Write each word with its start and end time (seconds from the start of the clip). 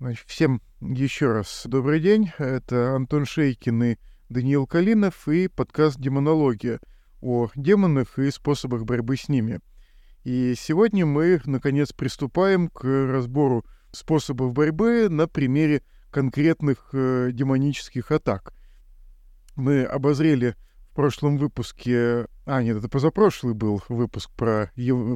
Значит, 0.00 0.24
всем 0.26 0.60
еще 0.80 1.30
раз 1.30 1.62
добрый 1.66 2.00
день. 2.00 2.32
Это 2.38 2.96
Антон 2.96 3.24
Шейкин 3.24 3.82
и 3.84 3.96
Даниил 4.28 4.66
Калинов 4.66 5.28
и 5.28 5.46
подкаст 5.46 6.00
«Демонология» 6.00 6.80
о 7.20 7.48
демонах 7.54 8.18
и 8.18 8.32
способах 8.32 8.84
борьбы 8.84 9.16
с 9.16 9.28
ними. 9.28 9.60
И 10.24 10.54
сегодня 10.58 11.06
мы, 11.06 11.40
наконец, 11.44 11.92
приступаем 11.92 12.68
к 12.68 12.84
разбору 12.84 13.64
способов 13.92 14.52
борьбы 14.52 15.08
на 15.08 15.28
примере 15.28 15.82
конкретных 16.10 16.88
э, 16.92 17.30
демонических 17.32 18.10
атак. 18.10 18.52
Мы 19.54 19.84
обозрели 19.84 20.56
в 20.90 20.94
прошлом 20.96 21.38
выпуске... 21.38 22.26
А, 22.46 22.64
нет, 22.64 22.78
это 22.78 22.88
позапрошлый 22.88 23.54
был 23.54 23.80
выпуск 23.88 24.30
про, 24.32 24.72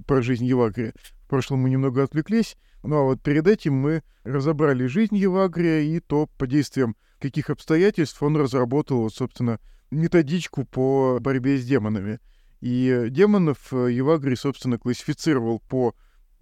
про 0.07 0.23
жизнь 0.23 0.45
Евагрия. 0.45 0.93
В 0.95 1.29
прошлом 1.29 1.61
мы 1.61 1.71
немного 1.71 2.05
отвлеклись. 2.05 2.57
Ну 2.83 2.97
а 2.97 3.03
вот 3.03 3.23
перед 3.23 3.47
этим 3.47 3.75
мы 3.75 4.03
разобрали 4.25 4.87
жизнь 4.87 5.17
Евагрия 5.17 5.81
и 5.81 6.01
то, 6.01 6.29
по 6.39 6.47
действиям 6.47 6.97
каких 7.19 7.51
обстоятельств 7.51 8.23
он 8.23 8.37
разработал, 8.37 9.01
вот, 9.01 9.15
собственно, 9.15 9.59
методичку 9.91 10.65
по 10.65 11.19
борьбе 11.21 11.59
с 11.59 11.65
демонами. 11.65 12.21
И 12.61 13.07
демонов 13.11 13.73
э, 13.73 13.93
Евагрий, 13.93 14.37
собственно, 14.37 14.79
классифицировал 14.79 15.61
по 15.61 15.95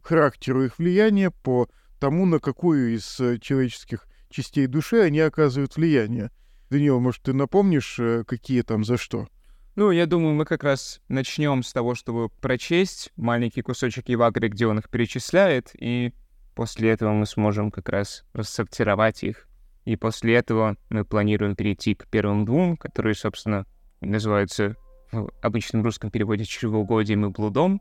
характеру 0.02 0.64
их 0.64 0.78
влияния, 0.78 1.30
по 1.30 1.68
тому, 1.98 2.26
на 2.26 2.38
какую 2.38 2.94
из 2.94 3.20
э, 3.20 3.38
человеческих 3.38 4.06
частей 4.30 4.66
души 4.66 5.00
они 5.00 5.20
оказывают 5.20 5.76
влияние. 5.76 6.30
Даниил, 6.70 7.00
может, 7.00 7.22
ты 7.22 7.32
напомнишь, 7.32 7.98
э, 7.98 8.24
какие 8.26 8.62
там 8.62 8.84
за 8.84 8.96
что? 8.96 9.28
Ну, 9.76 9.90
я 9.90 10.06
думаю, 10.06 10.34
мы 10.34 10.46
как 10.46 10.64
раз 10.64 11.00
начнем 11.08 11.62
с 11.62 11.72
того, 11.72 11.94
чтобы 11.94 12.30
прочесть 12.30 13.12
маленький 13.16 13.60
кусочек 13.60 14.08
Евагрия, 14.08 14.48
где 14.48 14.66
он 14.66 14.78
их 14.78 14.88
перечисляет, 14.88 15.70
и 15.78 16.14
после 16.56 16.90
этого 16.90 17.12
мы 17.12 17.26
сможем 17.26 17.70
как 17.70 17.88
раз 17.90 18.24
рассортировать 18.32 19.22
их. 19.22 19.46
И 19.84 19.94
после 19.94 20.34
этого 20.34 20.76
мы 20.88 21.04
планируем 21.04 21.54
перейти 21.54 21.94
к 21.94 22.08
первым 22.08 22.44
двум, 22.44 22.76
которые, 22.76 23.14
собственно, 23.14 23.66
называются 24.00 24.74
в 25.12 25.30
обычном 25.42 25.84
русском 25.84 26.10
переводе 26.10 26.44
«чревоугодием» 26.44 27.26
и 27.26 27.28
«блудом». 27.28 27.80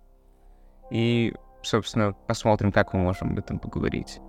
И, 0.92 1.34
собственно, 1.64 2.14
посмотрим, 2.28 2.72
как 2.72 2.94
мы 2.94 3.00
можем 3.00 3.32
об 3.32 3.40
этом 3.40 3.58
поговорить. 3.58 4.20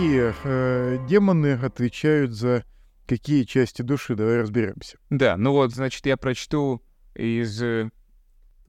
Какие 0.00 0.34
э, 0.44 0.98
демоны 1.06 1.52
отвечают 1.62 2.32
за 2.32 2.64
какие 3.06 3.44
части 3.44 3.82
души? 3.82 4.14
Давай 4.14 4.40
разберемся. 4.40 4.96
Да, 5.10 5.36
ну 5.36 5.52
вот, 5.52 5.72
значит, 5.72 6.06
я 6.06 6.16
прочту 6.16 6.82
из 7.14 7.62
э, 7.62 7.90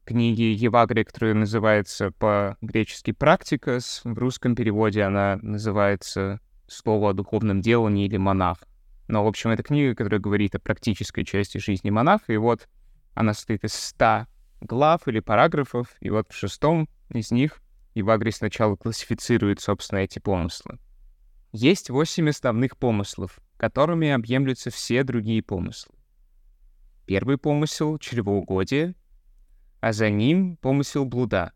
книги 0.04 0.42
Евагрия, 0.42 1.06
которая 1.06 1.34
называется 1.34 2.12
по-гречески 2.12 3.14
«Практикас». 3.14 4.02
В 4.04 4.18
русском 4.18 4.56
переводе 4.56 5.04
она 5.04 5.40
называется 5.42 6.42
«Слово 6.68 7.12
о 7.12 7.14
духовном 7.14 7.62
делании» 7.62 8.08
или 8.08 8.18
«Монах». 8.18 8.58
Но, 9.08 9.24
в 9.24 9.28
общем, 9.28 9.52
это 9.52 9.64
книга, 9.64 9.96
которая 9.96 10.20
говорит 10.20 10.56
о 10.56 10.60
практической 10.60 11.24
части 11.24 11.60
жизни 11.60 11.92
монаха, 11.92 12.34
и 12.34 12.38
вот 12.38 12.68
она 13.14 13.34
состоит 13.34 13.64
из 13.64 13.74
ста 13.74 14.28
глав 14.60 15.08
или 15.08 15.22
параграфов, 15.22 15.96
и 16.02 16.10
вот 16.10 16.30
в 16.30 16.36
шестом 16.36 16.90
из 17.08 17.32
них 17.32 17.62
Евагрий 17.96 18.34
сначала 18.34 18.76
классифицирует, 18.76 19.62
собственно, 19.62 20.00
эти 20.00 20.20
помыслы. 20.20 20.78
Есть 21.52 21.90
восемь 21.90 22.30
основных 22.30 22.78
помыслов, 22.78 23.40
которыми 23.58 24.10
объемлются 24.10 24.70
все 24.70 25.04
другие 25.04 25.44
помыслы. 25.44 25.94
Первый 27.06 27.38
помысел— 27.38 27.98
чревоугодие, 28.00 28.96
а 29.82 29.92
за 29.92 30.10
ним 30.10 30.56
помысел 30.58 31.04
блуда. 31.04 31.52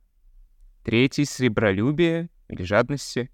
Третий— 0.83 1.23
сребролюбие 1.25 2.29
или 2.49 2.63
жадности. 2.63 3.31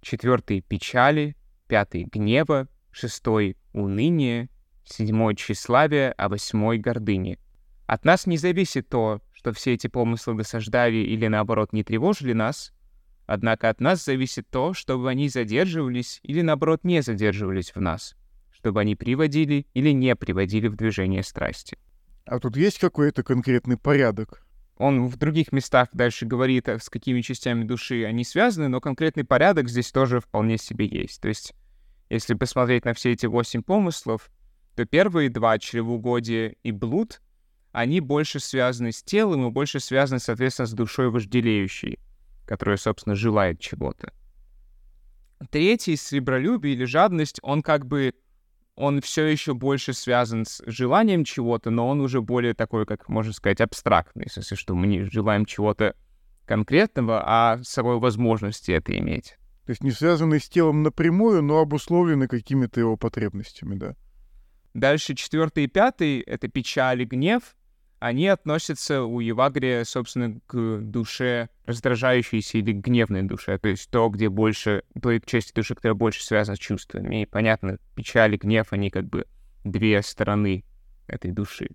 Четвертый— 0.00 0.60
печали. 0.68 1.36
Пятый— 1.66 2.04
гнева. 2.12 2.68
Шестой— 2.90 3.58
уныние. 3.74 4.48
Седьмой— 4.86 5.34
тщеславие, 5.36 6.12
а 6.12 6.30
восьмой— 6.30 6.78
гордыни. 6.78 7.38
От 7.86 8.06
нас 8.06 8.26
не 8.26 8.38
зависит 8.38 8.88
то, 8.88 9.20
что 9.34 9.52
все 9.52 9.74
эти 9.74 9.88
помыслы 9.88 10.36
досаждали 10.36 10.96
или, 10.96 11.26
наоборот, 11.26 11.74
не 11.74 11.84
тревожили 11.84 12.32
нас— 12.32 12.72
Однако 13.28 13.68
от 13.68 13.82
нас 13.82 14.06
зависит 14.06 14.48
то, 14.48 14.72
чтобы 14.72 15.10
они 15.10 15.28
задерживались 15.28 16.18
или, 16.22 16.40
наоборот, 16.40 16.82
не 16.82 17.02
задерживались 17.02 17.74
в 17.74 17.78
нас, 17.78 18.16
чтобы 18.50 18.80
они 18.80 18.96
приводили 18.96 19.66
или 19.74 19.90
не 19.90 20.16
приводили 20.16 20.66
в 20.66 20.76
движение 20.76 21.22
страсти. 21.22 21.76
А 22.24 22.38
тут 22.40 22.56
есть 22.56 22.78
какой-то 22.78 23.22
конкретный 23.22 23.76
порядок? 23.76 24.46
Он 24.78 25.08
в 25.08 25.18
других 25.18 25.52
местах 25.52 25.90
дальше 25.92 26.24
говорит, 26.24 26.68
с 26.68 26.88
какими 26.88 27.20
частями 27.20 27.64
души 27.64 28.04
они 28.04 28.24
связаны, 28.24 28.68
но 28.68 28.80
конкретный 28.80 29.24
порядок 29.24 29.68
здесь 29.68 29.92
тоже 29.92 30.20
вполне 30.20 30.56
себе 30.56 30.86
есть. 30.86 31.20
То 31.20 31.28
есть, 31.28 31.52
если 32.08 32.32
посмотреть 32.32 32.86
на 32.86 32.94
все 32.94 33.12
эти 33.12 33.26
восемь 33.26 33.62
помыслов, 33.62 34.30
то 34.74 34.86
первые 34.86 35.28
два, 35.28 35.58
чревоугодие 35.58 36.56
и 36.62 36.72
блуд, 36.72 37.20
они 37.72 38.00
больше 38.00 38.40
связаны 38.40 38.90
с 38.90 39.02
телом 39.02 39.46
и 39.46 39.50
больше 39.50 39.80
связаны, 39.80 40.18
соответственно, 40.18 40.64
с 40.64 40.72
душой 40.72 41.10
вожделеющей 41.10 41.98
которая, 42.48 42.78
собственно, 42.78 43.14
желает 43.14 43.60
чего-то. 43.60 44.10
Третий, 45.50 45.96
сребролюбие 45.96 46.74
или 46.74 46.84
жадность, 46.84 47.38
он 47.42 47.62
как 47.62 47.86
бы, 47.86 48.14
он 48.74 49.02
все 49.02 49.26
еще 49.26 49.52
больше 49.52 49.92
связан 49.92 50.46
с 50.46 50.62
желанием 50.66 51.24
чего-то, 51.24 51.70
но 51.70 51.86
он 51.86 52.00
уже 52.00 52.22
более 52.22 52.54
такой, 52.54 52.86
как 52.86 53.08
можно 53.10 53.34
сказать, 53.34 53.60
абстрактный, 53.60 54.28
в 54.28 54.32
смысле, 54.32 54.56
что 54.56 54.74
мы 54.74 54.86
не 54.86 55.04
желаем 55.04 55.44
чего-то 55.44 55.94
конкретного, 56.46 57.22
а 57.24 57.58
с 57.62 57.68
собой 57.68 57.98
возможности 57.98 58.72
это 58.72 58.96
иметь. 58.98 59.36
То 59.66 59.70
есть 59.70 59.84
не 59.84 59.90
связанный 59.90 60.40
с 60.40 60.48
телом 60.48 60.82
напрямую, 60.82 61.42
но 61.42 61.58
обусловлены 61.58 62.26
какими-то 62.26 62.80
его 62.80 62.96
потребностями, 62.96 63.74
да. 63.76 63.94
Дальше 64.72 65.14
четвертый 65.14 65.64
и 65.64 65.68
пятый— 65.68 66.20
это 66.20 66.48
печаль 66.48 67.02
и 67.02 67.04
гнев 67.04 67.54
они 68.00 68.28
относятся 68.28 69.02
у 69.02 69.20
Евагрия, 69.20 69.84
собственно, 69.84 70.40
к 70.46 70.78
душе 70.80 71.48
раздражающейся 71.66 72.58
или 72.58 72.72
гневной 72.72 73.22
душе, 73.22 73.58
то 73.58 73.68
есть 73.68 73.90
то, 73.90 74.08
где 74.08 74.28
больше, 74.28 74.82
той 75.00 75.20
части 75.24 75.52
души, 75.52 75.74
которая 75.74 75.94
больше 75.94 76.24
связана 76.24 76.56
с 76.56 76.60
чувствами. 76.60 77.22
И 77.22 77.26
понятно, 77.26 77.78
печаль 77.94 78.34
и 78.34 78.38
гнев, 78.38 78.72
они 78.72 78.90
как 78.90 79.06
бы 79.06 79.26
две 79.64 80.02
стороны 80.02 80.64
этой 81.06 81.32
души. 81.32 81.70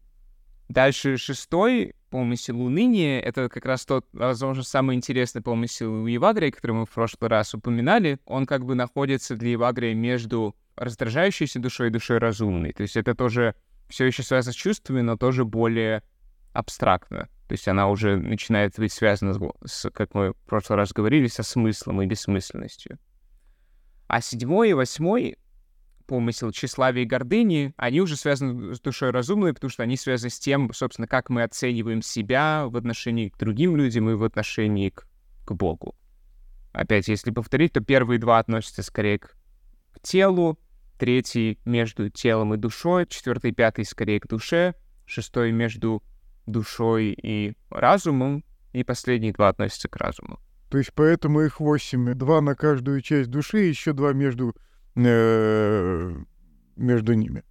Дальше 0.69 1.17
шестой 1.17 1.94
помысел 2.09 2.61
уныния— 2.61 3.19
это 3.22 3.50
как 3.50 3.66
раз 3.66 3.85
тот, 3.85 4.07
возможно, 4.13 4.63
самый 4.63 4.95
интересный 4.95 5.41
помысел 5.41 6.03
у 6.03 6.07
Евагрия, 6.07 6.51
который 6.51 6.72
мы 6.72 6.85
в 6.85 6.90
прошлый 6.90 7.29
раз 7.29 7.53
упоминали. 7.53 8.19
Он 8.25 8.45
как 8.45 8.66
бы 8.66 8.75
находится 8.75 9.35
для 9.35 9.51
Евагрия 9.51 9.94
между 9.94 10.55
раздражающейся 10.75 11.59
душой 11.59 11.88
и 11.88 11.91
душой 11.91 12.17
разумной. 12.17 12.72
То 12.72 12.84
есть 12.84 12.95
это 12.95 13.13
тоже 13.13 13.55
все 13.90 14.05
еще 14.05 14.23
связано 14.23 14.53
с 14.53 14.55
чувствами, 14.55 15.01
но 15.01 15.17
тоже 15.17 15.45
более 15.45 16.01
абстрактно. 16.53 17.30
То 17.47 17.53
есть 17.53 17.68
она 17.68 17.90
уже 17.90 18.18
начинает 18.18 18.78
быть 18.78 18.94
связана, 18.94 19.34
с, 19.66 19.90
как 19.91 20.14
мы 20.14 20.32
в 20.32 20.38
прошлый 20.46 20.78
раз 20.78 20.94
говорили, 20.94 21.28
со 21.28 21.44
смыслом 21.44 22.02
и 22.02 22.05
бессмысленностью. 22.05 22.97
А 24.08 24.22
седьмой 24.22 24.70
и 24.70 24.73
восьмой 24.73 25.38
помысел 26.05 26.52
тщеславия 26.52 27.03
и 27.03 27.08
гордыни, 27.08 27.73
они 27.78 28.02
уже 28.02 28.16
связаны 28.16 28.76
с 28.76 28.79
душой 28.79 29.11
разумной, 29.11 29.53
потому 29.53 29.70
что 29.70 29.84
они 29.84 29.97
связаны 29.97 30.29
с 30.29 30.40
тем, 30.40 30.72
собственно, 30.73 31.08
как 31.08 31.29
мы 31.29 31.44
оцениваем 31.44 32.02
себя 32.02 32.66
в 32.67 32.78
отношении 32.78 33.29
к 33.29 33.38
другим 33.38 33.76
людям 33.76 34.09
и 34.09 34.14
в 34.14 34.23
отношении 34.23 34.90
к, 34.90 35.08
к 35.46 35.52
Богу. 35.53 35.96
Опять, 36.72 37.08
если 37.08 37.32
повторить, 37.32 37.73
то 37.73 37.82
первые 37.82 38.20
два 38.20 38.40
относятся 38.40 38.84
скорее 38.84 39.20
к, 39.20 39.35
к 39.94 40.00
телу, 40.02 40.59
третий 40.97 41.59
между 41.66 42.09
телом 42.09 42.53
и 42.53 42.58
душой, 42.58 43.05
четвертый 43.08 43.52
и 43.52 43.53
пятый 43.53 43.85
скорее 43.85 44.20
к 44.20 44.28
душе, 44.28 44.76
шестой 45.05 45.52
между 45.52 46.03
душой 46.45 47.16
и 47.22 47.55
разумом, 47.69 48.43
и 48.72 48.84
последние 48.84 49.34
два 49.34 49.49
относятся 49.49 49.87
к 49.87 49.95
разуму. 49.95 50.40
То 50.69 50.78
есть 50.79 50.91
поэтому 50.93 51.41
их 51.41 51.59
восемь, 51.59 52.13
два 52.13 52.41
на 52.41 52.55
каждую 52.55 53.01
часть 53.01 53.29
души, 53.29 53.59
еще 53.59 53.93
два 53.93 54.13
между, 54.13 54.55
э, 54.95 56.16
между 56.75 57.13
ними. 57.13 57.43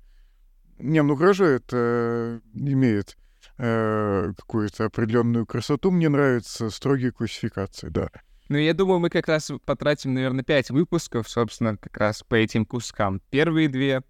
Не, 0.79 1.03
ну 1.03 1.15
хорошо, 1.15 1.45
это 1.45 2.41
имеет 2.55 3.17
э, 3.59 4.33
какую-то 4.37 4.87
определенную 4.87 5.47
красоту. 5.47 5.93
Мне 5.93 6.09
нравятся 6.09 6.71
строгие 6.71 7.13
классификации, 7.13 7.89
да. 7.89 8.11
Ну, 8.49 8.59
я 8.59 8.75
думаю, 8.75 8.99
мы 8.99 9.09
как 9.09 9.29
раз 9.29 9.53
потратим, 9.65 10.15
наверное, 10.15 10.45
пять 10.45 10.71
выпусков, 10.71 11.29
собственно, 11.29 11.77
как 11.77 11.97
раз 11.97 12.23
по 12.23 12.35
этим 12.35 12.67
кускам. 12.67 13.21
Первые 13.31 13.69
две, 13.69 14.03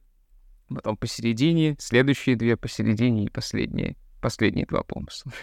потом 0.68 0.96
посередине, 0.96 1.76
следующие 1.78 2.34
две 2.34 2.56
посередине 2.56 3.26
и 3.26 3.30
последние, 3.30 3.96
последние 4.22 4.64
два 4.66 4.82
помысла. 4.82 5.32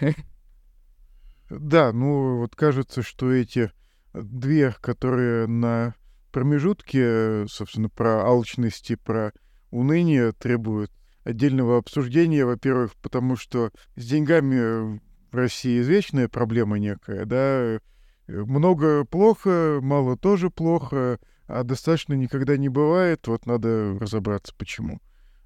Да, 1.50 1.92
ну 1.92 2.36
вот 2.36 2.54
кажется, 2.54 3.02
что 3.02 3.32
эти 3.32 3.72
две, 4.14 4.72
которые 4.80 5.48
на 5.48 5.96
промежутке, 6.30 7.44
собственно, 7.48 7.88
про 7.88 8.24
алчность 8.24 8.88
и 8.92 8.94
про 8.94 9.32
уныние 9.72 10.30
требуют 10.30 10.92
отдельного 11.24 11.78
обсуждения, 11.78 12.44
во-первых, 12.44 12.94
потому 13.02 13.34
что 13.34 13.72
с 13.96 14.06
деньгами 14.06 15.00
в 15.32 15.34
России 15.34 15.80
извечная 15.80 16.28
проблема 16.28 16.78
некая, 16.78 17.24
да, 17.24 17.80
много 18.28 19.04
плохо, 19.04 19.80
мало 19.82 20.16
тоже 20.16 20.50
плохо, 20.50 21.18
а 21.48 21.64
достаточно 21.64 22.14
никогда 22.14 22.56
не 22.56 22.68
бывает, 22.68 23.26
вот 23.26 23.44
надо 23.46 23.98
разобраться, 23.98 24.54
почему. 24.56 25.00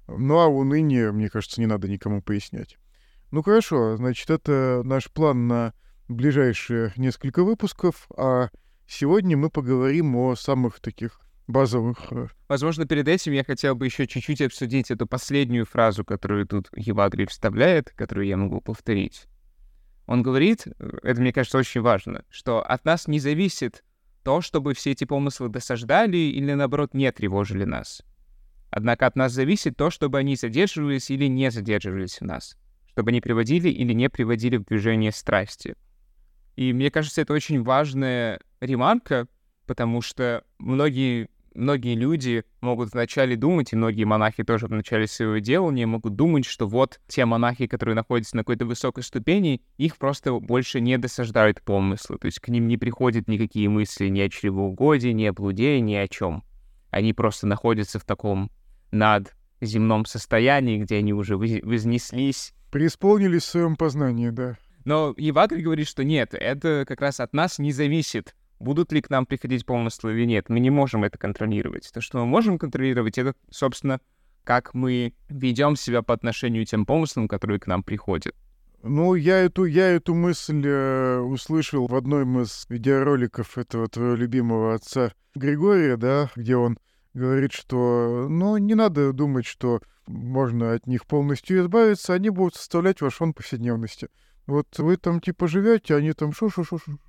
Ну, 0.07 0.37
а 0.37 0.45
уныние, 0.45 1.11
мне 1.11 1.29
кажется, 1.29 1.59
не 1.59 1.67
надо 1.67 1.87
никому 1.87 2.21
пояснять. 2.21 2.77
Ну, 3.35 3.43
хорошо, 3.43 3.97
значит, 3.97 4.29
это 4.29 4.81
наш 4.85 5.11
план 5.11 5.47
на 5.49 5.73
ближайшие 6.07 6.93
несколько 6.95 7.43
выпусков, 7.43 8.07
а 8.15 8.47
сегодня 8.87 9.35
мы 9.35 9.49
поговорим 9.49 10.15
о 10.15 10.37
самых 10.37 10.79
таких 10.79 11.19
базовых... 11.45 12.13
Э, 12.13 12.27
Возможно, 12.47 12.85
перед 12.85 13.09
этим 13.09 13.33
я 13.33 13.43
хотел 13.43 13.75
бы 13.75 13.87
еще 13.87 14.07
чуть-чуть 14.07 14.39
обсудить 14.41 14.89
эту 14.89 15.05
последнюю 15.05 15.65
фразу, 15.65 16.05
которую 16.05 16.47
тут 16.47 16.69
Евагрий 16.77 17.25
вставляет, 17.25 17.89
которую 17.89 18.25
я 18.25 18.37
могу 18.37 18.61
повторить. 18.61 19.25
Он 20.07 20.23
говорит, 20.23 20.65
э, 20.67 20.89
это, 21.03 21.19
мне 21.19 21.33
кажется, 21.33 21.57
очень 21.57 21.81
важно, 21.81 22.23
что 22.29 22.61
от 22.61 22.85
нас 22.85 23.05
не 23.05 23.19
зависит 23.19 23.83
то, 24.23 24.39
чтобы 24.39 24.73
все 24.73 24.91
эти 24.91 25.03
помыслы 25.03 25.49
досаждали 25.49 26.15
или, 26.15 26.53
наоборот, 26.53 26.93
не 26.93 27.11
тревожили 27.11 27.65
нас. 27.65 28.01
Однако 28.71 29.07
от 29.07 29.17
нас 29.17 29.33
зависит 29.33 29.75
то, 29.75 29.89
чтобы 29.89 30.19
они 30.19 30.37
задерживались 30.37 31.11
или 31.11 31.25
не 31.25 31.51
задерживались 31.51 32.21
в 32.21 32.23
нас, 32.23 32.55
чтобы 32.95 33.09
они 33.09 33.19
приводили 33.19 33.67
или 33.67 33.91
не 33.91 34.09
приводили 34.09 34.55
в 34.55 34.63
движение 34.63 35.11
страсти. 35.11 35.75
И 36.55 36.71
мне 36.71 36.89
кажется, 36.89 37.21
это 37.21 37.33
очень 37.33 37.61
важная 37.61 38.39
ремарка, 38.61 39.27
потому 39.65 40.01
что 40.01 40.45
многие 40.59 41.27
многие 41.53 41.95
люди 41.95 42.45
могут 42.61 42.93
вначале 42.93 43.35
думать, 43.35 43.73
и 43.73 43.75
многие 43.75 44.05
монахи 44.05 44.45
тоже 44.45 44.67
в 44.67 44.71
начале 44.71 45.07
своего 45.07 45.39
делания 45.39 45.85
могут 45.85 46.15
думать, 46.15 46.45
что 46.45 46.67
вот 46.67 47.01
те 47.07 47.25
монахи, 47.25 47.67
которые 47.67 47.95
находятся 47.95 48.37
на 48.37 48.43
какой-то 48.43 48.65
высокой 48.65 49.03
ступени, 49.03 49.61
их 49.77 49.97
просто 49.97 50.33
больше 50.39 50.79
не 50.79 50.97
досаждают 50.97 51.61
помыслы, 51.61 52.17
то 52.17 52.27
есть 52.27 52.39
к 52.39 52.47
ним 52.47 52.69
не 52.69 52.77
приходят 52.77 53.27
никакие 53.27 53.67
мысли 53.67 54.07
ни 54.07 54.21
о 54.21 54.29
чревоугодии, 54.29 55.09
ни 55.09 55.25
о 55.25 55.33
блуде, 55.33 55.81
ни 55.81 55.95
о 55.95 56.07
чем. 56.07 56.43
Они 56.91 57.11
просто 57.11 57.45
находятся 57.45 57.99
в 57.99 58.05
таком 58.05 58.49
над 58.91 59.35
земном 59.59 60.05
состоянии, 60.05 60.77
где 60.77 60.97
они 60.97 61.13
уже 61.13 61.35
вознеслись. 61.35 62.53
Преисполнились 62.75 63.43
в 63.43 63.47
своем 63.47 63.77
познании, 63.77 64.31
да. 64.31 64.57
Но 64.83 65.13
Евагрий 65.15 65.63
говорит, 65.63 65.87
что 65.87 66.03
нет, 66.03 66.33
это 66.33 66.83
как 66.85 66.99
раз 66.99 67.21
от 67.21 67.31
нас 67.31 67.57
не 67.57 67.71
зависит 67.71 68.35
будут 68.59 68.91
ли 68.91 69.01
к 69.01 69.09
нам 69.09 69.25
приходить 69.25 69.65
помыслы 69.65 70.11
или 70.11 70.25
нет. 70.25 70.49
Мы 70.49 70.59
не 70.59 70.71
можем 70.71 71.05
это 71.05 71.17
контролировать. 71.17 71.89
То, 71.93 72.01
что 72.01 72.17
мы 72.17 72.25
можем 72.25 72.57
контролировать, 72.57 73.17
это, 73.17 73.33
собственно, 73.49 74.01
как 74.43 74.73
мы 74.73 75.13
ведем 75.29 75.77
себя 75.77 76.01
по 76.01 76.13
отношению 76.13 76.65
к 76.65 76.69
тем 76.69 76.85
помыслам, 76.85 77.29
которые 77.29 77.61
к 77.61 77.67
нам 77.67 77.81
приходят. 77.81 78.35
Ну, 78.83 79.15
я 79.15 79.37
эту, 79.37 79.63
я 79.63 79.91
эту 79.91 80.13
мысль 80.13 80.61
э, 80.65 81.19
услышал 81.19 81.87
в 81.87 81.95
одном 81.95 82.41
из 82.41 82.65
видеороликов 82.67 83.57
этого 83.57 83.87
твоего 83.87 84.15
любимого 84.15 84.75
отца 84.75 85.13
Григория, 85.33 85.95
да, 85.95 86.29
где 86.35 86.57
он 86.57 86.77
говорит, 87.13 87.53
что, 87.53 88.27
ну, 88.29 88.57
не 88.57 88.75
надо 88.75 89.13
думать, 89.13 89.45
что 89.45 89.79
можно 90.07 90.73
от 90.73 90.87
них 90.87 91.05
полностью 91.05 91.61
избавиться, 91.61 92.13
они 92.13 92.29
будут 92.29 92.55
составлять 92.55 93.01
ваш 93.01 93.15
фон 93.15 93.33
повседневности. 93.33 94.09
Вот 94.47 94.77
вы 94.77 94.97
там 94.97 95.21
типа 95.21 95.47
живете, 95.47 95.95
они 95.95 96.13
там 96.13 96.33
шу-шу-шу-шу 96.33 96.99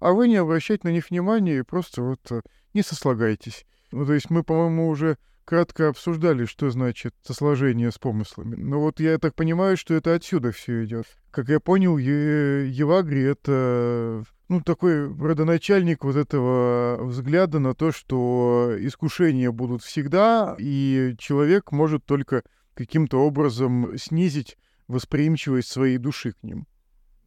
а 0.00 0.12
вы 0.12 0.28
не 0.28 0.36
обращайте 0.36 0.86
на 0.86 0.92
них 0.92 1.10
внимания 1.10 1.58
и 1.58 1.62
просто 1.62 2.02
вот 2.02 2.20
э, 2.30 2.42
не 2.74 2.82
сослагайтесь. 2.82 3.66
Ну, 3.90 4.04
то 4.04 4.12
есть 4.12 4.30
мы, 4.30 4.42
по-моему, 4.42 4.88
уже 4.88 5.16
кратко 5.44 5.88
обсуждали, 5.88 6.44
что 6.44 6.70
значит 6.70 7.14
сосложение 7.22 7.90
с 7.90 7.98
помыслами. 7.98 8.54
Но 8.54 8.80
вот 8.80 9.00
я 9.00 9.18
так 9.18 9.34
понимаю, 9.34 9.76
что 9.76 9.94
это 9.94 10.14
отсюда 10.14 10.52
все 10.52 10.84
идет. 10.84 11.06
Как 11.30 11.48
я 11.48 11.58
понял, 11.58 11.96
Евагри— 11.96 13.22
это 13.24 14.24
ну, 14.48 14.62
такой 14.62 15.14
родоначальник 15.14 16.04
вот 16.04 16.16
этого 16.16 16.98
взгляда 17.04 17.58
на 17.58 17.74
то, 17.74 17.92
что 17.92 18.74
искушения 18.78 19.50
будут 19.50 19.82
всегда, 19.82 20.56
и 20.58 21.14
человек 21.18 21.70
может 21.70 22.04
только 22.04 22.42
каким-то 22.74 23.18
образом 23.18 23.96
снизить 23.98 24.56
восприимчивость 24.86 25.70
своей 25.70 25.98
души 25.98 26.32
к 26.32 26.42
ним. 26.42 26.66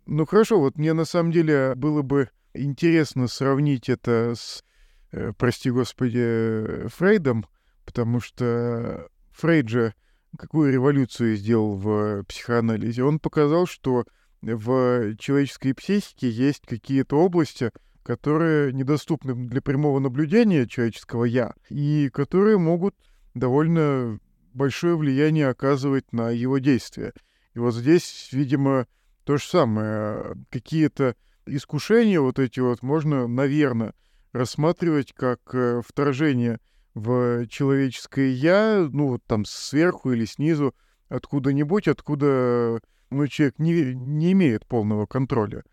Ну 0.08 0.26
хорошо, 0.26 0.60
вот 0.60 0.78
мне 0.78 0.94
на 0.94 1.06
самом 1.06 1.32
деле 1.32 1.74
было 1.76 2.02
бы 2.02 2.30
интересно 2.54 3.28
сравнить 3.28 3.88
это 3.88 4.34
с, 4.36 4.64
э, 5.12 5.32
прости 5.38 5.70
господи, 5.70 6.88
Фрейдом, 6.88 7.46
потому 7.86 8.20
что 8.20 9.08
Фрейд 9.32 9.70
же 9.70 9.94
какую 10.38 10.74
революцию 10.74 11.36
сделал 11.36 11.76
в 11.76 12.24
психоанализе? 12.24 13.04
Он 13.04 13.20
показал, 13.20 13.68
что 13.68 14.06
в 14.42 15.16
человеческой 15.18 15.74
психике 15.74 16.30
есть 16.30 16.66
какие-то 16.66 17.18
области, 17.18 17.72
которые 18.04 18.74
недоступны 18.74 19.36
для 19.36 19.62
прямого 19.62 20.00
наблюдения 20.00 20.68
человеческого 20.68 21.26
«я», 21.26 21.54
и 21.70 22.10
которые 22.12 22.58
могут 22.58 22.96
довольно 23.36 24.20
большое 24.54 24.98
влияние 24.98 25.48
оказывать 25.48 26.12
на 26.12 26.32
его 26.32 26.58
действия. 26.58 27.14
И 27.54 27.60
вот 27.60 27.76
здесь, 27.76 28.30
видимо, 28.32 28.88
то 29.24 29.38
же 29.38 29.44
самое. 29.44 30.36
Какие-то 30.50 31.16
искушения 31.46 32.20
вот 32.20 32.40
эти 32.40 32.60
вот 32.60 32.82
можно, 32.82 33.28
наверное, 33.28 33.94
рассматривать 34.32 35.14
как 35.14 35.40
э, 35.54 35.82
вторжение 35.86 36.60
в 36.94 37.46
человеческое 37.48 38.32
«я», 38.32 38.88
ну, 38.92 39.10
вот 39.10 39.24
там 39.26 39.46
сверху 39.46 40.12
или 40.12 40.26
снизу, 40.26 40.74
откуда-нибудь, 41.10 41.88
откуда 41.88 42.82
ну, 43.12 43.28
человек 43.28 43.60
не, 43.60 43.94
не 43.94 44.32
имеет 44.32 44.66
полного 44.66 45.06
контроля. 45.06 45.64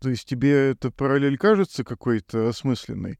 То 0.00 0.10
есть 0.10 0.28
тебе 0.28 0.70
эта 0.70 0.90
параллель 0.90 1.38
кажется 1.38 1.84
какой-то 1.84 2.48
осмысленной? 2.48 3.18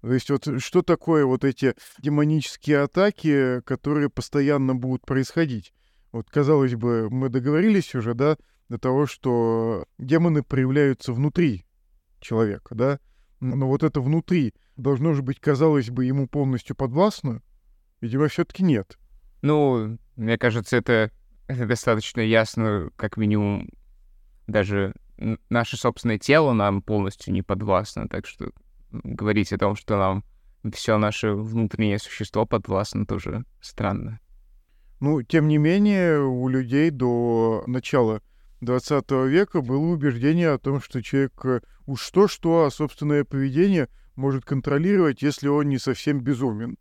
То 0.00 0.12
есть 0.12 0.30
вот 0.30 0.46
что 0.62 0.82
такое 0.82 1.24
вот 1.24 1.44
эти 1.44 1.74
демонические 1.98 2.80
атаки, 2.80 3.62
которые 3.62 4.10
постоянно 4.10 4.74
будут 4.74 5.06
происходить? 5.06 5.72
Вот, 6.12 6.30
казалось 6.30 6.74
бы, 6.74 7.08
мы 7.10 7.30
договорились 7.30 7.94
уже, 7.94 8.14
да, 8.14 8.36
до 8.68 8.78
того, 8.78 9.06
что 9.06 9.86
демоны 9.98 10.42
проявляются 10.42 11.12
внутри 11.12 11.66
человека, 12.20 12.74
да, 12.74 13.00
но 13.40 13.66
вот 13.66 13.82
это 13.82 14.00
внутри 14.00 14.54
должно 14.76 15.14
же 15.14 15.22
быть, 15.22 15.40
казалось 15.40 15.90
бы, 15.90 16.04
ему 16.04 16.28
полностью 16.28 16.76
подвластно, 16.76 17.42
видимо, 18.00 18.28
все-таки 18.28 18.62
нет. 18.62 18.98
Ну, 19.42 19.98
мне 20.16 20.38
кажется, 20.38 20.76
это, 20.76 21.10
это 21.46 21.66
достаточно 21.66 22.20
ясно, 22.20 22.90
как 22.96 23.16
минимум, 23.16 23.68
даже 24.46 24.94
наше 25.48 25.76
собственное 25.76 26.18
тело 26.18 26.52
нам 26.52 26.82
полностью 26.82 27.32
не 27.32 27.42
подвластно, 27.42 28.08
так 28.08 28.26
что 28.26 28.50
говорить 28.90 29.52
о 29.52 29.58
том, 29.58 29.76
что 29.76 29.96
нам 29.96 30.24
все 30.72 30.98
наше 30.98 31.32
внутреннее 31.32 31.98
существо 31.98 32.46
подвластно, 32.46 33.06
тоже 33.06 33.44
странно. 33.60 34.20
Ну, 35.00 35.22
тем 35.22 35.48
не 35.48 35.58
менее, 35.58 36.20
у 36.20 36.48
людей 36.48 36.90
до 36.90 37.64
начала 37.66 38.22
20 38.60 39.10
века 39.28 39.60
было 39.60 39.86
убеждение 39.86 40.50
о 40.50 40.58
том, 40.58 40.80
что 40.80 41.02
человек 41.02 41.32
э, 41.44 41.60
уж 41.86 42.10
то-что, 42.10 42.64
а 42.64 42.70
собственное 42.70 43.24
поведение 43.24 43.88
может 44.16 44.44
контролировать, 44.44 45.22
если 45.22 45.48
он 45.48 45.68
не 45.68 45.78
совсем 45.78 46.20
безумен. 46.20 46.78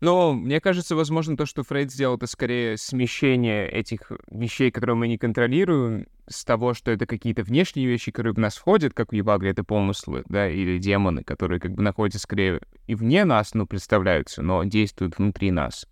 Но 0.00 0.32
мне 0.32 0.60
кажется, 0.60 0.94
возможно, 0.94 1.36
то, 1.36 1.44
что 1.44 1.64
Фрейд 1.64 1.90
сделал, 1.90 2.16
это 2.16 2.26
скорее 2.26 2.76
смещение 2.76 3.68
этих 3.68 4.12
вещей, 4.30 4.70
которые 4.70 4.96
мы 4.96 5.08
не 5.08 5.18
контролируем, 5.18 6.06
с 6.28 6.44
того, 6.44 6.74
что 6.74 6.90
это 6.90 7.06
какие-то 7.06 7.42
внешние 7.42 7.86
вещи, 7.86 8.12
которые 8.12 8.34
в 8.34 8.38
нас 8.38 8.56
входят, 8.56 8.94
как 8.94 9.10
в 9.10 9.14
Евагре, 9.14 9.50
это 9.50 9.64
помыслы, 9.64 10.24
да, 10.28 10.48
или 10.48 10.78
демоны, 10.78 11.24
которые 11.24 11.58
как 11.58 11.72
бы 11.72 11.82
находятся 11.82 12.20
скорее 12.20 12.60
и 12.86 12.94
вне 12.94 13.24
нас, 13.24 13.54
ну, 13.54 13.66
представляются, 13.66 14.42
но 14.42 14.62
действуют 14.64 15.18
внутри 15.18 15.50
нас. 15.50 15.86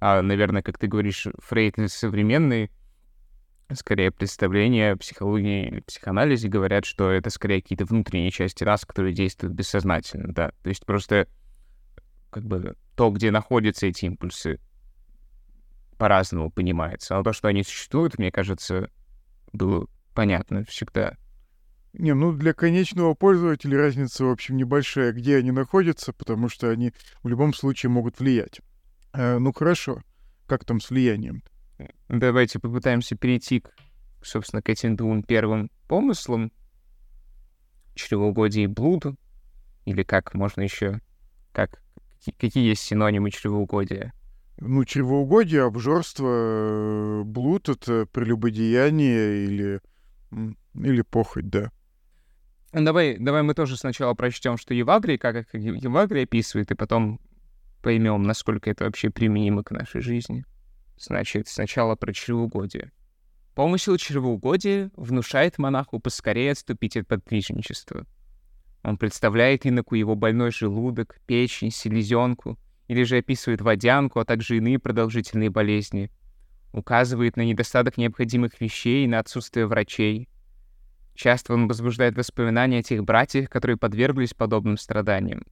А, 0.00 0.22
наверное, 0.22 0.62
как 0.62 0.78
ты 0.78 0.86
говоришь, 0.86 1.26
Фрейд 1.38 1.76
современный 1.88 2.70
скорее 3.72 4.10
представления 4.10 4.96
психологии 4.96 5.82
психоанализе 5.86 6.48
говорят, 6.48 6.84
что 6.84 7.10
это 7.10 7.30
скорее 7.30 7.60
какие-то 7.60 7.84
внутренние 7.84 8.30
части 8.30 8.64
нас, 8.64 8.84
которые 8.84 9.12
действуют 9.12 9.54
бессознательно, 9.54 10.32
да. 10.32 10.52
То 10.62 10.68
есть 10.68 10.86
просто 10.86 11.26
как 12.30 12.44
бы 12.44 12.76
то, 12.94 13.10
где 13.10 13.30
находятся 13.30 13.86
эти 13.86 14.06
импульсы, 14.06 14.60
по-разному 15.96 16.50
понимается. 16.50 17.14
Но 17.14 17.22
то, 17.22 17.32
что 17.32 17.48
они 17.48 17.62
существуют, 17.62 18.18
мне 18.18 18.30
кажется, 18.30 18.90
было 19.52 19.86
понятно 20.14 20.64
всегда. 20.64 21.16
Не, 21.92 22.14
ну 22.14 22.32
для 22.32 22.52
конечного 22.52 23.14
пользователя 23.14 23.78
разница, 23.78 24.24
в 24.24 24.30
общем, 24.30 24.56
небольшая, 24.56 25.12
где 25.12 25.36
они 25.36 25.50
находятся, 25.50 26.12
потому 26.12 26.48
что 26.48 26.70
они 26.70 26.92
в 27.22 27.28
любом 27.28 27.54
случае 27.54 27.90
могут 27.90 28.20
влиять. 28.20 28.60
Э, 29.12 29.38
ну 29.38 29.52
хорошо, 29.52 30.02
как 30.46 30.64
там 30.64 30.80
с 30.80 30.90
влиянием? 30.90 31.42
Давайте 32.08 32.58
попытаемся 32.58 33.16
перейти, 33.16 33.60
к, 33.60 33.70
собственно, 34.22 34.62
к 34.62 34.68
этим 34.68 34.96
двум 34.96 35.22
первым 35.22 35.70
помыслам. 35.88 36.52
Чревоугодие 37.94 38.64
и 38.64 38.68
блуд, 38.68 39.06
или 39.84 40.02
как 40.02 40.34
можно 40.34 40.60
еще, 40.60 41.00
как, 41.52 41.82
какие 42.38 42.68
есть 42.68 42.82
синонимы 42.82 43.30
чревоугодия? 43.30 44.12
Ну, 44.60 44.84
чревоугодие, 44.84 45.62
обжорство, 45.62 46.28
э, 46.28 47.22
блуд— 47.24 47.68
это 47.70 48.06
прелюбодеяние 48.06 49.44
или, 49.44 49.80
или 50.74 51.02
похоть, 51.02 51.48
да. 51.48 51.70
Давай, 52.72 53.16
давай 53.18 53.42
мы 53.42 53.54
тоже 53.54 53.76
сначала 53.76 54.14
прочтем, 54.14 54.58
что 54.58 54.74
Евагрий, 54.74 55.16
как 55.16 55.36
их 55.36 55.54
Евагрий 55.54 56.24
описывает, 56.24 56.70
и 56.70 56.74
потом 56.74 57.20
поймем, 57.82 58.24
насколько 58.24 58.68
это 58.68 58.84
вообще 58.84 59.10
применимо 59.10 59.62
к 59.62 59.70
нашей 59.70 60.00
жизни. 60.00 60.44
Значит, 60.98 61.48
сначала 61.48 61.94
про 61.94 62.12
чревоугодие. 62.12 62.90
Помысел 63.54 63.96
чревоугодия 63.96 64.90
внушает 64.96 65.58
монаху 65.58 65.98
поскорее 66.00 66.52
отступить 66.52 66.96
от 66.96 67.06
подвижничества. 67.06 68.06
Он 68.82 68.96
представляет 68.96 69.66
иноку 69.66 69.94
его 69.94 70.14
больной 70.14 70.50
желудок, 70.50 71.20
печень, 71.26 71.70
селезенку, 71.70 72.58
или 72.86 73.02
же 73.02 73.18
описывает 73.18 73.60
водянку, 73.60 74.20
а 74.20 74.24
также 74.24 74.56
иные 74.56 74.78
продолжительные 74.78 75.50
болезни. 75.50 76.10
Указывает 76.72 77.36
на 77.36 77.42
недостаток 77.42 77.96
необходимых 77.96 78.60
вещей 78.60 79.04
и 79.04 79.08
на 79.08 79.18
отсутствие 79.18 79.66
врачей. 79.66 80.28
Часто 81.14 81.54
он 81.54 81.66
возбуждает 81.66 82.16
воспоминания 82.16 82.78
о 82.78 82.82
тех 82.82 83.04
братьях, 83.04 83.50
которые 83.50 83.76
подверглись 83.76 84.34
подобным 84.34 84.78
страданиям. 84.78 85.44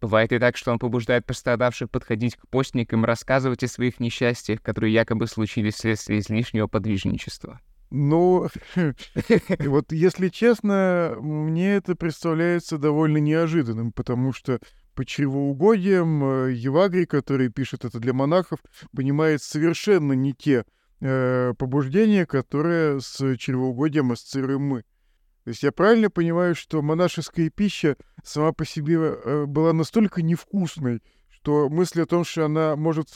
Бывает 0.00 0.32
и 0.32 0.38
так, 0.38 0.56
что 0.58 0.70
он 0.70 0.78
побуждает 0.78 1.24
пострадавших 1.24 1.90
подходить 1.90 2.36
к 2.36 2.46
постникам 2.48 3.04
и 3.04 3.06
рассказывать 3.06 3.64
о 3.64 3.68
своих 3.68 4.00
несчастьях, 4.00 4.60
которые 4.60 4.92
якобы 4.92 5.26
случились 5.26 5.74
вследствие 5.74 6.18
излишнего 6.18 6.66
подвижничества. 6.66 7.60
Ну, 7.90 8.48
вот 9.60 9.92
если 9.92 10.28
честно, 10.28 11.16
мне 11.20 11.76
это 11.76 11.94
представляется 11.94 12.78
довольно 12.78 13.18
неожиданным, 13.18 13.92
потому 13.92 14.32
что 14.32 14.58
по 14.94 15.04
чревоугодиям 15.04 16.24
э, 16.24 16.52
Евагрий, 16.52 17.06
который 17.06 17.50
пишет 17.50 17.84
это 17.84 17.98
для 17.98 18.12
монахов, 18.12 18.60
понимает 18.94 19.42
совершенно 19.42 20.12
не 20.12 20.32
те 20.32 20.64
э, 21.00 21.52
побуждения, 21.58 22.26
которые 22.26 23.00
с 23.00 23.36
чревоугодием 23.36 24.12
ассоциируем 24.12 24.62
мы. 24.62 24.84
То 25.44 25.50
есть 25.50 25.62
я 25.62 25.72
правильно 25.72 26.10
понимаю, 26.10 26.54
что 26.54 26.80
монашеская 26.80 27.50
пища 27.50 27.96
сама 28.22 28.52
по 28.52 28.64
себе 28.64 28.96
э, 28.96 29.44
была 29.46 29.72
настолько 29.72 30.22
невкусной, 30.22 31.02
что 31.28 31.68
мысль 31.68 32.02
о 32.02 32.06
том, 32.06 32.24
что 32.24 32.46
она 32.46 32.76
может 32.76 33.08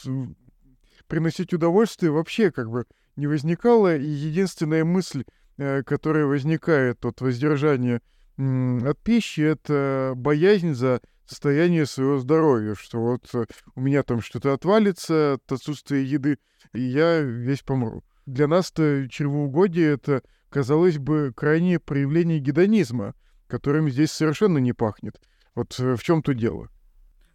приносить 1.07 1.55
удовольствие, 1.55 2.13
вообще 2.13 2.51
как 2.51 2.71
бы 2.71 2.85
не 3.19 3.27
возникала, 3.27 3.97
и 3.97 4.07
единственная 4.07 4.85
мысль, 4.85 5.25
э, 5.59 5.83
которая 5.83 6.25
возникает 6.25 7.05
от 7.05 7.21
воздержания 7.21 8.01
от 8.39 8.99
пищи, 9.03 9.41
это 9.41 10.13
боязнь 10.15 10.73
за 10.73 11.01
состояние 11.27 11.87
своего 11.87 12.19
здоровья, 12.19 12.77
что 12.77 13.01
вот 13.01 13.29
э, 13.35 13.47
у 13.75 13.81
меня 13.81 14.05
там 14.05 14.21
что-то 14.21 14.53
отвалится 14.53 15.35
от 15.35 15.53
отсутствия 15.53 16.05
еды, 16.05 16.39
и 16.73 16.81
я 16.81 17.21
весь 17.21 17.63
помру. 17.63 18.05
Для 18.27 18.47
нас-то 18.47 19.09
чревоугодие— 19.11 19.93
это, 19.95 20.23
казалось 20.51 20.99
бы, 20.99 21.33
крайнее 21.35 21.81
проявление 21.81 22.39
гедонизма, 22.39 23.15
которым 23.49 23.91
здесь 23.91 24.13
совершенно 24.13 24.59
не 24.59 24.73
пахнет. 24.73 25.21
Вот 25.57 25.75
э, 25.81 25.97
в 25.97 26.03
чем 26.05 26.23
тут 26.23 26.37
дело? 26.37 26.69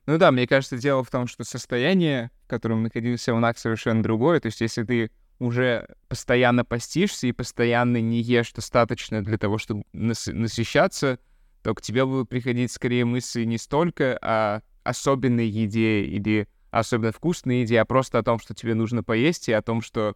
Ну 0.06 0.18
да, 0.18 0.32
мне 0.32 0.48
кажется, 0.48 0.78
дело 0.78 1.04
в 1.04 1.10
том, 1.10 1.28
что 1.28 1.44
состояние, 1.44 2.32
в 2.46 2.48
котором 2.48 2.84
находился 2.84 3.34
монах, 3.34 3.58
совершенно 3.58 4.02
другое. 4.02 4.40
То 4.40 4.48
есть 4.48 4.62
если 4.62 4.84
ты 4.84 5.12
уже 5.44 5.88
постоянно 6.08 6.64
постишься 6.66 7.28
и 7.28 7.32
постоянно 7.32 8.02
не 8.02 8.22
ешь 8.22 8.54
достаточно 8.54 9.24
для 9.24 9.38
того, 9.38 9.58
чтобы 9.58 9.84
нас 9.94 10.28
насыщаться, 10.28 11.20
то 11.62 11.74
к 11.74 11.82
тебе 11.82 12.06
будут 12.06 12.30
приходить 12.30 12.72
скорее 12.72 13.06
мысли 13.06 13.44
не 13.44 13.58
столько 13.58 14.18
о 14.22 14.62
особенной 14.84 15.48
еде 15.48 16.04
или 16.04 16.48
особенно 16.72 17.12
вкусной 17.12 17.62
еде, 17.62 17.80
а 17.80 17.86
просто 17.86 18.20
о 18.20 18.24
том, 18.24 18.40
что 18.40 18.54
тебе 18.54 18.74
нужно 18.74 19.04
поесть, 19.04 19.48
и 19.50 19.54
о 19.54 19.62
том, 19.62 19.82
что... 19.82 20.16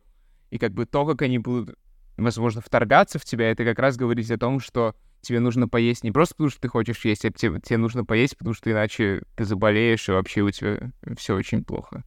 И 0.49 0.57
как 0.57 0.73
бы 0.73 0.85
то, 0.85 1.05
как 1.05 1.21
они 1.21 1.39
будут, 1.39 1.75
возможно, 2.17 2.61
вторгаться 2.61 3.19
в 3.19 3.25
тебя, 3.25 3.51
это 3.51 3.63
как 3.65 3.79
раз 3.79 3.97
говорить 3.97 4.31
о 4.31 4.37
том, 4.37 4.59
что 4.59 4.95
тебе 5.21 5.39
нужно 5.39 5.67
поесть 5.67 6.03
не 6.03 6.11
просто 6.11 6.35
потому, 6.35 6.49
что 6.49 6.61
ты 6.61 6.67
хочешь 6.67 7.03
есть, 7.05 7.25
а 7.25 7.31
тебе, 7.31 7.59
тебе 7.59 7.77
нужно 7.77 8.05
поесть, 8.05 8.37
потому 8.37 8.53
что 8.53 8.71
иначе 8.71 9.23
ты 9.35 9.45
заболеешь, 9.45 10.07
и 10.07 10.13
вообще 10.13 10.41
у 10.41 10.51
тебя 10.51 10.91
все 11.17 11.35
очень 11.35 11.63
плохо. 11.63 12.03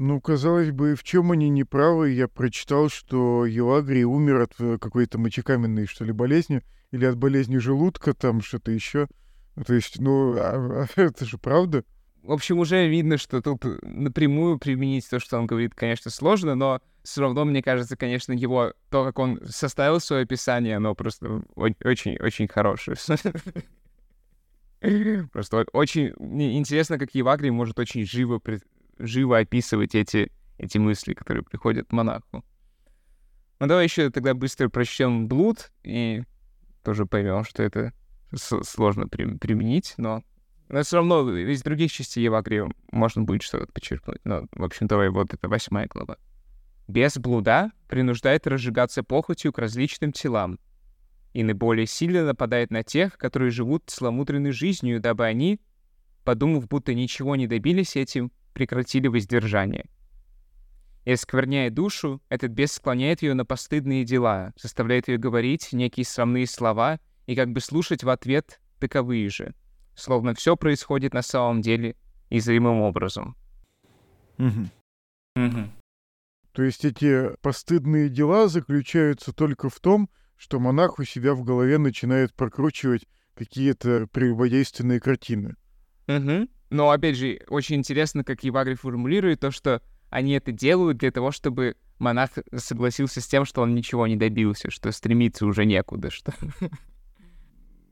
Ну, 0.00 0.20
казалось 0.20 0.70
бы, 0.70 0.94
в 0.94 1.02
чем 1.02 1.32
они 1.32 1.48
не 1.48 1.64
правы? 1.64 2.10
Я 2.10 2.28
прочитал, 2.28 2.88
что 2.88 3.44
Елагрий 3.44 4.04
умер 4.04 4.42
от 4.42 4.52
э, 4.60 4.78
какой-то 4.78 5.18
мочекаменной, 5.18 5.86
что 5.86 6.04
ли, 6.04 6.12
болезни, 6.12 6.62
или 6.92 7.04
от 7.04 7.16
болезни 7.16 7.58
желудка, 7.58 8.14
там 8.14 8.40
что-то 8.40 8.70
еще. 8.70 9.08
То 9.66 9.74
есть, 9.74 9.98
ну, 9.98 10.36
а, 10.38 10.84
а, 10.84 10.86
это 11.00 11.24
же 11.24 11.36
правда. 11.36 11.82
В 12.22 12.30
общем, 12.30 12.60
уже 12.60 12.86
видно, 12.86 13.18
что 13.18 13.42
тут 13.42 13.64
напрямую 13.82 14.60
применить 14.60 15.10
то, 15.10 15.18
что 15.18 15.36
он 15.36 15.48
говорит, 15.48 15.74
конечно, 15.74 16.12
сложно, 16.12 16.54
но 16.54 16.80
все 17.02 17.22
равно, 17.22 17.44
мне 17.44 17.60
кажется, 17.60 17.96
конечно, 17.96 18.32
его, 18.32 18.74
то, 18.90 19.04
как 19.04 19.18
он 19.18 19.40
составил 19.48 19.98
свое 19.98 20.22
описание, 20.22 20.76
оно 20.76 20.94
просто 20.94 21.42
очень-очень 21.56 22.46
хорошее. 22.46 22.96
Просто 25.32 25.66
очень 25.72 26.14
интересно, 26.20 27.00
как 27.00 27.12
Евагрий 27.16 27.50
может 27.50 27.80
очень 27.80 28.06
живо 28.06 28.38
живо 28.98 29.38
описывать 29.38 29.94
эти, 29.94 30.32
эти 30.58 30.78
мысли, 30.78 31.14
которые 31.14 31.44
приходят 31.44 31.92
монаху. 31.92 32.44
Ну, 33.60 33.66
давай 33.66 33.84
еще 33.84 34.10
тогда 34.10 34.34
быстро 34.34 34.68
прочтем 34.68 35.26
блуд 35.26 35.72
и 35.82 36.22
тоже 36.84 37.06
поймем, 37.06 37.44
что 37.44 37.62
это 37.62 37.92
сложно 38.34 39.08
при 39.08 39.36
применить, 39.36 39.94
но... 39.96 40.22
Но 40.68 40.82
все 40.82 40.96
равно 40.96 41.34
из 41.34 41.62
других 41.62 41.90
частей 41.90 42.22
Евагрия 42.22 42.70
можно 42.92 43.22
будет 43.22 43.42
что-то 43.42 43.72
подчеркнуть. 43.72 44.20
Но, 44.24 44.46
в 44.52 44.62
общем, 44.62 44.86
давай 44.86 45.08
вот 45.08 45.32
это 45.32 45.48
восьмая 45.48 45.86
глава. 45.86 46.18
Без 46.86 47.16
блуда 47.16 47.70
принуждает 47.88 48.46
разжигаться 48.46 49.02
похотью 49.02 49.52
к 49.52 49.58
различным 49.58 50.12
телам, 50.12 50.58
и 51.32 51.42
наиболее 51.42 51.86
сильно 51.86 52.24
нападает 52.24 52.70
на 52.70 52.82
тех, 52.82 53.16
которые 53.16 53.50
живут 53.50 53.84
целомудренной 53.86 54.52
жизнью, 54.52 55.00
дабы 55.00 55.24
они, 55.24 55.60
подумав, 56.24 56.68
будто 56.68 56.94
ничего 56.94 57.36
не 57.36 57.46
добились 57.46 57.96
этим, 57.96 58.30
прекратили 58.52 59.08
воздержание. 59.08 59.88
И 61.04 61.16
скверняя 61.16 61.70
душу, 61.70 62.20
этот 62.28 62.50
бес 62.50 62.72
склоняет 62.72 63.22
ее 63.22 63.34
на 63.34 63.44
постыдные 63.44 64.04
дела, 64.04 64.52
заставляет 64.60 65.08
ее 65.08 65.16
говорить 65.16 65.72
некие 65.72 66.04
срамные 66.04 66.46
слова 66.46 67.00
и 67.26 67.34
как 67.34 67.50
бы 67.50 67.60
слушать 67.60 68.04
в 68.04 68.10
ответ 68.10 68.60
таковые 68.78 69.30
же, 69.30 69.54
словно 69.94 70.34
все 70.34 70.56
происходит 70.56 71.14
на 71.14 71.22
самом 71.22 71.62
деле 71.62 71.96
и 72.28 72.40
зримым 72.40 72.82
образом. 72.82 73.36
Угу. 74.38 74.68
Угу. 75.36 75.70
То 76.52 76.62
есть 76.62 76.84
эти 76.84 77.36
постыдные 77.40 78.08
дела 78.08 78.48
заключаются 78.48 79.32
только 79.32 79.70
в 79.70 79.80
том, 79.80 80.10
что 80.36 80.60
монах 80.60 80.98
у 80.98 81.04
себя 81.04 81.34
в 81.34 81.42
голове 81.42 81.78
начинает 81.78 82.34
прокручивать 82.34 83.06
какие-то 83.34 84.06
прелюбодейственные 84.08 85.00
картины. 85.00 85.54
Угу. 86.06 86.48
Но, 86.70 86.90
опять 86.90 87.16
же, 87.16 87.40
очень 87.48 87.76
интересно, 87.76 88.24
как 88.24 88.44
Евагрий 88.44 88.76
формулирует 88.76 89.40
то, 89.40 89.50
что 89.50 89.82
они 90.10 90.32
это 90.32 90.52
делают 90.52 90.98
для 90.98 91.10
того, 91.10 91.30
чтобы 91.32 91.76
монах 91.98 92.30
согласился 92.54 93.20
с 93.20 93.26
тем, 93.26 93.44
что 93.44 93.62
он 93.62 93.74
ничего 93.74 94.06
не 94.06 94.16
добился, 94.16 94.70
что 94.70 94.92
стремиться 94.92 95.46
уже 95.46 95.64
некуда, 95.64 96.10
что... 96.10 96.32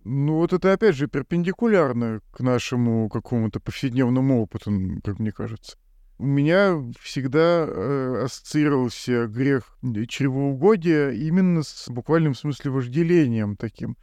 Ну 0.09 0.37
вот 0.37 0.53
это, 0.53 0.73
опять 0.73 0.95
же, 0.95 1.09
перпендикулярно 1.09 2.21
к 2.31 2.39
нашему 2.39 3.09
какому-то 3.09 3.59
повседневному 3.59 4.41
опыту, 4.41 4.71
как 5.03 5.19
мне 5.19 5.33
кажется. 5.33 5.77
У 6.19 6.27
меня 6.27 6.81
всегда 7.01 7.67
э, 7.67 8.23
ассоциировался 8.25 9.27
грех 9.27 9.77
чревоугодия 10.09 11.11
именно 11.11 11.65
с 11.65 11.89
буквальным 11.89 12.37
смысле 12.37 12.71
вожделением 12.71 13.57
таким, 13.57 13.97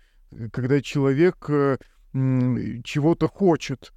когда 0.51 0.82
человек 0.82 1.38
э, 1.48 1.77
чего-то 2.84 3.30
хочет, 3.30 3.94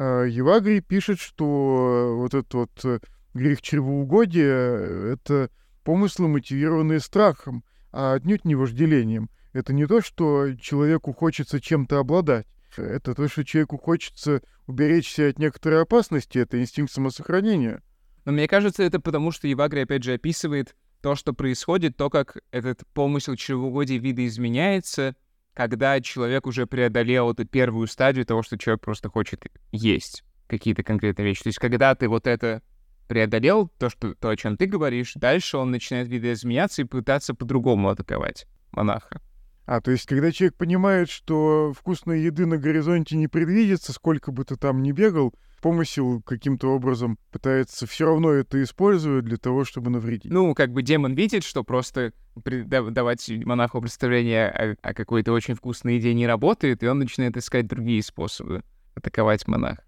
Евагрий 0.00 0.80
пишет, 0.80 1.20
что 1.20 2.16
вот 2.18 2.34
этот 2.34 2.54
вот 2.54 2.84
э, 2.84 2.98
грех 3.32 3.62
чревоугодия— 3.62 4.76
это 5.14 5.50
помыслы, 5.84 6.28
мотивированные 6.28 7.00
страхом, 7.00 7.64
а 7.92 8.14
отнюдь 8.14 8.44
не 8.44 8.56
вожделением. 8.56 9.30
Это 9.52 9.72
не 9.72 9.86
то, 9.86 10.00
что 10.00 10.54
человеку 10.56 11.12
хочется 11.12 11.60
чем-то 11.60 11.98
обладать. 11.98 12.46
Это 12.76 13.14
то, 13.14 13.28
что 13.28 13.44
человеку 13.44 13.78
хочется 13.78 14.42
уберечься 14.66 15.28
от 15.28 15.38
некоторой 15.38 15.82
опасности. 15.82 16.38
Это 16.38 16.60
инстинкт 16.60 16.92
самосохранения. 16.92 17.80
Но 18.24 18.32
мне 18.32 18.48
кажется, 18.48 18.82
это 18.82 18.98
потому, 18.98 19.30
что 19.30 19.46
Евагрий, 19.46 19.84
опять 19.84 20.02
же, 20.02 20.14
описывает 20.14 20.74
то, 21.02 21.14
что 21.14 21.34
происходит, 21.34 21.96
то, 21.96 22.10
как 22.10 22.38
этот 22.50 22.82
помысел 22.94 23.36
чревоугодия 23.36 23.98
видоизменяется, 23.98 25.14
когда 25.54 26.00
человек 26.00 26.46
уже 26.46 26.66
преодолел 26.66 27.30
эту 27.30 27.44
первую 27.46 27.86
стадию 27.86 28.26
того, 28.26 28.42
что 28.42 28.58
человек 28.58 28.82
просто 28.82 29.08
хочет 29.08 29.46
есть 29.72 30.24
какие-то 30.48 30.82
конкретные 30.82 31.24
вещи. 31.26 31.44
То 31.44 31.48
есть, 31.48 31.58
когда 31.58 31.94
ты 31.94 32.08
вот 32.08 32.26
это 32.26 32.62
преодолел, 33.08 33.68
то, 33.78 33.88
что, 33.88 34.14
то, 34.14 34.28
о 34.30 34.36
чем 34.36 34.56
ты 34.56 34.66
говоришь, 34.66 35.12
дальше 35.14 35.56
он 35.56 35.70
начинает 35.70 36.08
видоизменяться 36.08 36.82
и 36.82 36.84
пытаться 36.84 37.34
по-другому 37.34 37.88
атаковать 37.88 38.46
монаха. 38.72 39.20
А, 39.66 39.80
то 39.80 39.90
есть, 39.90 40.06
когда 40.06 40.30
человек 40.30 40.56
понимает, 40.56 41.08
что 41.08 41.72
вкусной 41.72 42.20
еды 42.20 42.44
на 42.44 42.58
горизонте 42.58 43.16
не 43.16 43.28
предвидится, 43.28 43.92
сколько 43.92 44.32
бы 44.32 44.44
ты 44.44 44.56
там 44.56 44.82
ни 44.82 44.92
бегал, 44.92 45.32
помысел 45.64 46.20
каким-то 46.20 46.74
образом 46.74 47.18
пытается 47.32 47.86
все 47.86 48.04
равно 48.04 48.32
это 48.32 48.62
использовать 48.62 49.24
для 49.24 49.38
того, 49.38 49.64
чтобы 49.64 49.88
навредить. 49.88 50.30
Ну, 50.30 50.54
как 50.54 50.70
бы 50.72 50.82
демон 50.82 51.14
видит, 51.14 51.42
что 51.42 51.64
просто 51.64 52.12
давать 52.34 53.30
монаху 53.46 53.80
представление 53.80 54.50
о, 54.50 54.76
о 54.82 54.92
какой-то 54.92 55.32
очень 55.32 55.54
вкусной 55.54 55.94
еде 55.94 56.12
не 56.12 56.26
работает, 56.26 56.82
и 56.82 56.86
он 56.86 56.98
начинает 56.98 57.38
искать 57.38 57.66
другие 57.66 58.02
способы 58.02 58.62
атаковать 58.94 59.48
монаха. 59.48 59.82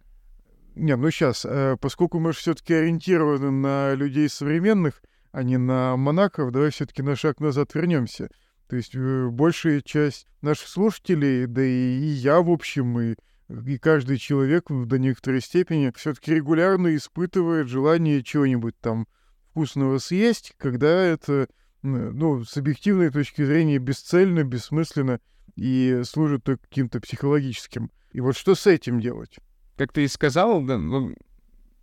Не, 0.77 0.97
ну 0.97 1.11
сейчас, 1.11 1.45
э, 1.45 1.77
поскольку 1.79 2.21
мы 2.21 2.33
все-таки 2.33 2.73
ориентированы 2.73 3.51
на 3.51 3.93
людей 3.93 4.31
современных, 4.31 5.03
а 5.31 5.43
не 5.43 5.59
на 5.59 5.95
монахов, 5.99 6.53
давай 6.53 6.71
все-таки 6.71 7.03
на 7.03 7.17
шаг 7.17 7.39
назад 7.39 7.75
вернемся. 7.75 8.31
То 8.71 8.77
есть 8.77 8.95
э, 8.95 9.29
большая 9.29 9.83
часть 9.83 10.27
наших 10.41 10.69
слушателей, 10.69 11.45
да 11.45 11.63
и 11.63 11.99
я, 11.99 12.41
в 12.41 12.49
общем, 12.49 12.99
и, 12.99 13.17
и 13.49 13.79
каждый 13.79 14.19
человек 14.19 14.67
до 14.69 14.99
некоторой 14.99 15.41
степени 15.41 15.93
все-таки 15.97 16.35
регулярно 16.35 16.95
испытывает 16.97 17.69
желание 17.69 18.23
чего-нибудь 18.23 18.79
там 18.81 19.07
вкусного 19.51 19.99
съесть, 19.99 20.55
когда 20.59 20.89
это, 20.89 21.49
ну, 21.83 22.45
с 22.45 22.57
объективной 22.57 23.11
точки 23.11 23.45
зрения, 23.45 23.79
бесцельно, 23.79 24.43
бессмысленно 24.43 25.21
и 25.55 26.03
служит 26.05 26.45
только 26.45 26.65
каким-то 26.65 27.01
психологическим. 27.01 27.91
И 28.13 28.21
вот 28.21 28.37
что 28.37 28.55
с 28.55 28.67
этим 28.67 29.01
делать? 29.01 29.37
Как 29.77 29.93
ты 29.93 30.05
и 30.05 30.09
сказал, 30.09 30.63
да, 30.63 30.79
ну, 30.79 31.15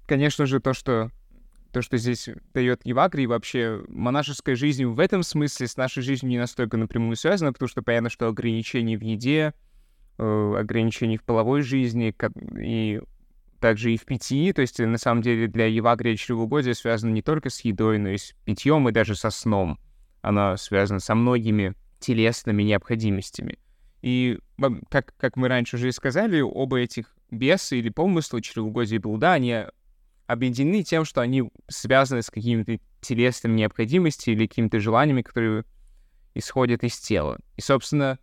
конечно 0.05 0.45
же, 0.45 0.59
то, 0.59 0.73
что 0.73 1.11
то, 1.71 1.81
что 1.81 1.97
здесь 1.97 2.29
дает 2.53 2.85
Евагри, 2.85 3.25
вообще 3.25 3.83
монашеская 3.87 4.55
жизнь 4.55 4.85
в 4.85 4.99
этом 4.99 5.23
смысле 5.23 5.67
с 5.67 5.75
нашей 5.75 6.03
жизнью 6.03 6.29
не 6.29 6.37
настолько 6.37 6.77
напрямую 6.77 7.15
связана, 7.15 7.51
потому 7.51 7.67
что 7.67 7.81
понятно, 7.81 8.11
что 8.11 8.27
ограничения 8.27 8.95
в 8.95 9.01
еде, 9.01 9.55
э, 10.17 10.55
ограничения 10.57 11.17
в 11.17 11.23
половой 11.23 11.61
жизни 11.61 12.13
и 12.59 13.01
также 13.59 13.93
и 13.93 13.97
в 13.97 14.05
питье, 14.05 14.51
то 14.51 14.61
есть 14.61 14.79
на 14.79 14.97
самом 14.97 15.21
деле 15.21 15.47
для 15.47 15.67
Евагрия 15.67 16.17
чревоугодие 16.17 16.73
связано 16.73 17.11
не 17.11 17.21
только 17.21 17.49
с 17.49 17.61
едой, 17.61 17.97
но 17.97 18.09
и 18.09 18.17
с 18.17 18.33
питьем, 18.43 18.89
и 18.89 18.91
даже 18.91 19.15
со 19.15 19.29
сном. 19.29 19.79
Она 20.21 20.57
связана 20.57 20.99
со 20.99 21.15
многими 21.15 21.73
телесными 21.99 22.63
необходимостями. 22.63 23.57
И 24.01 24.37
как, 24.89 25.15
как 25.15 25.37
мы 25.37 25.47
раньше 25.47 25.77
уже 25.77 25.87
и 25.87 25.93
сказали, 25.93 26.41
оба 26.41 26.79
этих 26.79 27.15
беса 27.31 27.77
или 27.77 27.87
помысла, 27.87 28.41
чревоугодия 28.41 28.97
и 28.97 28.99
блуда, 28.99 29.31
они 29.31 29.63
объединены 30.27 30.83
тем, 30.83 31.05
что 31.05 31.21
они 31.21 31.49
связаны 31.69 32.21
с 32.21 32.29
какими-то 32.29 32.79
телесными 32.99 33.55
необходимостями 33.55 34.35
или 34.35 34.47
какими-то 34.47 34.81
желаниями, 34.81 35.21
которые 35.21 35.63
исходят 36.33 36.83
из 36.83 36.97
тела. 36.97 37.39
И, 37.55 37.61
собственно, 37.61 38.19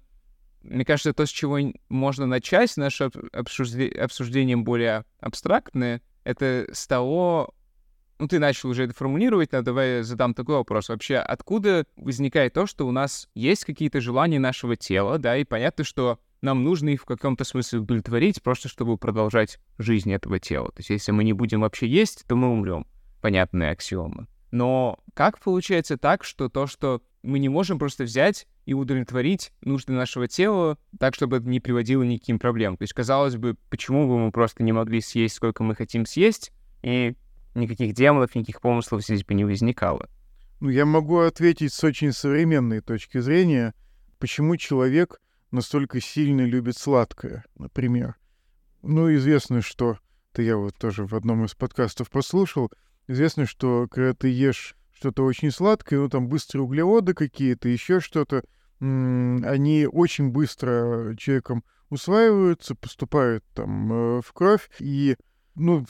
мне 0.62 0.84
кажется, 0.84 1.12
то, 1.12 1.26
с 1.26 1.30
чего 1.30 1.58
можно 1.88 2.26
начать 2.26 2.76
наше 2.76 3.10
обсуждение, 3.32 4.00
обсуждение 4.00 4.56
более 4.56 5.04
абстрактное, 5.20 6.02
это 6.24 6.68
с 6.72 6.86
того, 6.86 7.54
ну, 8.18 8.28
ты 8.28 8.38
начал 8.38 8.68
уже 8.68 8.84
это 8.84 8.94
формулировать, 8.94 9.52
но 9.52 9.62
давай 9.62 9.96
я 9.96 10.02
задам 10.02 10.34
такой 10.34 10.56
вопрос. 10.56 10.90
Вообще, 10.90 11.16
откуда 11.16 11.86
возникает 11.96 12.52
то, 12.52 12.66
что 12.66 12.86
у 12.86 12.90
нас 12.90 13.28
есть 13.34 13.64
какие-то 13.64 14.00
желания 14.00 14.38
нашего 14.38 14.76
тела, 14.76 15.18
да, 15.18 15.36
и 15.36 15.44
понятно, 15.44 15.84
что 15.84 16.18
нам 16.42 16.62
нужно 16.64 16.90
их 16.90 17.02
в 17.02 17.06
каком-то 17.06 17.44
смысле 17.44 17.80
удовлетворить, 17.80 18.42
просто 18.42 18.68
чтобы 18.68 18.98
продолжать 18.98 19.58
жизнь 19.78 20.12
этого 20.12 20.38
тела. 20.38 20.68
То 20.68 20.80
есть 20.80 20.90
если 20.90 21.12
мы 21.12 21.24
не 21.24 21.32
будем 21.32 21.62
вообще 21.62 21.86
есть, 21.86 22.26
то 22.26 22.36
мы 22.36 22.50
умрем. 22.50 22.86
Понятная 23.20 23.72
аксиома. 23.72 24.26
Но 24.50 24.98
как 25.14 25.38
получается 25.38 25.96
так, 25.96 26.24
что 26.24 26.48
то, 26.48 26.66
что 26.66 27.02
мы 27.22 27.38
не 27.38 27.48
можем 27.48 27.78
просто 27.78 28.04
взять 28.04 28.46
и 28.70 28.72
удовлетворить 28.72 29.50
нужды 29.62 29.92
нашего 29.92 30.28
тела 30.28 30.78
так, 31.00 31.16
чтобы 31.16 31.38
это 31.38 31.48
не 31.48 31.58
приводило 31.58 32.04
ни 32.04 32.18
к 32.18 32.20
каким 32.20 32.38
проблемам? 32.38 32.76
То 32.76 32.82
есть, 32.82 32.92
казалось 32.92 33.34
бы, 33.34 33.56
почему 33.68 34.06
бы 34.06 34.16
мы 34.16 34.30
просто 34.30 34.62
не 34.62 34.70
могли 34.70 35.00
съесть, 35.00 35.34
сколько 35.34 35.64
мы 35.64 35.74
хотим 35.74 36.06
съесть, 36.06 36.52
и 36.84 37.16
никаких 37.56 37.94
демонов, 37.94 38.36
никаких 38.36 38.60
помыслов 38.60 39.02
здесь 39.02 39.24
бы 39.24 39.34
не 39.34 39.44
возникало? 39.44 40.08
Ну, 40.60 40.68
я 40.68 40.86
могу 40.86 41.18
ответить 41.18 41.72
с 41.72 41.82
очень 41.82 42.12
современной 42.12 42.80
точки 42.80 43.18
зрения, 43.18 43.74
почему 44.20 44.56
человек 44.56 45.20
настолько 45.50 46.00
сильно 46.00 46.42
любит 46.42 46.76
сладкое, 46.76 47.44
например. 47.56 48.14
Ну, 48.82 49.12
известно, 49.12 49.62
что... 49.62 49.98
Это 50.32 50.42
я 50.42 50.56
вот 50.56 50.76
тоже 50.76 51.04
в 51.06 51.14
одном 51.16 51.44
из 51.44 51.56
подкастов 51.56 52.08
послушал. 52.08 52.70
Известно, 53.08 53.46
что 53.46 53.88
когда 53.90 54.14
ты 54.14 54.28
ешь 54.28 54.76
что-то 54.92 55.24
очень 55.24 55.50
сладкое, 55.50 55.98
ну, 55.98 56.08
там 56.08 56.28
быстрые 56.28 56.62
углеводы 56.62 57.14
какие-то, 57.14 57.68
еще 57.68 57.98
что-то, 57.98 58.44
они 58.80 59.86
очень 59.90 60.30
быстро 60.30 61.14
человеком 61.16 61.64
усваиваются, 61.90 62.74
поступают 62.74 63.44
там 63.54 63.92
э, 63.92 64.20
в 64.22 64.32
кровь, 64.32 64.70
и 64.78 65.16
ну, 65.56 65.84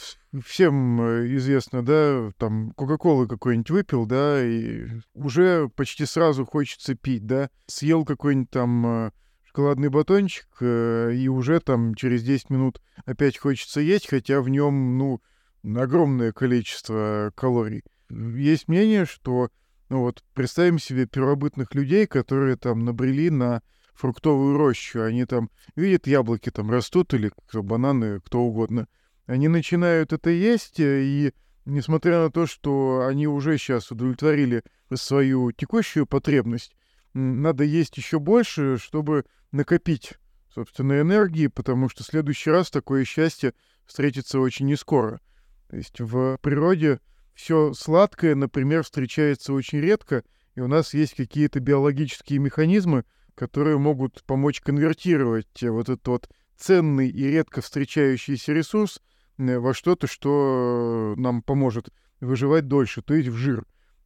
всем 0.45 1.01
э, 1.01 1.37
известно, 1.37 1.85
да, 1.85 2.33
там, 2.39 2.73
Кока-Колы 2.73 3.29
какой-нибудь 3.29 3.71
выпил, 3.71 4.07
да, 4.07 4.45
и 4.45 4.89
уже 5.15 5.69
почти 5.77 6.07
сразу 6.07 6.45
хочется 6.45 6.95
пить, 6.95 7.27
да, 7.27 7.51
съел 7.67 8.05
какой-нибудь 8.05 8.51
там 8.51 8.87
э, 8.87 9.11
шоколадный 9.47 9.91
батончик, 9.91 10.49
и 10.61 11.29
уже 11.29 11.61
там 11.61 11.95
через 11.95 12.23
10 12.23 12.51
минут 12.51 12.81
опять 13.05 13.37
хочется 13.37 13.81
есть, 13.81 14.09
хотя 14.09 14.41
в 14.41 14.49
нем, 14.49 14.97
ну, 14.97 15.21
огромное 15.65 16.33
количество 16.33 17.33
калорий. 17.35 17.83
Есть 18.11 18.69
мнение, 18.69 19.05
что, 19.05 19.51
ну 19.91 20.01
вот, 20.01 20.23
представим 20.35 20.79
себе 20.79 21.07
первобытных 21.07 21.75
людей, 21.75 22.07
которые 22.07 22.57
там 22.57 22.85
набрели 22.85 23.29
на 23.29 23.61
фруктовую 23.93 24.57
рощу, 24.57 25.03
они 25.03 25.27
там 25.27 25.51
видят, 25.75 26.07
яблоки 26.07 26.51
там 26.51 26.71
растут 26.71 27.13
или 27.13 27.33
бананы, 27.53 28.21
кто 28.21 28.41
угодно. 28.41 28.87
Они 29.27 29.49
начинают 29.49 30.13
это 30.13 30.31
есть, 30.31 30.77
и 30.79 31.33
несмотря 31.67 32.23
на 32.23 32.31
то, 32.31 32.47
что 32.47 33.05
они 33.07 33.27
уже 33.27 33.59
сейчас 33.59 33.91
удовлетворили 33.91 34.63
свою 34.95 35.51
текущую 35.53 36.07
потребность, 36.07 36.75
надо 37.13 37.65
есть 37.65 37.97
еще 37.97 38.21
больше, 38.21 38.79
чтобы 38.79 39.25
накопить, 39.51 40.15
собственно, 40.55 41.01
энергии, 41.01 41.49
потому 41.49 41.89
что 41.89 42.05
в 42.05 42.07
следующий 42.07 42.51
раз 42.51 42.71
такое 42.71 43.05
счастье 43.05 43.55
встретится 43.87 44.39
очень 44.39 44.67
не 44.67 44.77
скоро. 44.77 45.21
То 45.69 45.77
есть 45.77 46.01
в 46.01 46.39
природе 46.41 47.01
все 47.41 47.73
сладкое, 47.73 48.35
например, 48.35 48.83
встречается 48.83 49.55
очень 49.55 49.81
редко, 49.81 50.25
и 50.55 50.61
у 50.61 50.69
нас 50.69 50.93
есть 50.93 51.15
какие-то 51.15 51.59
биологические 51.59 52.39
механизмы, 52.39 53.05
которые 53.35 53.79
могут 53.79 54.23
помочь 54.25 54.61
конвертировать 54.61 55.63
вот 55.63 55.89
этот 55.89 56.07
вот 56.07 56.29
ценный 56.59 57.09
и 57.09 57.25
редко 57.29 57.63
встречающийся 57.63 58.53
ресурс 58.53 59.01
э, 59.39 59.59
во 59.59 59.73
что-то, 59.73 60.07
что 60.07 61.15
нам 61.17 61.41
поможет 61.41 61.89
выживать 62.21 62.69
дольше, 62.69 63.01
то 63.01 63.15
есть 63.15 63.29
в 63.29 63.37
жир. 63.37 63.65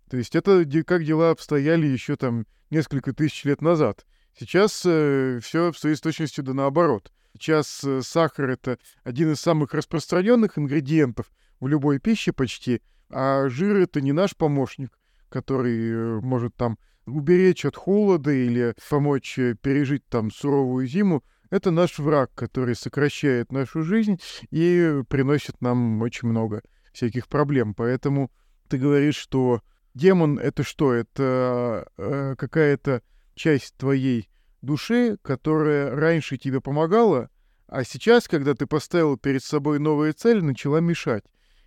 То 0.09 0.17
есть 0.17 0.37
это 0.37 0.65
как 0.87 1.05
дела 1.05 1.31
обстояли 1.31 1.87
еще 1.89 2.15
там 2.15 2.47
несколько 2.71 3.13
тысяч 3.13 3.45
лет 3.45 3.61
назад. 3.61 4.07
Сейчас 4.39 4.81
э, 4.87 5.41
все 5.43 5.69
обстоит 5.69 5.99
с 5.99 6.01
точностью 6.01 6.45
да 6.45 6.55
наоборот. 6.55 7.13
Сейчас 7.33 7.83
э, 7.83 8.01
сахар— 8.03 8.51
это 8.51 8.79
один 9.03 9.33
из 9.33 9.41
самых 9.41 9.75
распространенных 9.75 10.57
ингредиентов 10.57 11.33
в 11.59 11.67
любой 11.67 11.99
пище 11.99 12.33
почти, 12.33 12.81
а 13.15 13.49
жир— 13.49 13.77
это 13.79 14.01
не 14.01 14.13
наш 14.13 14.37
помощник, 14.37 14.91
который 15.29 15.91
э, 15.91 16.21
может 16.21 16.57
там 16.57 16.79
уберечь 17.07 17.65
от 17.65 17.77
холода 17.77 18.33
или 18.33 18.75
помочь 18.91 19.39
э, 19.39 19.55
пережить 19.55 20.05
там 20.09 20.33
суровую 20.33 20.87
зиму. 20.89 21.23
Это 21.49 21.71
наш 21.71 21.99
враг, 22.01 22.33
который 22.35 22.75
сокращает 22.75 23.53
нашу 23.53 23.83
жизнь 23.83 24.21
и 24.51 25.03
приносит 25.09 25.61
нам 25.61 26.03
очень 26.03 26.29
много 26.29 26.63
всяких 26.93 27.29
проблем. 27.29 27.75
Поэтому 27.75 28.33
ты 28.69 28.79
говоришь, 28.79 29.17
что 29.17 29.63
демон— 29.95 30.39
это 30.41 30.65
что? 30.65 30.93
Это 30.93 31.87
э, 31.97 32.35
какая-то 32.37 33.03
часть 33.37 33.77
твоей 33.77 34.29
души, 34.61 35.19
которая 35.23 35.95
раньше 35.95 36.37
тебе 36.37 36.61
помогала, 36.61 37.31
а 37.69 37.85
сейчас, 37.85 38.27
когда 38.27 38.55
ты 38.55 38.67
поставил 38.67 39.17
перед 39.17 39.43
собой 39.43 39.79
новые 39.79 40.13
цели, 40.13 40.41
начала 40.41 40.81
мешать. 40.81 41.25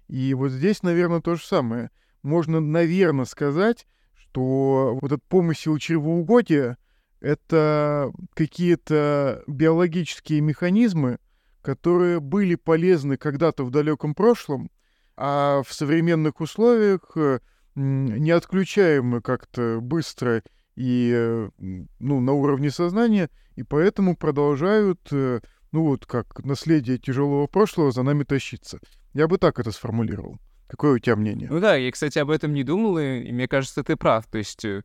И 0.08 0.34
вот 0.34 0.52
здесь, 0.52 0.84
наверное, 0.84 1.22
то 1.22 1.36
же 1.36 1.46
самое. 1.46 1.90
Можно, 2.24 2.60
наверное, 2.60 3.26
сказать, 3.26 3.88
что 4.16 4.98
вот 5.02 5.12
этот 5.12 5.24
помысел 5.24 5.78
чревоугодия— 5.78 6.78
это 7.20 8.12
какие-то 8.34 9.44
биологические 9.48 10.42
механизмы, 10.42 11.20
которые 11.62 12.20
были 12.20 12.56
полезны 12.56 13.18
когда-то 13.18 13.64
в 13.64 13.72
далеком 13.72 14.16
прошлом, 14.16 14.70
а 15.16 15.64
в 15.64 15.74
современных 15.74 16.40
условиях 16.40 17.02
э, 17.16 17.40
не 17.76 18.32
отключаемы 18.32 19.22
как-то 19.22 19.80
быстро 19.82 20.44
и, 20.76 21.12
э, 21.14 21.50
ну, 21.58 22.20
на 22.20 22.34
уровне 22.34 22.70
сознания, 22.70 23.30
и 23.56 23.64
поэтому 23.64 24.16
продолжают, 24.16 25.02
э, 25.12 25.42
ну, 25.72 25.86
вот 25.86 26.06
как 26.06 26.46
наследие 26.46 27.00
тяжелого 27.00 27.48
прошлого 27.48 27.92
за 27.92 28.04
нами 28.04 28.24
тащиться. 28.24 28.80
Я 29.18 29.28
бы 29.28 29.40
так 29.40 29.58
это 29.58 29.72
сформулировал. 29.72 30.38
Какое 30.68 30.94
у 30.94 31.00
тебя 31.00 31.16
мнение? 31.16 31.50
Ну 31.50 31.60
да, 31.60 31.76
я, 31.76 31.92
кстати, 31.92 32.20
об 32.20 32.30
этом 32.30 32.54
не 32.54 32.64
думал, 32.64 33.00
и, 33.00 33.22
и 33.22 33.32
мне 33.32 33.48
кажется, 33.48 33.84
ты 33.84 33.96
прав. 33.96 34.28
То 34.28 34.38
есть 34.38 34.64
э, 34.64 34.84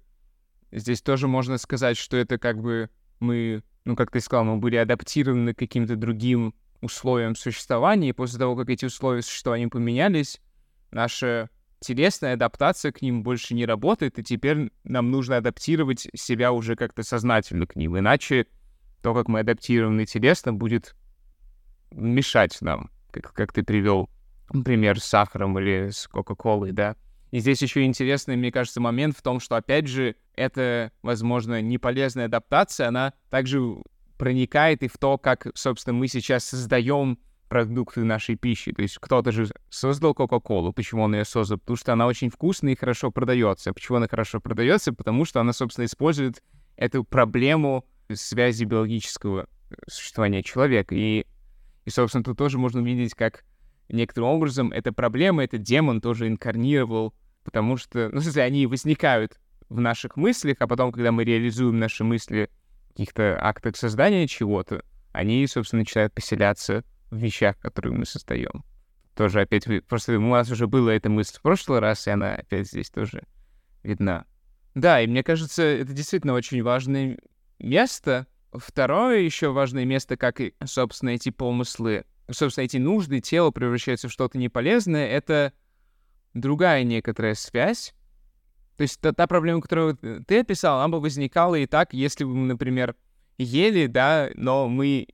здесь 0.71 1.03
тоже 1.03 1.29
можно 1.29 1.59
сказать, 1.59 1.99
что 1.99 2.16
это 2.16 2.38
как 2.38 2.59
бы 2.59 2.88
мы, 3.21 3.62
ну, 3.85 3.95
как 3.95 4.11
ты 4.11 4.21
сказал, 4.21 4.45
мы 4.47 4.57
были 4.57 4.77
адаптированы 4.77 5.53
к 5.53 5.59
каким-то 5.59 5.97
другим 5.97 6.55
условиям 6.81 7.37
существования, 7.37 8.09
и 8.09 8.12
после 8.12 8.38
того, 8.38 8.57
как 8.57 8.71
эти 8.71 8.87
условия 8.87 9.21
существования 9.21 9.68
поменялись, 9.68 10.40
наша 10.92 11.51
телесная 11.81 12.33
адаптация 12.33 12.90
к 12.90 13.03
ним 13.03 13.23
больше 13.23 13.53
не 13.53 13.66
работает, 13.66 14.18
и 14.18 14.23
теперь 14.23 14.71
нам 14.83 15.11
нужно 15.11 15.37
адаптировать 15.37 16.09
себя 16.14 16.53
уже 16.53 16.75
как-то 16.75 17.03
сознательно 17.03 17.66
к 17.66 17.77
ним. 17.77 17.99
Иначе 17.99 18.47
то, 19.03 19.12
как 19.12 19.29
мы 19.29 19.40
адаптированы 19.40 20.07
телесно, 20.07 20.55
будет 20.55 20.97
мешать 21.90 22.57
нам, 22.62 22.90
как, 23.11 23.35
как 23.35 23.53
ты 23.53 23.62
привел 23.62 24.09
например, 24.52 25.00
с 25.00 25.04
сахаром 25.04 25.58
или 25.58 25.90
с 25.90 26.06
Кока-Колой, 26.08 26.72
да. 26.72 26.96
И 27.30 27.38
здесь 27.38 27.62
еще 27.62 27.84
интересный, 27.84 28.36
мне 28.36 28.52
кажется, 28.52 28.80
момент 28.80 29.16
в 29.16 29.22
том, 29.22 29.40
что, 29.40 29.56
опять 29.56 29.86
же, 29.86 30.16
эта, 30.36 30.92
возможно, 31.02 31.62
неполезная 31.62 32.26
адаптация, 32.26 32.88
она 32.88 33.14
также 33.30 33.76
проникает 34.18 34.82
и 34.82 34.88
в 34.88 34.98
то, 34.98 35.16
как, 35.18 35.46
собственно, 35.54 35.94
мы 35.94 36.08
сейчас 36.08 36.44
создаем 36.44 37.18
продукты 37.48 38.04
нашей 38.04 38.36
пищи. 38.36 38.72
То 38.72 38.82
есть 38.82 38.98
кто-то 38.98 39.32
же 39.32 39.48
создал 39.68 40.14
Кока-Колу. 40.14 40.72
Почему 40.72 41.02
он 41.02 41.14
ее 41.14 41.24
создал? 41.24 41.58
Потому 41.58 41.76
что 41.76 41.92
она 41.92 42.06
очень 42.06 42.30
вкусная 42.30 42.72
и 42.72 42.76
хорошо 42.76 43.10
продается. 43.10 43.72
Почему 43.72 43.96
она 43.96 44.08
хорошо 44.08 44.40
продается? 44.40 44.92
Потому 44.92 45.24
что 45.24 45.40
она, 45.40 45.52
собственно, 45.52 45.84
использует 45.84 46.42
эту 46.76 47.04
проблему 47.04 47.86
связи 48.12 48.64
биологического 48.64 49.48
существования 49.86 50.42
человека. 50.42 50.94
И, 50.94 51.26
и 51.84 51.90
собственно, 51.90 52.24
тут 52.24 52.38
тоже 52.38 52.58
можно 52.58 52.80
увидеть, 52.80 53.14
как 53.14 53.44
некоторым 53.92 54.31
образом 54.31 54.72
эта 54.72 54.92
проблема, 54.92 55.44
этот 55.44 55.62
демон 55.62 56.00
тоже 56.00 56.28
инкарнировал, 56.28 57.14
потому 57.44 57.76
что, 57.76 58.09
ну, 58.12 58.20
в 58.20 58.22
смысле, 58.22 58.42
они 58.42 58.66
возникают 58.66 59.38
в 59.68 59.81
наших 59.81 60.16
мыслях, 60.16 60.57
а 60.61 60.66
потом, 60.66 60.92
когда 60.92 61.12
мы 61.12 61.24
реализуем 61.24 61.78
наши 61.78 62.05
мысли 62.05 62.50
в 62.87 62.88
каких-то 62.92 63.38
актах 63.40 63.76
создания 63.76 64.26
чего-то, 64.26 64.85
они, 65.12 65.46
собственно, 65.46 65.81
начинают 65.81 66.12
поселяться 66.12 66.85
в 67.11 67.16
вещах, 67.16 67.59
которые 67.59 67.94
мы 67.94 68.07
создаем. 68.07 68.64
Тоже 69.14 69.42
опять, 69.42 69.66
просто 69.87 70.16
у 70.16 70.20
нас 70.20 70.50
уже 70.50 70.66
была 70.66 70.94
эта 70.94 71.11
мысль 71.11 71.37
в 71.38 71.42
прошлый 71.42 71.81
раз, 71.81 72.07
и 72.07 72.11
она 72.11 72.35
опять 72.35 72.68
здесь 72.68 72.90
тоже 72.90 73.24
видна. 73.83 74.24
Да, 74.74 75.02
и 75.02 75.07
мне 75.07 75.22
кажется, 75.22 75.62
это 75.62 75.92
действительно 75.92 76.33
очень 76.33 76.62
важное 76.62 77.18
место. 77.59 78.26
Второе 78.52 79.20
еще 79.20 79.52
важное 79.52 79.85
место, 79.85 80.16
как 80.16 80.40
и, 80.40 80.55
собственно, 80.64 81.11
эти 81.11 81.31
помыслы, 81.31 82.05
собственно, 82.33 82.64
эти 82.64 82.77
нужды 82.77 83.21
тела 83.21 83.51
превращаются 83.51 84.09
в 84.09 84.12
что-то 84.12 84.38
неполезное, 84.38 85.09
это 85.09 85.53
другая 86.35 86.85
некоторая 86.85 87.35
связь. 87.35 87.95
То 88.77 88.83
есть 88.83 89.01
та, 89.01 89.12
та 89.12 89.27
проблема, 89.27 89.61
которую 89.61 89.97
ты 89.97 90.40
описал, 90.40 90.81
она 90.81 90.88
бы 90.88 91.01
возникала 91.01 91.57
и 91.57 91.66
так, 91.66 91.92
если 91.92 92.25
бы 92.25 92.35
мы, 92.35 92.47
например, 92.47 92.97
ели, 93.38 93.87
да, 93.87 94.31
но 94.35 94.68
мы 94.68 95.09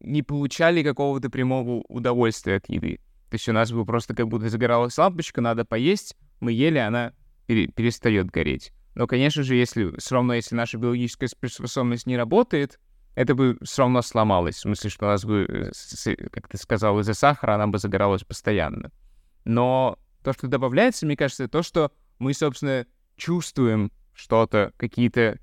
не 0.00 0.22
получали 0.22 0.82
какого-то 0.82 1.30
прямого 1.30 1.82
удовольствия 1.88 2.56
от 2.56 2.68
еды. 2.68 3.00
То 3.30 3.36
есть 3.36 3.48
у 3.48 3.52
нас 3.52 3.72
бы 3.72 3.84
просто 3.84 4.14
как 4.14 4.28
будто 4.28 4.48
загоралась 4.48 4.96
лампочка, 4.98 5.40
надо 5.40 5.64
поесть, 5.64 6.16
мы 6.40 6.52
ели, 6.52 6.78
она 6.78 7.12
пере- 7.46 7.68
перестает 7.68 8.30
гореть. 8.30 8.72
Но, 8.94 9.06
конечно 9.06 9.42
же, 9.42 9.56
если 9.56 9.96
все 9.98 10.14
равно, 10.14 10.34
если 10.34 10.54
наша 10.54 10.78
биологическая 10.78 11.28
способность 11.28 12.06
не 12.06 12.16
работает, 12.16 12.78
это 13.14 13.34
бы 13.34 13.58
все 13.62 13.82
равно 13.82 14.02
сломалось. 14.02 14.56
В 14.56 14.60
смысле, 14.60 14.90
что 14.90 15.06
у 15.06 15.08
нас 15.08 15.24
бы, 15.24 15.46
э, 15.48 16.16
как 16.30 16.48
ты 16.48 16.58
сказал, 16.58 16.98
из-за 17.00 17.14
сахара 17.14 17.54
она 17.54 17.66
бы 17.66 17.78
загоралась 17.78 18.24
постоянно. 18.24 18.90
Но 19.44 19.98
то, 20.22 20.32
что 20.32 20.48
добавляется, 20.48 21.06
мне 21.06 21.16
кажется, 21.16 21.48
то, 21.48 21.62
что 21.62 21.92
мы, 22.18 22.34
собственно, 22.34 22.86
чувствуем 23.16 23.92
что-то, 24.14 24.72
какие-то 24.76 25.38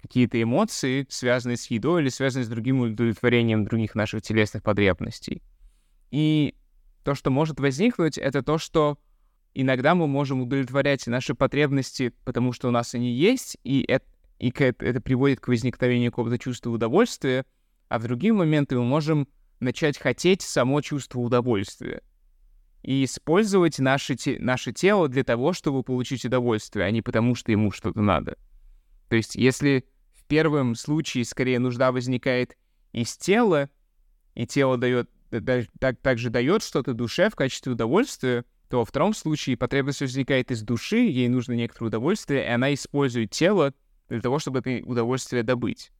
какие-то 0.00 0.40
эмоции, 0.40 1.06
связанные 1.10 1.56
с 1.56 1.66
едой 1.66 2.02
или 2.02 2.08
связанные 2.08 2.44
с 2.44 2.48
другим 2.48 2.80
удовлетворением 2.80 3.64
других 3.64 3.96
наших 3.96 4.22
телесных 4.22 4.62
потребностей. 4.62 5.42
И 6.12 6.54
то, 7.02 7.16
что 7.16 7.30
может 7.30 7.58
возникнуть, 7.58 8.16
это 8.16 8.42
то, 8.42 8.58
что 8.58 8.98
иногда 9.54 9.94
мы 9.94 10.06
можем 10.06 10.42
удовлетворять 10.42 11.06
наши 11.08 11.34
потребности, 11.34 12.14
потому 12.24 12.52
что 12.52 12.68
у 12.68 12.70
нас 12.70 12.94
они 12.94 13.12
есть, 13.12 13.58
и 13.64 13.84
это, 13.86 14.06
и 14.38 14.50
это 14.50 15.00
приводит 15.00 15.40
к 15.40 15.48
возникновению 15.48 16.12
какого-то 16.12 16.38
чувства 16.38 16.70
удовольствия, 16.70 17.44
а 17.88 17.98
в 17.98 18.04
другие 18.04 18.32
моменты 18.32 18.76
мы 18.76 18.84
можем 18.84 19.28
начать 19.60 19.98
хотеть 19.98 20.42
само 20.42 20.80
чувство 20.80 21.20
удовольствия 21.20 22.02
и 22.82 23.04
использовать 23.04 23.78
наше, 23.78 24.14
те, 24.14 24.38
наше 24.38 24.72
тело 24.72 25.08
для 25.08 25.24
того, 25.24 25.52
чтобы 25.52 25.82
получить 25.82 26.24
удовольствие, 26.24 26.86
а 26.86 26.90
не 26.90 27.02
потому, 27.02 27.34
что 27.34 27.50
ему 27.50 27.70
что-то 27.70 28.00
надо. 28.00 28.36
То 29.08 29.16
есть, 29.16 29.34
если 29.34 29.84
в 30.14 30.24
первом 30.26 30.74
случае 30.74 31.24
скорее 31.24 31.58
нужда 31.58 31.90
возникает 31.90 32.56
из 32.92 33.16
тела, 33.16 33.68
и 34.34 34.46
тело 34.46 34.76
дает, 34.76 35.10
так, 35.80 35.98
также 36.00 36.30
дает 36.30 36.62
что-то 36.62 36.94
душе 36.94 37.30
в 37.30 37.34
качестве 37.34 37.72
удовольствия, 37.72 38.44
то 38.68 38.78
во 38.78 38.84
втором 38.84 39.14
случае 39.14 39.56
потребность 39.56 40.00
возникает 40.00 40.50
из 40.50 40.62
души, 40.62 40.98
ей 40.98 41.28
нужно 41.28 41.54
некоторое 41.54 41.88
удовольствие, 41.88 42.44
и 42.44 42.48
она 42.48 42.72
использует 42.72 43.30
тело 43.30 43.74
для 44.08 44.20
того, 44.20 44.38
чтобы 44.38 44.60
это 44.60 44.84
удовольствие 44.86 45.42
добыть. 45.42 45.90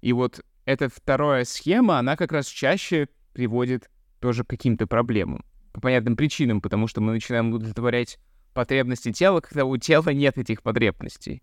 И 0.00 0.12
вот 0.12 0.44
эта 0.64 0.88
вторая 0.88 1.44
схема, 1.44 1.98
она 1.98 2.16
как 2.16 2.32
раз 2.32 2.46
чаще 2.46 3.08
приводит 3.32 3.90
тоже 4.20 4.44
к 4.44 4.48
каким-то 4.48 4.86
проблемам. 4.86 5.44
По 5.72 5.80
понятным 5.80 6.16
причинам, 6.16 6.60
потому 6.60 6.86
что 6.86 7.00
мы 7.00 7.12
начинаем 7.12 7.52
удовлетворять 7.52 8.18
потребности 8.54 9.12
тела, 9.12 9.40
когда 9.40 9.64
у 9.64 9.76
тела 9.76 10.10
нет 10.10 10.38
этих 10.38 10.62
потребностей. 10.62 11.42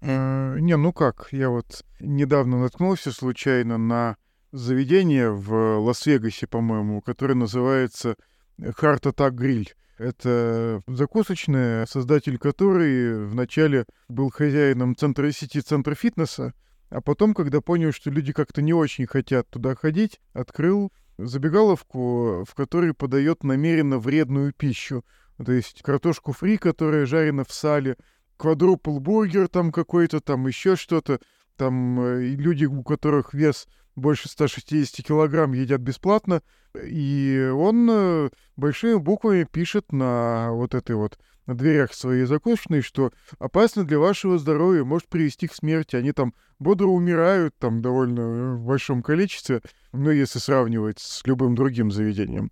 Э, 0.00 0.58
не, 0.58 0.76
ну 0.76 0.92
как, 0.92 1.28
я 1.32 1.50
вот 1.50 1.84
недавно 2.00 2.60
наткнулся 2.60 3.12
случайно 3.12 3.78
на 3.78 4.16
заведение 4.52 5.30
в 5.30 5.78
Лас-Вегасе, 5.78 6.46
по-моему, 6.46 7.00
которое 7.00 7.34
называется 7.34 8.16
Heart 8.58 9.02
Attack 9.02 9.32
Grill. 9.32 9.68
Это 9.98 10.82
закусочная, 10.86 11.86
создатель 11.86 12.38
которой 12.38 13.26
вначале 13.26 13.86
был 14.08 14.30
хозяином 14.30 14.94
центра 14.94 15.30
сети 15.32 15.60
центра 15.60 15.94
фитнеса, 15.94 16.52
а 16.90 17.00
потом, 17.00 17.34
когда 17.34 17.60
понял, 17.60 17.92
что 17.92 18.10
люди 18.10 18.32
как-то 18.32 18.62
не 18.62 18.74
очень 18.74 19.06
хотят 19.06 19.48
туда 19.48 19.74
ходить, 19.74 20.20
открыл 20.34 20.92
забегаловку, 21.18 22.44
в 22.44 22.54
которой 22.54 22.92
подает 22.92 23.42
намеренно 23.42 23.98
вредную 23.98 24.52
пищу. 24.52 25.04
То 25.44 25.52
есть 25.52 25.82
картошку 25.82 26.32
фри, 26.32 26.58
которая 26.58 27.06
жарена 27.06 27.44
в 27.44 27.52
сале, 27.52 27.96
квадрупл 28.36 28.98
бургер 29.00 29.48
там 29.48 29.72
какой-то, 29.72 30.20
там 30.20 30.46
еще 30.46 30.76
что-то. 30.76 31.20
Там 31.56 32.00
э, 32.00 32.20
люди, 32.28 32.64
у 32.64 32.82
которых 32.82 33.34
вес 33.34 33.66
больше 33.94 34.28
160 34.28 35.04
килограмм 35.06 35.52
едят 35.52 35.80
бесплатно, 35.80 36.42
и 36.82 37.50
он 37.54 37.88
э, 37.90 38.30
большими 38.56 38.96
буквами 38.96 39.44
пишет 39.50 39.92
на 39.92 40.52
вот 40.52 40.74
этой 40.74 40.96
вот 40.96 41.18
на 41.46 41.54
дверях 41.54 41.94
своей 41.94 42.24
закусочной, 42.24 42.82
что 42.82 43.12
опасно 43.38 43.84
для 43.84 43.98
вашего 43.98 44.36
здоровья, 44.36 44.84
может 44.84 45.08
привести 45.08 45.46
к 45.46 45.54
смерти. 45.54 45.96
Они 45.96 46.12
там 46.12 46.34
бодро 46.58 46.88
умирают 46.88 47.54
там 47.58 47.80
довольно 47.80 48.20
э, 48.20 48.54
в 48.54 48.66
большом 48.66 49.02
количестве, 49.02 49.62
ну, 49.92 50.10
если 50.10 50.38
сравнивать 50.38 50.98
с 50.98 51.24
любым 51.24 51.54
другим 51.54 51.90
заведением. 51.90 52.50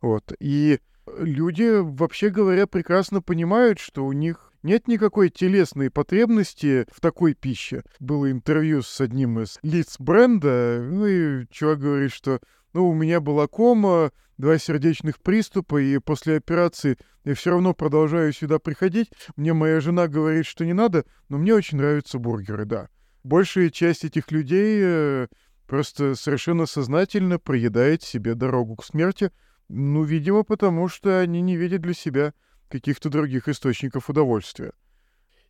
Вот. 0.00 0.32
И 0.40 0.80
люди, 1.18 1.80
вообще 1.80 2.30
говоря, 2.30 2.66
прекрасно 2.66 3.20
понимают, 3.20 3.78
что 3.78 4.04
у 4.04 4.12
них 4.12 4.52
нет 4.66 4.88
никакой 4.88 5.30
телесной 5.30 5.90
потребности 5.90 6.86
в 6.92 7.00
такой 7.00 7.34
пище. 7.34 7.84
Было 8.00 8.30
интервью 8.30 8.82
с 8.82 9.00
одним 9.00 9.40
из 9.40 9.58
лиц 9.62 9.96
бренда, 9.98 10.82
ну 10.82 11.06
и 11.06 11.46
чувак 11.50 11.78
говорит, 11.78 12.12
что 12.12 12.40
ну, 12.72 12.88
у 12.88 12.94
меня 12.94 13.20
была 13.20 13.46
кома, 13.46 14.10
два 14.38 14.58
сердечных 14.58 15.20
приступа, 15.20 15.80
и 15.80 15.98
после 15.98 16.36
операции 16.36 16.98
я 17.24 17.34
все 17.34 17.50
равно 17.50 17.74
продолжаю 17.74 18.32
сюда 18.32 18.58
приходить. 18.58 19.08
Мне 19.36 19.54
моя 19.54 19.80
жена 19.80 20.08
говорит, 20.08 20.46
что 20.46 20.64
не 20.64 20.74
надо, 20.74 21.04
но 21.28 21.38
мне 21.38 21.54
очень 21.54 21.78
нравятся 21.78 22.18
бургеры, 22.18 22.64
да. 22.64 22.88
Большая 23.22 23.70
часть 23.70 24.04
этих 24.04 24.30
людей 24.32 24.80
э, 24.82 25.26
просто 25.66 26.16
совершенно 26.16 26.66
сознательно 26.66 27.38
проедает 27.38 28.02
себе 28.02 28.34
дорогу 28.34 28.74
к 28.76 28.84
смерти, 28.84 29.30
ну, 29.68 30.02
видимо, 30.02 30.42
потому 30.42 30.88
что 30.88 31.20
они 31.20 31.40
не 31.40 31.56
видят 31.56 31.82
для 31.82 31.94
себя 31.94 32.34
каких-то 32.68 33.08
других 33.10 33.48
источников 33.48 34.10
удовольствия. 34.10 34.72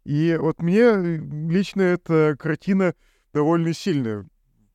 И 0.05 0.37
вот 0.41 0.63
мне 0.63 0.81
э, 0.81 1.17
лично 1.49 1.83
эта 1.83 2.37
картина 2.39 2.95
довольно 3.33 3.73
сильно 3.73 4.29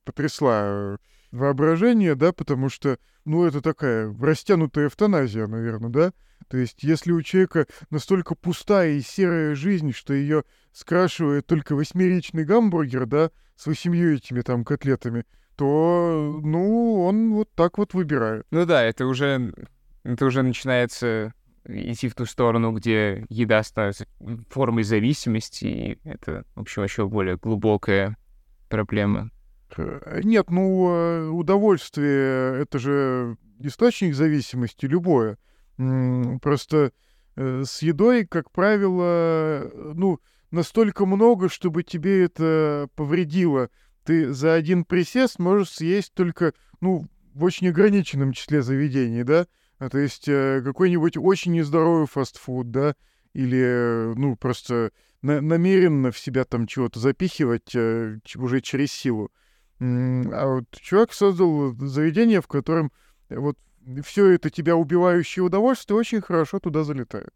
потрясла. 0.04 0.98
воображение, 1.32 2.14
да, 2.14 2.32
потому 2.32 2.68
что, 2.68 2.98
ну, 3.24 3.44
это 3.44 3.60
такая 3.60 4.14
растянутая 4.20 4.86
эвтаназия, 4.86 5.46
наверное, 5.46 5.90
да? 5.90 6.12
То 6.48 6.58
есть, 6.58 6.82
если 6.82 7.12
у 7.12 7.22
человека 7.22 7.66
настолько 7.90 8.34
пустая 8.34 8.92
и 8.92 9.00
серая 9.00 9.54
жизнь, 9.54 9.92
что 9.92 10.12
ее 10.12 10.44
скрашивает 10.72 11.46
только 11.46 11.74
восьмеричный 11.74 12.44
гамбургер, 12.44 13.06
да, 13.06 13.30
с 13.56 13.66
восемью 13.66 14.14
этими 14.14 14.42
там 14.42 14.64
котлетами, 14.64 15.24
то, 15.56 16.40
ну, 16.42 17.02
он 17.04 17.32
вот 17.32 17.50
так 17.54 17.78
вот 17.78 17.94
выбирает. 17.94 18.46
Ну 18.50 18.66
да, 18.66 18.82
это 18.82 19.06
уже, 19.06 19.54
это 20.02 20.26
уже 20.26 20.42
начинается 20.42 21.32
идти 21.66 22.08
в 22.08 22.14
ту 22.14 22.26
сторону, 22.26 22.72
где 22.72 23.24
еда 23.28 23.62
становится 23.62 24.06
формой 24.48 24.84
зависимости, 24.84 25.64
и 25.64 25.98
это, 26.04 26.44
в 26.54 26.60
общем, 26.60 26.82
еще 26.82 27.06
более 27.06 27.36
глубокая 27.36 28.16
проблема. 28.68 29.30
Э, 29.76 30.20
нет, 30.22 30.50
ну, 30.50 30.90
э, 30.90 31.28
удовольствие— 31.28 32.60
это 32.62 32.78
же 32.78 33.36
источник 33.60 34.14
зависимости 34.14 34.86
любое. 34.86 35.38
Просто 36.42 36.92
э, 37.36 37.62
с 37.64 37.82
едой, 37.82 38.26
как 38.26 38.50
правило, 38.50 39.70
ну, 39.94 40.20
настолько 40.50 41.06
много, 41.06 41.48
чтобы 41.48 41.82
тебе 41.82 42.24
это 42.24 42.88
повредило. 42.94 43.70
Ты 44.04 44.32
за 44.32 44.54
один 44.54 44.84
присест 44.84 45.38
можешь 45.38 45.70
съесть 45.70 46.12
только, 46.14 46.52
ну, 46.80 47.08
в 47.34 47.44
очень 47.44 47.68
ограниченном 47.68 48.32
числе 48.32 48.62
заведений, 48.62 49.22
да? 49.22 49.46
А, 49.82 49.88
то 49.88 49.98
есть 49.98 50.28
э, 50.28 50.62
какой-нибудь 50.64 51.16
очень 51.16 51.54
нездоровый 51.54 52.06
фастфуд, 52.06 52.70
да, 52.70 52.94
или, 53.32 54.12
ну, 54.14 54.36
просто 54.36 54.92
на 55.22 55.40
намеренно 55.40 56.12
в 56.12 56.18
себя 56.20 56.44
там 56.44 56.68
чего-то 56.68 57.00
запихивать 57.00 57.74
э, 57.74 58.18
уже 58.36 58.60
через 58.60 58.92
силу. 58.92 59.32
А 59.80 60.46
вот 60.46 60.66
чувак 60.70 61.12
создал 61.12 61.74
заведение, 61.80 62.40
в 62.40 62.46
котором 62.46 62.92
вот 63.28 63.58
все 64.04 64.26
это 64.28 64.50
тебя 64.50 64.76
убивающее 64.76 65.42
удовольствие 65.42 65.98
очень 65.98 66.20
хорошо 66.20 66.60
туда 66.60 66.84
залетает. 66.84 67.34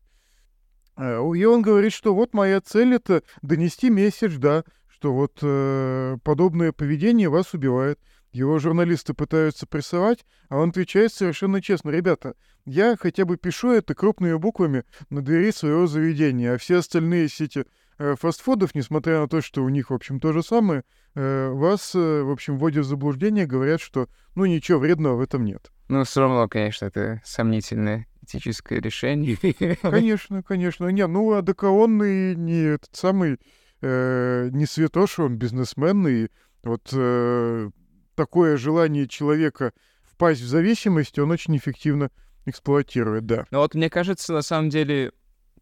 А, 0.94 1.20
и 1.34 1.44
он 1.44 1.62
говорит, 1.62 1.92
что 1.92 2.14
вот 2.14 2.32
моя 2.32 2.60
цель 2.60 2.94
это 2.94 3.24
донести 3.42 3.90
месседж, 3.90 4.38
да, 4.38 4.62
что 4.86 5.12
вот 5.12 5.40
э, 5.42 6.16
подобное 6.22 6.70
поведение 6.70 7.28
вас 7.28 7.54
убивает. 7.54 7.98
Его 8.36 8.58
журналисты 8.58 9.14
пытаются 9.14 9.66
прессовать, 9.66 10.26
а 10.50 10.58
он 10.58 10.68
отвечает 10.68 11.10
совершенно 11.10 11.62
честно. 11.62 11.88
Ребята, 11.88 12.34
я 12.66 12.94
хотя 13.00 13.24
бы 13.24 13.38
пишу 13.38 13.70
это 13.70 13.94
крупными 13.94 14.34
буквами 14.34 14.84
на 15.08 15.22
двери 15.22 15.50
своего 15.52 15.86
заведения, 15.86 16.52
а 16.52 16.58
все 16.58 16.76
остальные 16.76 17.30
сети 17.30 17.64
э, 17.96 18.14
фастфудов, 18.20 18.74
несмотря 18.74 19.20
на 19.20 19.26
то, 19.26 19.40
что 19.40 19.64
у 19.64 19.70
них, 19.70 19.88
в 19.88 19.94
общем, 19.94 20.20
то 20.20 20.34
же 20.34 20.42
самое, 20.42 20.84
э, 21.14 21.48
вас, 21.48 21.94
э, 21.94 22.22
в 22.24 22.30
общем, 22.30 22.58
вводят 22.58 22.84
в 22.84 22.88
заблуждение, 22.88 23.46
говорят, 23.46 23.80
что, 23.80 24.06
ну, 24.34 24.44
ничего 24.44 24.80
вредного 24.80 25.16
в 25.16 25.20
этом 25.22 25.42
нет. 25.42 25.72
Ну, 25.88 26.04
все 26.04 26.20
равно, 26.20 26.46
конечно, 26.46 26.84
это 26.84 27.22
сомнительное 27.24 28.06
этическое 28.22 28.82
решение. 28.82 29.38
Конечно, 29.80 30.42
конечно. 30.42 30.88
Не, 30.88 31.06
ну, 31.06 31.32
а 31.32 31.38
Адекаонный 31.38 32.34
не 32.34 32.74
этот 32.74 32.94
самый, 32.94 33.38
э, 33.80 34.50
не 34.52 34.66
святош, 34.66 35.20
он 35.20 35.38
бизнесмен, 35.38 36.06
и 36.06 36.28
вот 36.64 36.90
э, 36.92 37.70
такое 38.16 38.56
желание 38.56 39.06
человека 39.06 39.72
впасть 40.02 40.40
в 40.40 40.46
зависимость, 40.46 41.18
он 41.18 41.30
очень 41.30 41.56
эффективно 41.56 42.10
эксплуатирует, 42.46 43.26
да. 43.26 43.46
Ну 43.50 43.58
вот 43.58 43.74
мне 43.74 43.90
кажется, 43.90 44.32
на 44.32 44.42
самом 44.42 44.70
деле, 44.70 45.12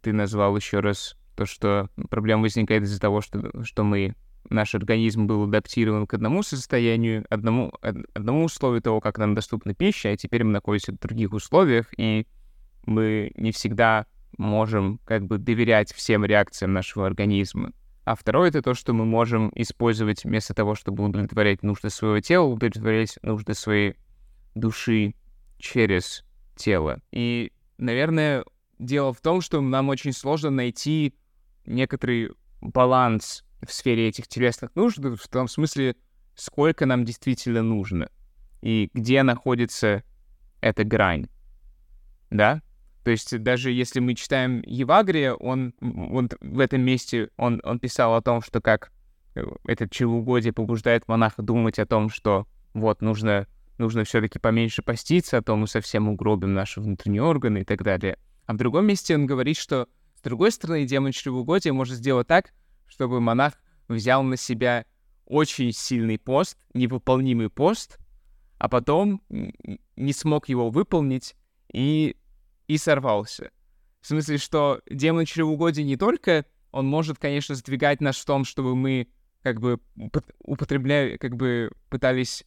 ты 0.01 0.13
назвал 0.13 0.57
еще 0.57 0.81
раз 0.81 1.17
то, 1.37 1.45
что 1.45 1.89
проблема 2.09 2.43
возникает 2.43 2.85
из-за 2.85 3.01
того, 3.01 3.21
что, 3.21 3.65
что 3.65 3.83
мы, 3.85 4.15
наш 4.49 4.75
организм 4.75 5.27
был 5.27 5.45
адаптирован 5.45 6.07
к 6.07 6.15
одному 6.15 6.43
состоянию, 6.43 7.27
одному, 7.29 7.73
одному 7.81 8.45
условию 8.45 8.83
того, 8.83 9.01
как 9.01 9.19
нам 9.19 9.35
доступна 9.35 9.75
пища, 9.75 10.11
а 10.11 10.17
теперь 10.17 10.45
мы 10.45 10.53
находимся 10.53 10.93
в 10.93 10.99
других 10.99 11.33
условиях, 11.33 11.87
и 11.97 12.27
мы 12.87 13.33
не 13.37 13.51
всегда 13.51 14.07
можем 14.37 15.01
как 15.05 15.27
бы 15.27 15.39
доверять 15.39 15.93
всем 15.93 16.25
реакциям 16.25 16.73
нашего 16.73 17.07
организма. 17.07 17.73
А 18.05 18.15
второе— 18.15 18.49
это 18.51 18.61
то, 18.61 18.75
что 18.75 18.93
мы 18.93 19.05
можем 19.05 19.51
использовать 19.55 20.25
вместо 20.25 20.55
того, 20.55 20.75
чтобы 20.75 21.05
удовлетворять 21.05 21.63
нужды 21.63 21.89
своего 21.91 22.21
тела, 22.21 22.45
удовлетворять 22.45 23.19
нужды 23.23 23.55
своей 23.55 23.95
души 24.55 25.15
через 25.59 26.25
тело. 26.55 27.01
И, 27.13 27.51
наверное, 27.79 28.45
дело 28.79 29.13
в 29.13 29.21
том, 29.21 29.41
что 29.41 29.61
нам 29.61 29.89
очень 29.89 30.13
сложно 30.13 30.51
найти 30.51 31.15
некоторый 31.65 32.33
баланс 32.61 33.45
в 33.67 33.73
сфере 33.73 34.09
этих 34.09 34.29
телесных 34.29 34.75
нужд, 34.75 34.99
в 34.99 35.29
том 35.29 35.49
смысле, 35.49 35.97
сколько 36.35 36.85
нам 36.85 37.05
действительно 37.05 37.63
нужно 37.63 38.11
и 38.61 38.91
где 38.95 39.23
находится 39.23 40.03
эта 40.61 40.85
грань. 40.85 41.29
Да? 42.31 42.63
То 43.05 43.11
есть 43.11 43.39
даже 43.43 43.71
если 43.71 44.01
мы 44.01 44.15
читаем 44.15 44.63
Евагрия, 44.67 45.35
он, 45.35 45.75
он 45.81 46.31
в 46.41 46.59
этом 46.59 46.81
месте 46.81 47.29
он, 47.37 47.61
он 47.63 47.79
писал 47.79 48.15
о 48.15 48.23
том, 48.23 48.41
что 48.41 48.63
как 48.63 48.91
э, 49.35 49.45
этот 49.67 49.93
чревоугодие 49.93 50.55
побуждает 50.55 51.07
монаха 51.07 51.43
думать 51.43 51.79
о 51.79 51.85
том, 51.85 52.09
что 52.09 52.47
вот 52.73 53.03
нужно, 53.03 53.47
нужно 53.77 54.05
все-таки 54.05 54.39
поменьше 54.39 54.83
поститься, 54.83 55.39
а 55.39 55.43
то 55.43 55.55
мы 55.55 55.67
совсем 55.67 56.09
угробим 56.09 56.55
наши 56.55 56.81
внутренние 56.81 57.23
органы 57.23 57.59
и 57.59 57.65
так 57.65 57.83
далее. 57.83 58.19
А 58.47 58.55
в 58.55 58.57
другом 58.57 58.87
месте 58.87 59.15
он 59.15 59.27
говорит, 59.27 59.59
что 59.59 59.87
с 60.17 60.23
другой 60.23 60.51
стороны 60.51 60.87
демон 60.87 61.13
чревоугодия 61.13 61.75
может 61.75 61.97
сделать 61.97 62.27
так, 62.27 62.55
чтобы 62.87 63.21
монах 63.21 63.53
взял 63.87 64.23
на 64.23 64.39
себя 64.39 64.87
очень 65.27 65.73
сильный 65.73 66.19
пост, 66.19 66.57
невыполнимый 66.73 67.51
пост, 67.51 67.99
а 68.59 68.71
потом 68.71 69.21
не 69.29 70.13
смог 70.15 70.49
его 70.49 70.71
выполнить 70.71 71.35
и 71.71 72.17
и 72.67 72.79
сорвался. 72.79 73.51
В 74.01 74.07
смысле, 74.07 74.39
что 74.39 74.81
демон 74.91 75.25
чревоугодия 75.25 75.85
не 75.85 75.97
только 75.97 76.45
он 76.75 76.87
может, 76.87 77.19
конечно, 77.19 77.55
сдвигать 77.55 78.01
нас 78.01 78.17
в 78.17 78.25
том, 78.25 78.45
чтобы 78.45 78.75
мы 78.75 79.07
как 79.45 79.61
бы 79.61 79.79
употребляли, 80.41 81.17
как 81.19 81.37
бы 81.37 81.71
пытались 81.89 82.45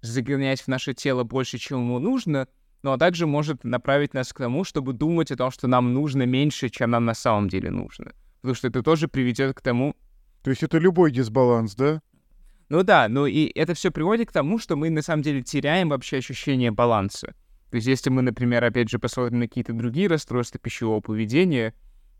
загонять 0.00 0.62
в 0.62 0.68
наше 0.68 0.94
тело 0.94 1.22
больше, 1.22 1.58
чем 1.58 1.78
ему 1.78 2.00
нужно, 2.00 2.48
но 2.82 2.96
также 2.96 3.28
может 3.28 3.62
направить 3.62 4.14
нас 4.14 4.32
к 4.32 4.38
тому, 4.38 4.64
чтобы 4.64 4.94
думать 4.94 5.30
о 5.30 5.36
том, 5.36 5.52
что 5.52 5.68
нам 5.68 5.94
нужно 5.94 6.24
меньше, 6.24 6.70
чем 6.70 6.90
нам 6.90 7.04
на 7.04 7.14
самом 7.14 7.48
деле 7.48 7.70
нужно. 7.70 8.12
Потому 8.40 8.56
что 8.56 8.66
это 8.66 8.82
тоже 8.82 9.06
приведет 9.06 9.54
к 9.54 9.60
тому... 9.60 9.94
То 10.42 10.50
есть 10.50 10.64
это 10.64 10.78
любой 10.78 11.12
дисбаланс, 11.12 11.76
да? 11.76 12.02
Ну 12.68 12.82
да, 12.82 13.06
ну 13.08 13.26
и 13.26 13.44
это 13.54 13.74
все 13.74 13.92
приводит 13.92 14.30
к 14.30 14.32
тому, 14.32 14.58
что 14.58 14.74
мы 14.74 14.90
на 14.90 15.02
самом 15.02 15.22
деле 15.22 15.42
теряем 15.42 15.90
вообще 15.90 16.16
ощущение 16.16 16.72
баланса. 16.72 17.34
То 17.72 17.76
есть 17.76 17.88
если 17.88 18.10
мы, 18.10 18.20
например, 18.20 18.62
опять 18.62 18.90
же, 18.90 18.98
посмотрим 18.98 19.38
на 19.38 19.48
какие-то 19.48 19.72
другие 19.72 20.06
расстройства 20.06 20.60
пищевого 20.60 21.00
поведения, 21.00 21.72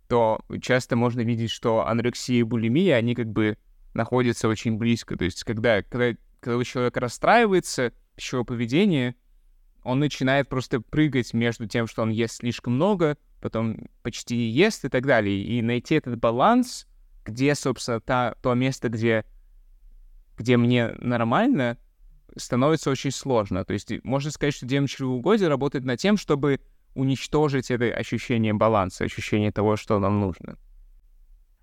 то 0.08 0.40
часто 0.62 0.96
можно 0.96 1.20
видеть, 1.20 1.50
что 1.50 1.86
анорексия 1.86 2.36
и 2.38 2.42
булимия, 2.42 2.96
они 2.96 3.14
как 3.14 3.26
бы 3.30 3.58
находятся 3.92 4.48
очень 4.48 4.78
близко. 4.78 5.14
То 5.14 5.26
есть 5.26 5.44
когда, 5.44 5.82
когда, 5.82 6.18
когда 6.40 6.64
человек 6.64 6.96
расстраивается, 6.96 7.92
пищевое 8.16 8.46
поведение, 8.46 9.14
он 9.84 9.98
начинает 9.98 10.48
просто 10.48 10.80
прыгать 10.80 11.34
между 11.34 11.66
тем, 11.66 11.86
что 11.86 12.00
он 12.00 12.08
ест 12.08 12.36
слишком 12.36 12.76
много, 12.76 13.18
потом 13.42 13.76
почти 14.02 14.34
не 14.34 14.48
ест 14.48 14.86
и 14.86 14.88
так 14.88 15.04
далее. 15.04 15.44
И 15.44 15.60
найти 15.60 15.96
этот 15.96 16.18
баланс, 16.18 16.86
где, 17.26 17.54
собственно, 17.54 18.00
та, 18.00 18.36
то 18.40 18.54
место, 18.54 18.88
где, 18.88 19.26
где 20.38 20.56
мне 20.56 20.94
нормально, 20.98 21.76
становится 22.36 22.90
очень 22.90 23.10
сложно. 23.10 23.64
То 23.64 23.72
есть 23.72 23.92
можно 24.04 24.30
сказать, 24.30 24.54
что 24.54 24.66
демон 24.66 24.86
чревоугодия 24.86 25.48
работает 25.48 25.84
над 25.84 26.00
тем, 26.00 26.16
чтобы 26.16 26.60
уничтожить 26.94 27.70
это 27.70 27.86
ощущение 27.86 28.52
баланса, 28.52 29.04
ощущение 29.04 29.52
того, 29.52 29.76
что 29.76 29.98
нам 29.98 30.20
нужно. 30.20 30.58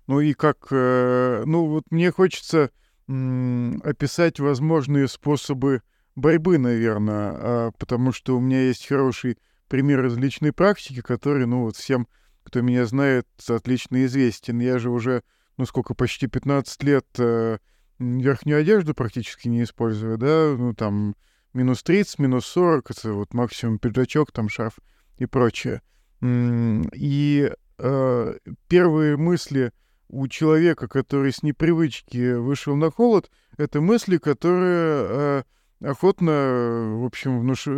Ну 0.06 0.20
и 0.20 0.32
как, 0.32 0.68
э, 0.70 1.44
ну 1.46 1.66
вот 1.66 1.84
мне 1.90 2.10
хочется 2.10 2.70
описать 3.06 4.38
возможные 4.38 5.08
способы 5.08 5.82
борьбы, 6.14 6.58
наверное, 6.58 7.32
а, 7.32 7.70
потому 7.72 8.12
что 8.12 8.36
у 8.36 8.40
меня 8.40 8.62
есть 8.62 8.86
хороший 8.86 9.36
пример 9.68 10.04
из 10.06 10.16
личной 10.16 10.52
практики, 10.52 11.00
который, 11.00 11.46
ну 11.46 11.62
вот 11.62 11.76
всем, 11.76 12.06
кто 12.44 12.60
меня 12.60 12.86
знает, 12.86 13.26
отлично 13.48 14.04
известен. 14.04 14.60
Я 14.60 14.78
же 14.78 14.90
уже, 14.90 15.22
ну 15.56 15.66
сколько, 15.66 15.94
почти 15.94 16.26
15 16.26 16.82
лет 16.84 17.06
э, 17.18 17.58
верхнюю 18.00 18.60
одежду 18.60 18.94
практически 18.94 19.48
не 19.48 19.62
использую, 19.62 20.18
да, 20.18 20.54
ну 20.56 20.74
там 20.74 21.14
минус 21.52 21.82
30, 21.82 22.18
минус 22.18 22.46
40, 22.46 22.90
это 22.90 23.12
вот 23.12 23.34
максимум 23.34 23.78
пиджачок, 23.78 24.32
там 24.32 24.48
шарф 24.48 24.78
и 25.18 25.26
прочее. 25.26 25.82
И 26.22 27.52
э, 27.78 28.34
первые 28.68 29.16
мысли 29.16 29.72
у 30.08 30.26
человека, 30.28 30.88
который 30.88 31.32
с 31.32 31.42
непривычки 31.42 32.34
вышел 32.34 32.74
на 32.74 32.90
холод, 32.90 33.30
это 33.56 33.80
мысли, 33.80 34.16
которые 34.16 35.06
э, 35.08 35.42
охотно, 35.82 36.96
в 37.00 37.04
общем, 37.04 37.40
внуш... 37.40 37.68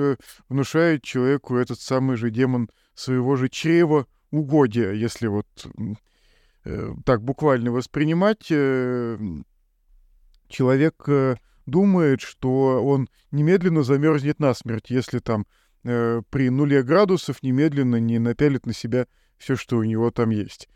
внушают 0.48 1.02
человеку 1.02 1.56
этот 1.56 1.80
самый 1.80 2.16
же 2.16 2.30
демон 2.30 2.70
своего 2.94 3.36
же 3.36 3.48
чрева 3.48 4.06
угодия, 4.30 4.92
если 4.92 5.26
вот 5.26 5.46
э, 6.64 6.94
так 7.04 7.22
буквально 7.22 7.70
воспринимать. 7.70 8.46
Э, 8.50 9.18
человек, 10.52 11.02
э, 11.08 11.36
думает, 11.66 12.20
что 12.20 12.84
он 12.84 13.08
немедленно 13.32 13.82
замерзнет 13.82 14.38
насмерть, 14.38 14.90
если 14.90 15.18
там 15.18 15.46
э, 15.84 16.22
при 16.30 16.50
нуле 16.50 16.82
градусов 16.82 17.42
немедленно 17.42 17.96
не 17.96 18.18
напялит 18.18 18.66
на 18.66 18.72
себя 18.72 19.06
все, 19.38 19.56
что 19.56 19.78
у 19.78 19.82
него 19.82 20.10
там 20.10 20.30
есть. 20.30 20.68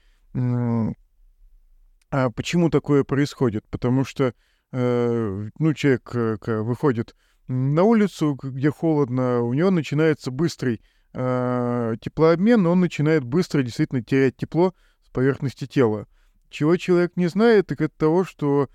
А 2.11 2.31
почему 2.31 2.71
такое 2.71 3.05
происходит? 3.05 3.65
Потому 3.69 4.05
что 4.05 4.33
э, 4.73 5.49
ну, 5.59 5.75
человек 5.75 6.11
э, 6.15 6.37
выходит 6.62 7.15
на 7.49 7.83
улицу, 7.83 8.39
где 8.41 8.71
холодно, 8.71 9.43
у 9.43 9.53
него 9.55 9.71
начинается 9.71 10.31
быстрый 10.31 10.81
э, 11.15 11.95
теплообмен, 12.01 12.67
он 12.67 12.81
начинает 12.81 13.25
быстро 13.25 13.62
действительно 13.62 14.03
терять 14.03 14.37
тепло 14.37 14.75
с 15.05 15.11
поверхности 15.11 15.67
тела. 15.67 16.07
Чего 16.51 16.77
человек 16.77 17.12
не 17.17 17.27
знает, 17.29 17.69
так 17.69 17.81
это 17.81 17.95
того, 17.97 18.25
что 18.25 18.69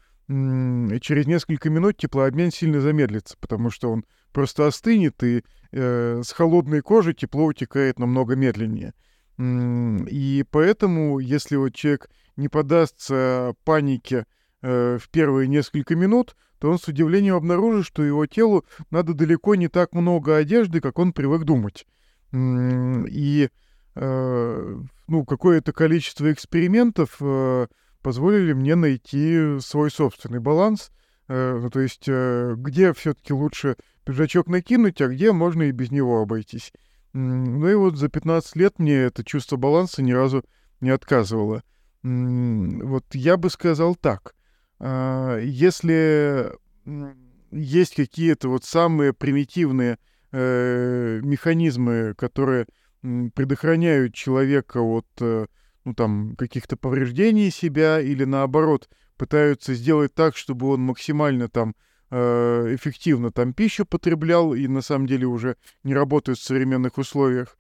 через 1.02 1.28
несколько 1.28 1.70
минут 1.70 1.98
теплообмен 1.98 2.52
сильно 2.52 2.80
замедлится, 2.80 3.36
потому 3.40 3.70
что 3.70 3.92
он 3.92 4.06
просто 4.32 4.66
остынет, 4.66 5.22
и 5.24 5.44
э, 5.72 6.22
с 6.24 6.32
холодной 6.32 6.82
кожи 6.82 7.14
тепло 7.14 7.46
утекает 7.46 8.00
намного 8.00 8.36
медленнее. 8.36 8.94
И 9.38 10.46
поэтому, 10.52 11.20
если 11.20 11.56
вот 11.56 11.74
человек 11.74 12.10
не 12.38 12.48
подастся 12.48 13.54
панике 13.66 14.26
э, 14.62 14.98
в 15.02 15.10
первые 15.10 15.48
несколько 15.48 15.96
минут, 15.96 16.36
то 16.60 16.70
он 16.70 16.78
с 16.78 16.88
удивлением 16.88 17.36
обнаружит, 17.36 17.88
что 17.88 18.04
его 18.04 18.26
телу 18.28 18.64
надо 18.92 19.14
далеко 19.14 19.56
не 19.56 19.68
так 19.68 19.94
много 19.94 20.38
одежды, 20.38 20.80
как 20.80 21.00
он 21.00 21.12
привык 21.12 21.44
думать. 21.44 21.88
И 22.34 23.50
э, 23.96 24.78
ну, 25.08 25.26
какое-то 25.26 25.74
количество 25.74 26.32
экспериментов 26.32 27.18
э, 27.20 27.68
позволили 28.02 28.54
мне 28.54 28.76
найти 28.76 29.60
свой 29.60 29.92
собственный 29.92 30.40
баланс. 30.40 30.92
Э, 31.28 31.58
ну, 31.62 31.70
то 31.70 31.80
есть, 31.80 32.06
э, 32.08 32.56
где 32.58 32.94
все-таки 32.94 33.34
лучше 33.34 33.78
пиджачок 34.06 34.48
накинуть, 34.48 35.02
а 35.02 35.08
где 35.08 35.32
можно 35.32 35.64
и 35.64 35.72
без 35.72 35.92
него 35.92 36.22
обойтись. 36.22 36.74
Ну 37.14 37.68
и 37.68 37.76
вот 37.76 37.98
за 37.98 38.10
15 38.10 38.56
лет 38.56 38.80
мне 38.80 38.96
это 38.96 39.24
чувство 39.24 39.58
баланса 39.58 40.02
ни 40.02 40.12
разу 40.12 40.44
не 40.80 40.90
отказывало. 40.90 41.64
Вот 42.04 43.06
я 43.14 43.38
бы 43.38 43.50
сказал 43.50 43.96
так. 43.96 44.34
А, 44.80 45.38
если 45.38 46.52
есть 47.52 47.96
какие-то 47.96 48.50
вот 48.50 48.64
самые 48.64 49.14
примитивные 49.14 50.00
э, 50.32 51.20
механизмы, 51.22 52.16
которые 52.18 52.66
предохраняют 53.02 54.14
человека 54.14 54.80
от 54.80 55.08
ну, 55.86 55.94
там, 55.94 56.36
каких-то 56.36 56.78
повреждений 56.78 57.52
себя 57.52 58.00
или 58.00 58.24
наоборот 58.24 58.90
пытаются 59.18 59.74
сделать 59.74 60.14
так, 60.14 60.36
чтобы 60.36 60.68
он 60.70 60.82
максимально 60.82 61.48
там 61.48 61.76
э, 62.10 62.76
эффективно 62.76 63.32
там 63.32 63.54
пищу 63.54 63.86
потреблял 63.86 64.54
и 64.54 64.68
на 64.68 64.82
самом 64.82 65.08
деле 65.08 65.28
уже 65.28 65.58
не 65.84 65.94
работают 65.94 66.40
в 66.40 66.44
современных 66.44 66.98
условиях. 66.98 67.58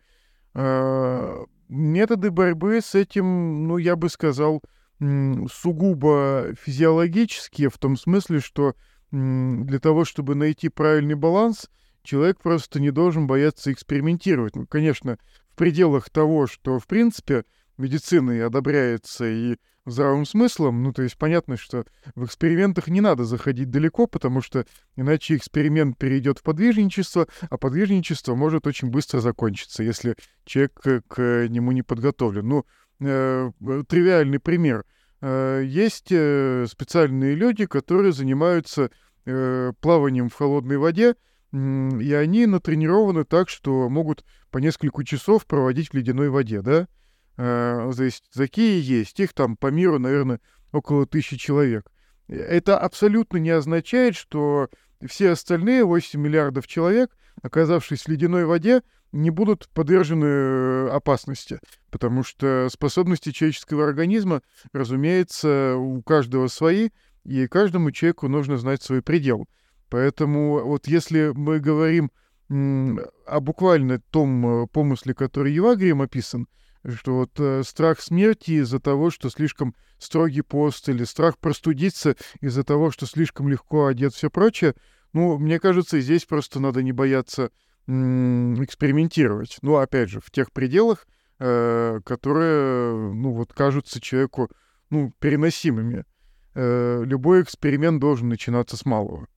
Методы 1.69 2.31
борьбы 2.31 2.81
с 2.81 2.95
этим, 2.95 3.67
ну, 3.67 3.77
я 3.77 3.95
бы 3.95 4.09
сказал, 4.09 4.61
сугубо 4.99 6.53
физиологические, 6.61 7.69
в 7.69 7.77
том 7.77 7.95
смысле, 7.95 8.41
что 8.41 8.75
для 9.11 9.79
того, 9.79 10.03
чтобы 10.03 10.35
найти 10.35 10.67
правильный 10.67 11.15
баланс, 11.15 11.69
человек 12.03 12.41
просто 12.41 12.81
не 12.81 12.91
должен 12.91 13.27
бояться 13.27 13.71
экспериментировать. 13.71 14.57
Ну, 14.57 14.67
конечно, 14.67 15.17
в 15.53 15.55
пределах 15.55 16.09
того, 16.09 16.47
что, 16.47 16.79
в 16.79 16.87
принципе, 16.87 17.45
медициной 17.77 18.45
одобряется 18.45 19.25
и 19.25 19.57
здравым 19.85 20.25
смыслом, 20.25 20.83
ну, 20.83 20.93
то 20.93 21.01
есть 21.01 21.17
понятно, 21.17 21.57
что 21.57 21.85
в 22.13 22.25
экспериментах 22.25 22.87
не 22.87 23.01
надо 23.01 23.25
заходить 23.25 23.71
далеко, 23.71 24.05
потому 24.05 24.41
что 24.41 24.65
иначе 24.95 25.35
эксперимент 25.35 25.97
перейдет 25.97 26.37
в 26.37 26.43
подвижничество, 26.43 27.27
а 27.49 27.57
подвижничество 27.57 28.35
может 28.35 28.67
очень 28.67 28.89
быстро 28.89 29.21
закончиться, 29.21 29.81
если 29.81 30.15
человек 30.45 30.79
к, 31.07 31.47
нему 31.47 31.71
не 31.71 31.81
подготовлен. 31.81 32.47
Ну, 32.47 32.65
Э, 33.01 33.51
тривиальный 33.87 34.39
пример. 34.39 34.85
Э, 35.21 35.63
есть 35.65 36.11
э, 36.11 36.65
специальные 36.69 37.35
люди, 37.35 37.65
которые 37.65 38.13
занимаются 38.13 38.89
плаванием 39.23 40.29
в 40.29 40.33
холодной 40.33 40.79
воде, 40.79 41.13
и 41.53 42.11
они 42.11 42.47
натренированы 42.47 43.23
так, 43.23 43.49
что 43.49 43.87
могут 43.87 44.25
по 44.49 44.57
несколько 44.57 45.03
часов 45.03 45.45
проводить 45.45 45.89
в 45.89 45.93
ледяной 45.93 46.29
воде, 46.29 46.63
да? 46.63 46.87
Есть 47.37 48.29
такие 48.33 48.81
есть, 48.81 49.19
их 49.19 49.33
там 49.33 49.57
по 49.57 49.67
миру, 49.67 49.99
наверное, 49.99 50.39
около 50.71 51.05
тысячи 51.05 51.37
человек. 51.37 51.89
Это 52.27 52.77
абсолютно 52.77 53.37
не 53.37 53.49
означает, 53.49 54.15
что 54.15 54.69
все 55.05 55.31
остальные 55.31 55.83
8 55.83 56.19
миллиардов 56.19 56.67
человек, 56.67 57.15
оказавшись 57.41 58.03
в 58.03 58.07
ледяной 58.07 58.45
воде, 58.45 58.81
не 59.11 59.29
будут 59.29 59.67
подвержены 59.69 60.25
э, 60.25 60.89
опасности, 60.89 61.59
потому 61.89 62.23
что 62.23 62.69
способности 62.71 63.31
человеческого 63.31 63.85
организма, 63.85 64.41
разумеется, 64.71 65.75
у 65.75 66.01
каждого 66.01 66.47
свои, 66.47 66.89
и 67.25 67.47
каждому 67.47 67.91
человеку 67.91 68.27
нужно 68.27 68.57
знать 68.57 68.81
свой 68.81 69.01
предел. 69.01 69.47
Поэтому 69.89 70.63
вот 70.65 70.87
если 70.87 71.33
мы 71.35 71.59
говорим 71.59 72.11
о 72.49 73.39
буквально 73.39 73.99
том 74.11 74.63
э, 74.63 74.67
помысле, 74.67 75.13
который 75.13 75.53
Евагрием 75.53 76.01
описан, 76.01 76.47
что 76.87 77.15
вот 77.15 77.31
э, 77.39 77.63
страх 77.63 78.01
смерти 78.01 78.51
из-за 78.51 78.79
того, 78.79 79.09
что 79.09 79.29
слишком 79.29 79.75
строгий 79.97 80.41
пост, 80.41 80.89
или 80.89 81.03
страх 81.03 81.37
простудиться 81.37 82.15
из-за 82.39 82.63
того, 82.63 82.91
что 82.91 83.05
слишком 83.05 83.47
легко 83.49 83.85
одет, 83.85 84.13
все 84.13 84.29
прочее, 84.29 84.75
ну, 85.13 85.37
мне 85.37 85.59
кажется, 85.59 85.99
здесь 85.99 86.25
просто 86.25 86.59
надо 86.59 86.81
не 86.81 86.91
бояться 86.91 87.51
экспериментировать. 87.87 89.57
Ну, 89.61 89.75
опять 89.75 90.09
же, 90.09 90.21
в 90.21 90.31
тех 90.31 90.51
пределах, 90.51 91.07
э, 91.39 91.99
которые, 92.05 93.13
ну, 93.13 93.33
вот 93.33 93.53
кажутся 93.53 93.99
человеку, 93.99 94.49
ну, 94.89 95.11
переносимыми. 95.19 96.05
Э, 96.53 97.03
любой 97.03 97.41
эксперимент 97.41 97.99
должен 97.99 98.29
начинаться 98.29 98.77
с 98.77 98.85
малого. 98.85 99.27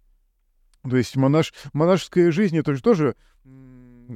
То 0.82 0.96
есть 0.96 1.16
монаш, 1.16 1.54
монашеская 1.72 2.30
жизнь— 2.30 2.58
это 2.58 2.74
же 2.74 2.82
тоже 2.82 3.16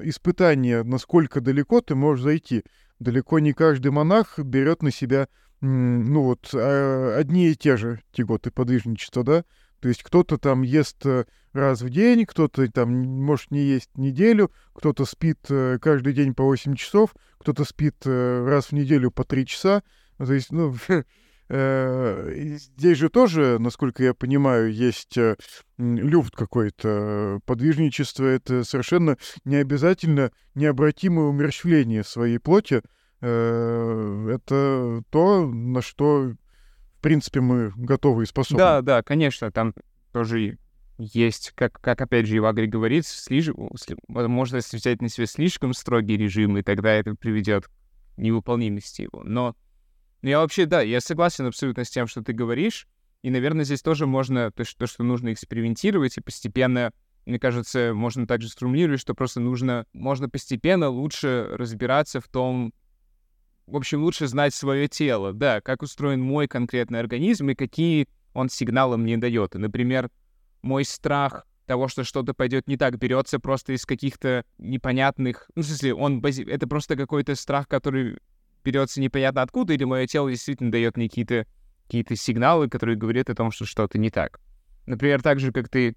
испытание, 0.02 0.82
насколько 0.82 1.40
далеко 1.40 1.80
ты 1.80 1.94
можешь 1.94 2.24
зайти. 2.24 2.64
Далеко 2.98 3.38
не 3.38 3.52
каждый 3.52 3.90
монах 3.90 4.38
берет 4.38 4.82
на 4.82 4.90
себя, 4.90 5.28
ну 5.60 6.22
вот, 6.22 6.50
а, 6.54 7.16
одни 7.18 7.48
и 7.48 7.56
те 7.56 7.76
же 7.76 8.00
тяготы 8.12 8.50
подвижничества, 8.50 9.24
да, 9.24 9.44
то 9.80 9.88
есть 9.88 10.02
кто-то 10.02 10.38
там 10.38 10.62
ест 10.62 11.06
э, 11.06 11.24
раз 11.52 11.82
в 11.82 11.90
день, 11.90 12.26
кто-то 12.26 12.70
там 12.70 12.90
может 12.90 13.50
не 13.50 13.60
есть 13.60 13.90
неделю, 13.96 14.50
кто-то 14.72 15.04
спит 15.04 15.38
э, 15.50 15.78
каждый 15.80 16.14
день 16.14 16.34
по 16.34 16.42
8 16.42 16.74
часов, 16.74 17.14
кто-то 17.38 17.64
спит 17.64 17.94
э, 18.04 18.44
раз 18.46 18.66
в 18.66 18.72
неделю 18.72 19.10
по 19.12 19.24
3 19.24 19.46
часа. 19.46 19.82
То 20.16 20.32
есть, 20.32 20.50
ну, 20.50 20.74
здесь 21.48 22.98
же 22.98 23.08
тоже, 23.08 23.58
насколько 23.58 24.02
я 24.02 24.14
понимаю, 24.14 24.72
есть 24.72 25.18
люфт 25.78 26.36
какой-то. 26.36 27.40
Подвижничество— 27.46 28.24
это 28.26 28.64
совершенно 28.64 29.16
не 29.44 29.56
обязательно 29.56 30.30
необратимое 30.54 31.26
умерщвление 31.26 32.04
своей 32.04 32.38
плоти. 32.38 32.82
Это 33.20 35.02
то, 35.10 35.46
на 35.46 35.82
что 35.82 36.32
в 36.98 37.00
принципе, 37.00 37.40
мы 37.40 37.72
готовы 37.76 38.24
и 38.24 38.26
способны. 38.26 38.58
Да, 38.58 38.82
да, 38.82 39.02
конечно, 39.04 39.52
там 39.52 39.72
тоже 40.12 40.58
есть, 40.98 41.52
как, 41.54 41.80
как 41.80 42.00
опять 42.00 42.26
же 42.26 42.36
Ивагри 42.36 42.66
говорит, 42.66 43.06
слиж... 43.06 43.50
можно 44.08 44.58
взять 44.58 45.00
на 45.00 45.08
себя 45.08 45.26
слишком 45.26 45.74
строгий 45.74 46.16
режим, 46.16 46.58
и 46.58 46.62
тогда 46.62 46.90
это 46.90 47.14
приведет 47.14 47.68
к 47.68 47.70
невыполнимости 48.16 49.02
его. 49.02 49.22
Но 49.22 49.54
я 50.22 50.40
вообще, 50.40 50.66
да, 50.66 50.80
я 50.80 51.00
согласен 51.00 51.46
абсолютно 51.46 51.84
с 51.84 51.90
тем, 51.90 52.06
что 52.06 52.22
ты 52.22 52.32
говоришь, 52.32 52.86
и, 53.22 53.30
наверное, 53.30 53.64
здесь 53.64 53.82
тоже 53.82 54.06
можно, 54.06 54.50
то, 54.50 54.64
что, 54.64 54.78
то, 54.78 54.86
что 54.86 55.02
нужно 55.02 55.32
экспериментировать, 55.32 56.16
и 56.16 56.20
постепенно, 56.20 56.92
мне 57.26 57.38
кажется, 57.38 57.92
можно 57.94 58.26
также 58.26 58.48
сформулировать, 58.48 59.00
что 59.00 59.14
просто 59.14 59.40
нужно, 59.40 59.86
можно 59.92 60.28
постепенно 60.28 60.88
лучше 60.88 61.48
разбираться 61.50 62.20
в 62.20 62.28
том, 62.28 62.72
в 63.66 63.76
общем, 63.76 64.02
лучше 64.02 64.26
знать 64.26 64.54
свое 64.54 64.88
тело, 64.88 65.32
да, 65.32 65.60
как 65.60 65.82
устроен 65.82 66.20
мой 66.20 66.48
конкретный 66.48 67.00
организм 67.00 67.50
и 67.50 67.54
какие 67.54 68.08
он 68.32 68.48
сигналы 68.48 68.96
мне 68.96 69.18
дает. 69.18 69.54
И, 69.54 69.58
например, 69.58 70.10
мой 70.62 70.84
страх 70.84 71.44
того, 71.66 71.88
что 71.88 72.02
что-то 72.02 72.34
пойдет 72.34 72.66
не 72.66 72.76
так, 72.76 72.98
берется 72.98 73.38
просто 73.38 73.74
из 73.74 73.84
каких-то 73.84 74.44
непонятных... 74.56 75.50
Ну, 75.54 75.62
в 75.62 75.66
смысле, 75.66 75.94
он 75.94 76.20
бази... 76.20 76.42
это 76.42 76.66
просто 76.66 76.96
какой-то 76.96 77.34
страх, 77.34 77.68
который 77.68 78.18
берется 78.68 79.00
непонятно 79.00 79.42
откуда, 79.42 79.72
или 79.72 79.84
мое 79.84 80.06
тело 80.06 80.30
действительно 80.30 80.70
дает 80.70 80.96
мне 80.96 81.08
какие-то 81.08 81.46
какие 81.84 82.04
сигналы, 82.16 82.68
которые 82.68 82.96
говорят 82.96 83.30
о 83.30 83.34
том, 83.34 83.50
что 83.50 83.64
что-то 83.64 83.96
не 83.98 84.10
так. 84.10 84.40
Например, 84.84 85.22
так 85.22 85.40
же, 85.40 85.52
как 85.52 85.70
ты 85.70 85.96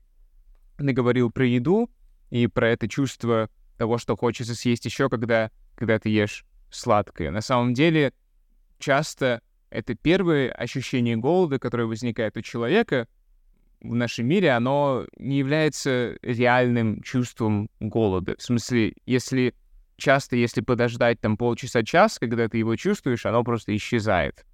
наговорил 0.77 1.31
про 1.31 1.45
еду 1.45 1.91
и 2.29 2.47
про 2.47 2.69
это 2.69 2.87
чувство 2.87 3.49
того, 3.77 3.97
что 3.97 4.15
хочется 4.15 4.55
съесть 4.55 4.85
еще, 4.85 5.09
когда, 5.09 5.51
когда 5.75 5.99
ты 5.99 6.07
ешь 6.07 6.45
сладкое. 6.69 7.29
На 7.29 7.41
самом 7.41 7.73
деле, 7.73 8.13
часто 8.79 9.41
это 9.69 9.95
первое 9.95 10.49
ощущение 10.49 11.17
голода, 11.17 11.59
которое 11.59 11.85
возникает 11.85 12.37
у 12.37 12.41
человека, 12.41 13.07
в 13.81 13.93
нашем 13.93 14.27
мире, 14.27 14.51
оно 14.51 15.07
не 15.17 15.39
является 15.39 16.17
реальным 16.21 17.01
чувством 17.01 17.69
голода. 17.79 18.35
В 18.37 18.41
смысле, 18.41 18.93
если 19.05 19.55
часто, 20.01 20.35
если 20.35 20.61
подождать 20.61 21.21
там 21.21 21.37
полчаса-час, 21.37 22.19
когда 22.19 22.49
ты 22.49 22.57
его 22.57 22.75
чувствуешь, 22.75 23.25
оно 23.25 23.43
просто 23.43 23.75
исчезает. 23.75 24.45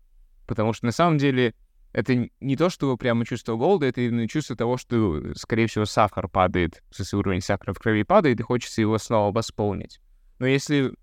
Потому 0.46 0.74
что 0.74 0.86
на 0.86 0.92
самом 0.92 1.18
деле 1.18 1.56
это 1.94 2.30
не 2.40 2.56
то, 2.56 2.70
что 2.70 2.96
прямо 2.98 3.26
чувство 3.26 3.56
голода, 3.56 3.88
это 3.88 4.02
именно 4.02 4.28
чувство 4.28 4.56
того, 4.56 4.78
что, 4.78 5.34
скорее 5.36 5.68
всего, 5.68 5.86
сахар 5.86 6.28
падает, 6.28 6.84
если 6.96 7.16
уровень 7.16 7.42
сахара 7.42 7.74
в 7.74 7.80
крови 7.80 8.04
падает, 8.04 8.40
и 8.40 8.44
хочется 8.44 8.82
его 8.82 8.98
снова 8.98 9.34
восполнить. 9.34 10.00
Но 10.38 10.46
если 10.46 10.94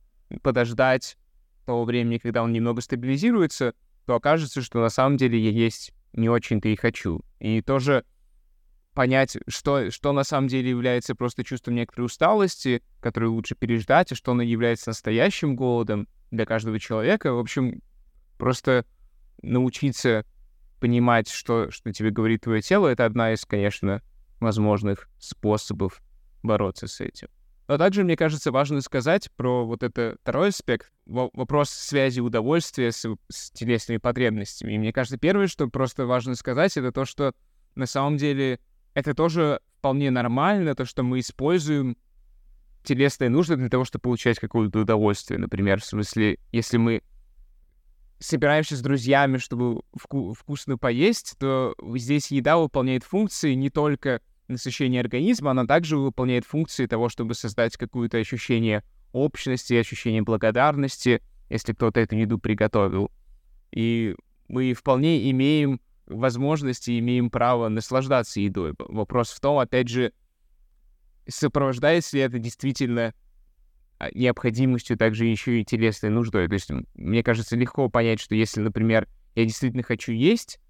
подождать 0.42 1.16
того 1.66 1.84
времени, 1.84 2.18
когда 2.18 2.42
он 2.42 2.52
немного 2.52 2.80
стабилизируется, 2.80 3.74
то 4.06 4.14
окажется, 4.14 4.62
что 4.62 4.80
на 4.80 4.90
самом 4.90 5.16
деле 5.16 5.38
я 5.38 5.50
есть 5.50 5.92
не 6.12 6.28
очень-то 6.28 6.68
и 6.68 6.76
хочу. 6.76 7.22
И 7.40 7.60
тоже 7.62 8.04
понять, 8.94 9.36
что, 9.48 9.90
что 9.90 10.12
на 10.12 10.24
самом 10.24 10.48
деле 10.48 10.70
является 10.70 11.14
просто 11.14 11.44
чувством 11.44 11.74
некоторой 11.74 12.06
усталости, 12.06 12.82
которую 13.00 13.32
лучше 13.32 13.54
переждать, 13.54 14.12
а 14.12 14.14
что 14.14 14.32
оно 14.32 14.42
является 14.42 14.90
настоящим 14.90 15.56
голодом 15.56 16.08
для 16.30 16.46
каждого 16.46 16.78
человека. 16.78 17.32
В 17.32 17.38
общем, 17.38 17.82
просто 18.38 18.84
научиться 19.42 20.24
понимать, 20.80 21.28
что, 21.28 21.70
что 21.70 21.92
тебе 21.92 22.10
говорит 22.10 22.42
твое 22.42 22.62
тело, 22.62 22.88
это 22.88 23.04
одна 23.04 23.32
из, 23.32 23.44
конечно, 23.44 24.02
возможных 24.40 25.08
способов 25.18 26.00
бороться 26.42 26.86
с 26.86 27.00
этим. 27.00 27.28
Но 27.66 27.78
также, 27.78 28.04
мне 28.04 28.16
кажется, 28.16 28.52
важно 28.52 28.82
сказать 28.82 29.30
про 29.36 29.64
вот 29.64 29.82
это 29.82 30.16
второй 30.20 30.48
аспект, 30.48 30.92
вопрос 31.06 31.70
связи 31.70 32.20
удовольствия 32.20 32.92
с, 32.92 33.06
с 33.30 33.50
телесными 33.52 33.96
потребностями. 33.96 34.74
И 34.74 34.78
мне 34.78 34.92
кажется, 34.92 35.16
первое, 35.16 35.46
что 35.46 35.68
просто 35.68 36.04
важно 36.04 36.34
сказать, 36.34 36.76
это 36.76 36.92
то, 36.92 37.06
что 37.06 37.32
на 37.74 37.86
самом 37.86 38.18
деле 38.18 38.60
это 38.94 39.14
тоже 39.14 39.60
вполне 39.78 40.10
нормально, 40.10 40.74
то, 40.74 40.84
что 40.84 41.02
мы 41.02 41.20
используем 41.20 41.96
телесные 42.84 43.30
нужды 43.30 43.56
для 43.56 43.68
того, 43.68 43.84
чтобы 43.84 44.02
получать 44.02 44.38
какое-то 44.38 44.80
удовольствие. 44.80 45.38
Например, 45.38 45.80
в 45.80 45.84
смысле, 45.84 46.38
если 46.52 46.76
мы 46.76 47.02
собираемся 48.18 48.76
с 48.76 48.80
друзьями, 48.80 49.38
чтобы 49.38 49.82
вку- 49.98 50.34
вкусно 50.34 50.78
поесть, 50.78 51.36
то 51.38 51.74
здесь 51.96 52.30
еда 52.30 52.56
выполняет 52.56 53.04
функции 53.04 53.54
не 53.54 53.70
только 53.70 54.20
насыщения 54.48 55.00
организма, 55.00 55.50
она 55.50 55.66
также 55.66 55.96
выполняет 55.96 56.44
функции 56.44 56.86
того, 56.86 57.08
чтобы 57.08 57.34
создать 57.34 57.76
какое-то 57.76 58.18
ощущение 58.18 58.82
общности, 59.12 59.74
ощущение 59.74 60.22
благодарности, 60.22 61.22
если 61.48 61.72
кто-то 61.72 62.00
эту 62.00 62.16
еду 62.16 62.38
приготовил. 62.38 63.10
И 63.72 64.14
мы 64.48 64.72
вполне 64.74 65.30
имеем 65.30 65.80
возможности, 66.06 66.98
имеем 66.98 67.30
право 67.30 67.68
наслаждаться 67.68 68.40
едой. 68.40 68.74
Вопрос 68.78 69.30
в 69.30 69.40
том, 69.40 69.58
опять 69.58 69.88
же, 69.88 70.12
сопровождается 71.26 72.16
ли 72.16 72.22
это 72.22 72.38
действительно 72.38 73.14
а, 73.98 74.10
необходимостью 74.12 74.96
также 74.96 75.26
еще 75.26 75.60
и 75.60 75.64
телесной 75.64 76.10
нуждой. 76.10 76.48
То 76.48 76.54
есть, 76.54 76.70
мне 76.94 77.22
кажется, 77.22 77.56
легко 77.56 77.88
понять, 77.88 78.20
что 78.20 78.34
если, 78.34 78.60
например, 78.60 79.08
я 79.34 79.44
действительно 79.44 79.82
хочу 79.82 80.12
есть 80.12 80.60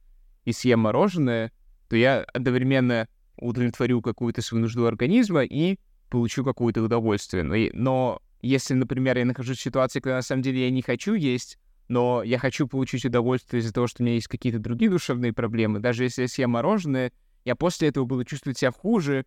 и 0.45 0.53
съем 0.53 0.81
мороженое, 0.81 1.53
то 1.89 1.97
я 1.97 2.25
одновременно 2.33 3.09
удовлетворю 3.37 4.01
какую-то 4.03 4.43
свою 4.43 4.63
нужду 4.63 4.87
организма 4.87 5.43
и 5.43 5.79
получу 6.11 6.45
какое-то 6.45 6.83
удовольствие. 6.83 7.43
Но, 7.43 7.57
но 7.73 8.23
если, 8.41 8.75
например, 8.75 9.19
я 9.19 9.25
нахожусь 9.25 9.59
в 9.59 9.63
ситуации, 9.63 10.01
когда 10.01 10.17
на 10.17 10.23
самом 10.23 10.43
деле 10.43 10.65
я 10.65 10.71
не 10.71 10.83
хочу 10.83 11.15
есть, 11.15 11.59
но 11.89 12.23
я 12.23 12.39
хочу 12.39 12.67
получить 12.67 13.05
удовольствие 13.05 13.61
из-за 13.61 13.73
того, 13.73 13.87
что 13.87 14.03
у 14.03 14.07
меня 14.07 14.15
есть 14.15 14.29
какие-то 14.29 14.59
другие 14.59 14.91
душевные 14.91 15.33
проблемы, 15.33 15.81
даже 15.81 16.05
если 16.05 16.23
я 16.23 16.29
съем 16.29 16.51
мороженое, 16.51 17.13
я 17.45 17.57
после 17.57 17.89
этого 17.89 18.05
буду 18.05 18.25
чувствовать 18.25 18.59
себя 18.59 18.73
хуже, 18.73 19.27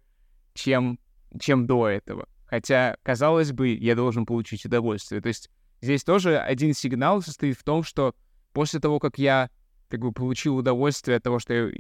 чем, 0.54 1.00
чем 1.40 1.68
до 1.68 1.88
этого. 1.88 2.28
Хотя, 2.46 2.98
казалось 3.04 3.52
бы, 3.52 3.70
я 3.70 3.96
должен 3.96 4.26
получить 4.26 4.66
удовольствие. 4.66 5.22
То 5.22 5.28
есть 5.28 5.50
здесь 5.82 6.04
тоже 6.04 6.40
один 6.40 6.74
сигнал 6.74 7.22
состоит 7.22 7.58
в 7.58 7.64
том, 7.64 7.84
что 7.84 8.16
после 8.54 8.80
того, 8.80 9.00
как 9.00 9.20
я 9.20 9.50
как 9.90 10.00
бы 10.00 10.12
получил 10.12 10.58
удовольствие 10.58 11.18
от 11.18 11.24
того, 11.24 11.40
что 11.40 11.54
я 11.54 11.72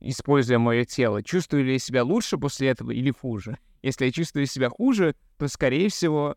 используя 0.00 0.58
мое 0.58 0.84
тело, 0.84 1.22
чувствую 1.22 1.64
ли 1.64 1.72
я 1.74 1.78
себя 1.78 2.04
лучше 2.04 2.38
после 2.38 2.68
этого 2.68 2.90
или 2.90 3.10
хуже. 3.10 3.58
Если 3.82 4.06
я 4.06 4.12
чувствую 4.12 4.46
себя 4.46 4.70
хуже, 4.70 5.14
то, 5.38 5.48
скорее 5.48 5.88
всего, 5.88 6.36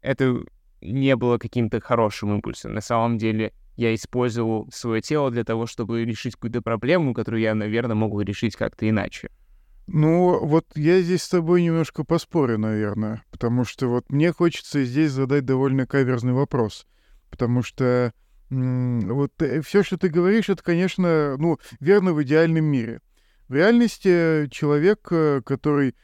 это 0.00 0.44
не 0.80 1.16
было 1.16 1.38
каким-то 1.38 1.80
хорошим 1.80 2.34
импульсом. 2.34 2.74
На 2.74 2.80
самом 2.80 3.18
деле, 3.18 3.52
я 3.76 3.94
использовал 3.94 4.68
свое 4.72 5.02
тело 5.02 5.30
для 5.30 5.44
того, 5.44 5.66
чтобы 5.66 6.04
решить 6.04 6.34
какую-то 6.34 6.62
проблему, 6.62 7.14
которую 7.14 7.42
я, 7.42 7.54
наверное, 7.54 7.96
могу 7.96 8.20
решить 8.20 8.56
как-то 8.56 8.88
иначе. 8.88 9.30
Ну, 9.86 10.44
вот 10.44 10.66
я 10.74 11.00
здесь 11.00 11.22
с 11.22 11.28
тобой 11.28 11.62
немножко 11.62 12.02
поспорю, 12.02 12.58
наверное, 12.58 13.22
потому 13.30 13.64
что 13.64 13.86
вот 13.86 14.10
мне 14.10 14.32
хочется 14.32 14.82
здесь 14.84 15.12
задать 15.12 15.44
довольно 15.44 15.86
каверзный 15.86 16.32
вопрос, 16.32 16.86
потому 17.30 17.62
что 17.62 18.12
вот 18.50 19.32
э, 19.42 19.60
все, 19.62 19.82
что 19.82 19.96
ты 19.96 20.08
говоришь, 20.08 20.48
это, 20.48 20.62
конечно, 20.62 21.36
ну, 21.36 21.58
верно 21.80 22.12
в 22.12 22.22
идеальном 22.22 22.64
мире. 22.64 23.00
В 23.48 23.54
реальности 23.54 24.48
человек, 24.50 25.06
э, 25.10 25.40
который 25.44 25.94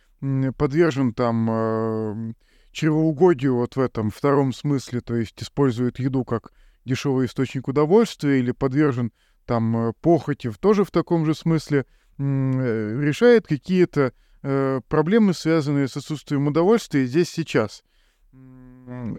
подвержен 0.57 1.13
там 1.15 1.49
э, 1.51 2.33
чревоугодию 2.73 3.57
вот 3.57 3.77
в 3.77 3.81
этом 3.81 4.11
втором 4.11 4.53
смысле, 4.53 5.01
то 5.01 5.15
есть 5.15 5.43
использует 5.43 5.99
еду 5.99 6.25
как 6.25 6.53
дешевый 6.85 7.27
источник 7.27 7.69
удовольствия 7.69 8.39
или 8.39 8.51
подвержен 8.53 9.13
там 9.47 9.93
похоти 10.01 10.51
тоже 10.61 10.85
в 10.85 10.91
таком 10.91 11.27
же 11.27 11.35
смысле, 11.35 11.85
решает 12.19 13.47
какие-то 13.47 14.13
проблемы, 14.41 15.35
связанные 15.35 15.89
с 15.89 15.97
отсутствием 15.97 16.47
удовольствия 16.47 17.07
здесь 17.07 17.31
сейчас. 17.31 17.85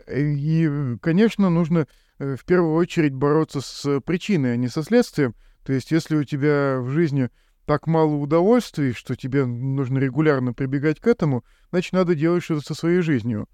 И, 0.10 0.98
конечно, 1.02 1.50
нужно 1.50 1.88
Э, 2.20 2.36
в 2.36 2.46
первую 2.46 2.76
очередь 2.76 3.14
бороться 3.14 3.62
с 3.62 4.00
причиной, 4.02 4.54
а 4.54 4.58
не 4.58 4.68
со 4.68 4.84
следствием. 4.84 5.36
То 5.64 5.74
есть, 5.74 5.92
если 5.92 6.16
у 6.16 6.24
тебя 6.24 6.80
в 6.80 6.90
жизни 6.90 7.30
так 7.66 7.88
мало 7.88 8.16
удовольствий, 8.16 8.94
что 8.94 9.16
тебе 9.16 9.46
нужно 9.46 9.98
регулярно 10.00 10.54
прибегать 10.54 11.00
к 11.00 11.08
этому, 11.08 11.44
значит, 11.72 11.94
надо 11.94 12.16
делать 12.16 12.44
что-то 12.44 12.62
со 12.62 12.76
своей 12.76 13.02
жизнью. 13.02 13.48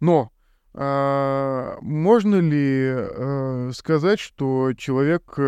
Но 0.00 0.32
а, 0.74 1.78
можно 1.80 2.36
ли 2.36 2.90
а, 2.90 3.70
сказать, 3.74 4.20
что 4.20 4.72
человек, 4.74 5.38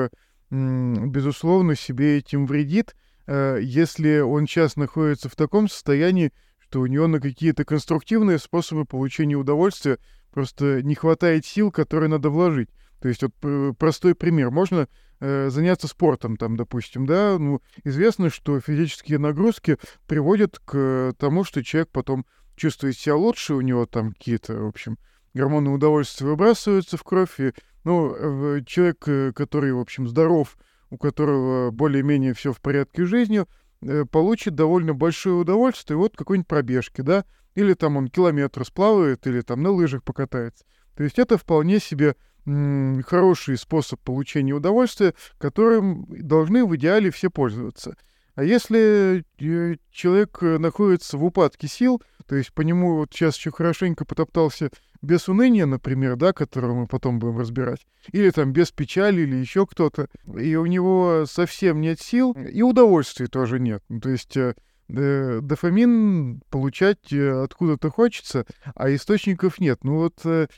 безусловно, 0.50 1.74
себе 1.74 2.18
этим 2.18 2.46
вредит, 2.46 2.94
а, 3.26 3.56
если 3.58 4.20
он 4.20 4.46
сейчас 4.46 4.76
находится 4.76 5.28
в 5.28 5.36
таком 5.36 5.68
состоянии, 5.68 6.32
что 6.58 6.80
у 6.80 6.86
него 6.86 7.06
на 7.06 7.20
какие-то 7.20 7.64
конструктивные 7.64 8.38
способы 8.38 8.84
получения 8.86 9.36
удовольствия 9.36 9.98
Просто 10.36 10.82
не 10.82 10.94
хватает 10.94 11.46
сил, 11.46 11.72
которые 11.72 12.10
надо 12.10 12.28
вложить. 12.28 12.68
То 13.00 13.08
есть 13.08 13.22
вот 13.22 13.76
простой 13.78 14.14
пример. 14.14 14.50
Можно 14.50 14.88
э, 15.20 15.50
заняться 15.50 15.88
спортом, 15.88 16.36
там, 16.36 16.56
допустим, 16.56 17.06
да, 17.06 17.38
ну, 17.38 17.60
известно, 17.84 18.30
что 18.30 18.60
физические 18.60 19.18
нагрузки 19.18 19.78
приводят 20.06 20.58
к 20.58 21.14
тому, 21.18 21.44
что 21.44 21.62
человек 21.62 21.90
потом 21.90 22.26
чувствует 22.56 22.96
себя 22.96 23.16
лучше, 23.16 23.54
у 23.54 23.60
него 23.60 23.86
там 23.86 24.12
какие-то, 24.12 24.54
в 24.54 24.66
общем, 24.66 24.98
гормоны 25.34 25.70
удовольствия 25.70 26.26
выбрасываются 26.26 26.96
в 26.96 27.04
кровь, 27.04 27.38
и, 27.38 27.52
ну, 27.84 28.60
человек, 28.64 29.06
э, 29.06 29.32
который, 29.34 29.72
в 29.72 29.78
общем, 29.78 30.08
здоров, 30.08 30.56
у 30.90 30.96
которого 30.96 31.70
более-менее 31.70 32.32
все 32.34 32.52
в 32.52 32.60
порядке 32.60 33.04
с 33.04 33.08
жизнью, 33.08 33.46
э, 33.82 34.04
получит 34.10 34.54
довольно 34.54 34.94
большое 34.94 35.36
удовольствие 35.36 35.96
вот 35.96 36.16
какой-нибудь 36.16 36.48
пробежки, 36.48 37.02
да, 37.02 37.24
или 37.54 37.74
там 37.74 37.96
он 37.96 38.08
километр 38.08 38.64
сплавает, 38.64 39.26
или 39.26 39.40
там 39.40 39.62
на 39.62 39.70
лыжах 39.70 40.02
покатается. 40.02 40.64
То 40.96 41.04
есть 41.04 41.18
это 41.18 41.36
вполне 41.36 41.78
себе 41.78 42.16
хороший 42.46 43.58
способ 43.58 44.00
получения 44.00 44.52
удовольствия, 44.52 45.14
которым 45.38 46.06
должны 46.08 46.64
в 46.64 46.74
идеале 46.76 47.10
все 47.10 47.30
пользоваться. 47.30 47.96
А 48.36 48.44
если 48.44 49.24
э, 49.40 49.76
человек 49.90 50.42
находится 50.42 51.16
в 51.16 51.24
упадке 51.24 51.68
сил, 51.68 52.02
то 52.26 52.36
есть 52.36 52.52
по 52.52 52.60
нему 52.60 52.96
вот 52.96 53.08
сейчас 53.12 53.36
еще 53.36 53.50
хорошенько 53.50 54.04
потоптался 54.04 54.70
без 55.00 55.28
уныния, 55.28 55.66
например, 55.66 56.16
да, 56.16 56.32
которого 56.32 56.74
мы 56.74 56.86
потом 56.86 57.18
будем 57.18 57.38
разбирать, 57.38 57.86
или 58.12 58.30
там 58.30 58.52
без 58.52 58.72
печали, 58.72 59.22
или 59.22 59.36
еще 59.36 59.66
кто-то, 59.66 60.08
и 60.38 60.54
у 60.56 60.66
него 60.66 61.24
совсем 61.26 61.80
нет 61.80 62.00
сил, 62.00 62.32
и 62.32 62.62
удовольствия 62.62 63.26
тоже 63.26 63.58
нет. 63.58 63.82
Ну, 63.88 64.00
то 64.00 64.10
есть 64.10 64.36
э, 64.36 64.54
э, 64.88 65.40
дофамин 65.42 66.42
получать 66.50 67.12
э, 67.12 67.42
откуда-то 67.42 67.90
хочется, 67.90 68.46
а 68.74 68.92
источников 68.94 69.60
нет. 69.60 69.82
Ну 69.82 69.96
вот 69.96 70.20
э, 70.24 70.48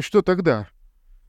что 0.00 0.22
тогда? 0.22 0.68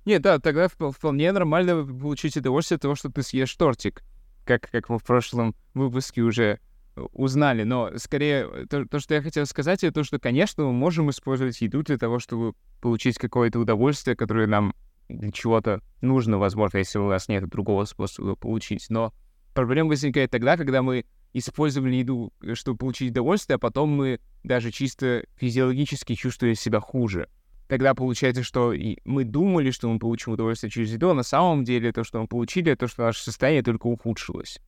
Нет, 0.08 0.22
да, 0.22 0.40
тогда 0.40 0.70
вполне 0.70 1.34
нормально 1.34 1.86
получить 1.86 2.38
удовольствие 2.38 2.78
от 2.78 2.82
того, 2.82 2.96
что 2.96 3.10
ты 3.12 3.24
съешь 3.24 3.54
тортик, 3.54 4.04
как, 4.46 4.70
как 4.72 4.88
мы 4.88 5.00
в 5.00 5.04
прошлом 5.04 5.54
выпуске 5.74 6.22
уже 6.22 6.62
э, 6.96 7.02
узнали. 7.12 7.64
Но 7.64 7.92
скорее 7.98 8.50
э, 8.50 8.66
то, 8.70 8.86
то, 8.86 9.00
что 9.00 9.16
я 9.16 9.22
хотел 9.22 9.46
сказать, 9.46 9.84
это 9.84 9.96
то, 9.96 10.04
что, 10.06 10.18
конечно, 10.18 10.64
мы 10.64 10.72
можем 10.72 11.10
использовать 11.10 11.60
еду 11.60 11.84
для 11.84 11.98
того, 11.98 12.20
чтобы 12.20 12.54
получить 12.80 13.18
какое-то 13.18 13.60
удовольствие, 13.60 14.16
которое 14.16 14.48
нам 14.48 14.74
для 15.10 15.30
чего-то 15.34 15.82
нужно, 16.00 16.38
возможно, 16.38 16.78
если 16.78 17.00
у 17.00 17.10
нас 17.10 17.28
нет 17.28 17.46
другого 17.50 17.84
способа 17.84 18.36
получить. 18.36 18.86
Но 18.90 19.12
Проблема 19.58 19.90
возникает 19.90 20.30
тогда, 20.32 20.56
когда 20.56 20.84
мы 20.84 21.04
использовали 21.34 21.96
еду, 21.96 22.32
э, 22.42 22.54
чтобы 22.54 22.78
получить 22.78 23.12
удовольствие, 23.12 23.56
а 23.56 23.60
потом 23.60 23.90
мы 23.90 24.22
даже 24.44 24.72
чисто 24.72 25.26
физиологически 25.36 26.16
чувствуем 26.16 26.56
себя 26.56 26.80
хуже. 26.80 27.28
Тогда 27.68 27.94
получается, 27.94 28.44
что 28.44 28.74
мы 29.04 29.26
думали, 29.26 29.72
что 29.72 29.90
мы 29.90 30.00
получим 30.00 30.34
удовольствие 30.34 30.72
через 30.72 30.94
еду, 30.94 31.10
а 31.10 31.14
на 31.14 31.24
самом 31.24 31.66
деле 31.66 31.92
то, 31.92 32.04
что 32.04 32.22
мы 32.22 32.28
получили, 32.28 32.74
то, 32.76 32.88
что 32.88 33.04
наше 33.04 33.22
состояние 33.22 33.64
только 33.64 33.88
ухудшилось. 33.88 34.60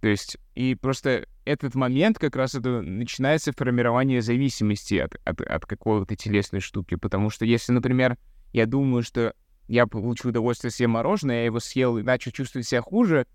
То 0.00 0.08
есть, 0.08 0.36
и 0.54 0.74
просто 0.74 1.26
этот 1.44 1.74
момент 1.74 2.18
как 2.18 2.36
раз 2.36 2.54
это 2.54 2.82
начинается 2.82 3.52
формирование 3.52 4.20
зависимости 4.20 4.96
от, 4.96 5.14
от, 5.24 5.40
от 5.40 5.64
какой-то 5.64 6.14
телесной 6.16 6.60
штуки. 6.60 6.96
Потому 6.96 7.30
что 7.30 7.44
если, 7.44 7.72
например, 7.72 8.18
я 8.52 8.66
думаю, 8.66 9.02
что 9.02 9.32
я 9.68 9.86
получу 9.86 10.30
удовольствие 10.30 10.72
съем 10.72 10.90
мороженое, 10.90 11.36
я 11.36 11.44
его 11.46 11.60
съел 11.60 11.98
и 11.98 12.02
начал 12.02 12.32
чувствовать 12.32 12.66
себя 12.66 12.82
хуже, 12.82 13.26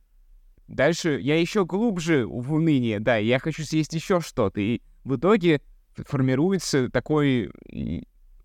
дальше 0.68 1.20
я 1.22 1.40
еще 1.40 1.66
глубже 1.66 2.28
в 2.28 2.54
уныние, 2.54 3.00
да, 3.00 3.16
я 3.16 3.40
хочу 3.40 3.64
съесть 3.64 3.94
еще 3.94 4.20
что-то. 4.20 4.60
И 4.60 4.82
в 5.06 5.16
итоге 5.16 5.62
формируется 5.96 6.90
такой 6.90 7.50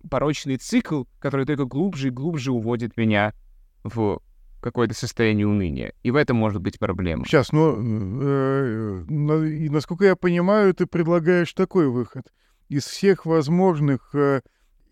порочный 0.09 0.57
цикл, 0.57 1.03
который 1.19 1.45
только 1.45 1.65
глубже 1.65 2.07
и 2.07 2.11
глубже 2.11 2.51
уводит 2.51 2.97
меня 2.97 3.33
в 3.83 4.21
какое-то 4.63 4.93
состояние 4.95 5.45
уныния. 5.45 5.93
И 6.03 6.11
в 6.11 6.15
этом 6.15 6.37
может 6.37 6.61
быть 6.61 6.79
проблема. 6.79 7.25
Сейчас, 7.25 7.51
ну, 7.51 7.75
э, 7.77 9.03
э, 9.07 9.69
насколько 9.69 10.05
я 10.05 10.15
понимаю, 10.15 10.73
ты 10.73 10.85
предлагаешь 10.85 11.53
такой 11.53 11.89
выход. 11.89 12.31
Из 12.69 12.85
всех 12.85 13.25
возможных, 13.25 14.15
э, 14.15 14.41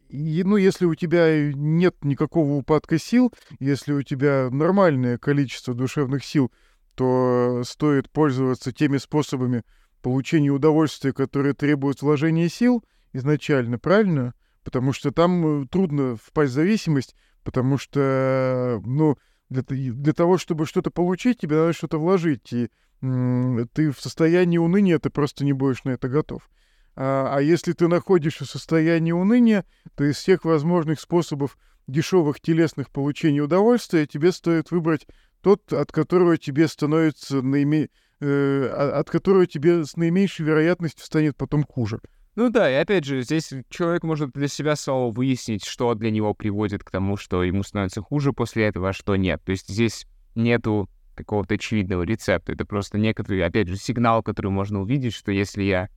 ну, 0.09 0.57
если 0.57 0.85
у 0.85 0.93
тебя 0.93 1.51
нет 1.53 1.95
никакого 2.03 2.53
упадка 2.53 2.99
сил, 2.99 3.33
если 3.59 3.93
у 3.93 4.03
тебя 4.03 4.49
нормальное 4.51 5.17
количество 5.17 5.73
душевных 5.73 6.25
сил, 6.25 6.51
то 6.95 7.61
стоит 7.65 8.09
пользоваться 8.09 8.73
теми 8.73 8.97
способами 8.97 9.63
получения 10.01 10.49
удовольствия, 10.49 11.13
которые 11.13 11.53
требуют 11.53 12.01
вложения 12.01 12.49
сил 12.49 12.83
изначально, 13.13 13.79
правильно? 13.79 14.33
Потому 14.63 14.93
что 14.93 15.11
там 15.11 15.63
э, 15.63 15.67
трудно 15.67 16.17
впасть 16.17 16.51
в 16.51 16.55
зависимость, 16.55 17.15
потому 17.43 17.77
что, 17.77 18.81
ну, 18.85 19.17
для, 19.49 19.63
для 19.63 20.13
того, 20.13 20.37
чтобы 20.37 20.65
что-то 20.65 20.91
получить, 20.91 21.39
тебе 21.39 21.57
надо 21.57 21.73
что-то 21.73 21.97
вложить. 21.97 22.53
И 22.53 22.69
ты 23.01 23.91
в 23.91 23.99
состоянии 23.99 24.59
уныния, 24.59 24.99
ты 24.99 25.09
просто 25.09 25.43
не 25.43 25.53
будешь 25.53 25.83
на 25.83 25.91
это 25.91 26.07
готов. 26.07 26.47
А, 26.95 27.35
а 27.35 27.41
если 27.41 27.73
ты 27.73 27.87
находишься 27.87 28.45
в 28.45 28.49
состоянии 28.49 29.11
уныния, 29.11 29.65
то 29.95 30.03
из 30.03 30.17
всех 30.17 30.45
возможных 30.45 30.99
способов 30.99 31.57
дешевых 31.87 32.39
телесных 32.39 32.91
получений 32.91 33.41
удовольствия 33.41 34.05
тебе 34.05 34.31
стоит 34.31 34.71
выбрать 34.71 35.07
тот, 35.41 35.73
от 35.73 35.91
которого 35.91 36.37
тебе 36.37 36.67
становится 36.67 37.41
наиме... 37.41 37.89
э, 38.19 38.67
от 38.67 39.09
которого 39.09 39.47
тебе 39.47 39.83
с 39.83 39.97
наименьшей 39.97 40.45
вероятностью 40.45 41.03
станет 41.03 41.35
потом 41.35 41.63
хуже. 41.63 41.99
Ну 42.35 42.49
да, 42.49 42.71
и 42.71 42.75
опять 42.75 43.03
же, 43.03 43.21
здесь 43.23 43.51
человек 43.69 44.03
может 44.03 44.31
для 44.31 44.47
себя 44.47 44.75
самого 44.75 45.11
выяснить, 45.11 45.65
что 45.65 45.93
для 45.95 46.11
него 46.11 46.33
приводит 46.33 46.83
к 46.83 46.89
тому, 46.89 47.17
что 47.17 47.43
ему 47.43 47.63
становится 47.63 48.01
хуже 48.01 48.31
после 48.31 48.65
этого, 48.65 48.89
а 48.89 48.93
что 48.93 49.17
нет. 49.17 49.41
То 49.43 49.51
есть 49.51 49.67
здесь 49.67 50.07
нету 50.35 50.89
какого-то 51.15 51.55
очевидного 51.55 52.03
рецепта. 52.03 52.53
Это 52.53 52.65
просто 52.65 52.97
некоторый, 52.97 53.43
опять 53.43 53.67
же, 53.67 53.75
сигнал, 53.75 54.23
который 54.23 54.49
можно 54.49 54.81
увидеть, 54.81 55.13
что 55.13 55.31
если 55.31 55.63
я 55.63 55.89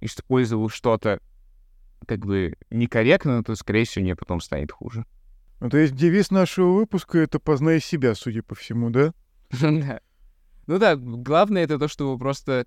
использовал 0.00 0.68
что-то 0.68 1.20
как 2.06 2.24
бы 2.24 2.54
некорректно, 2.70 3.42
то, 3.42 3.56
скорее 3.56 3.84
всего, 3.84 4.04
мне 4.04 4.14
потом 4.14 4.40
станет 4.40 4.70
хуже. 4.70 5.04
Ну, 5.60 5.68
то 5.70 5.76
есть 5.76 5.96
девиз 5.96 6.30
нашего 6.30 6.72
выпуска— 6.72 7.18
это 7.18 7.40
«познай 7.40 7.80
себя», 7.80 8.14
судя 8.14 8.44
по 8.44 8.54
всему, 8.54 8.90
да? 8.90 9.12
Ну 10.68 10.78
да, 10.78 10.96
главное 10.96 11.64
это 11.64 11.78
то, 11.78 11.88
что 11.88 12.12
вы 12.12 12.18
просто 12.18 12.66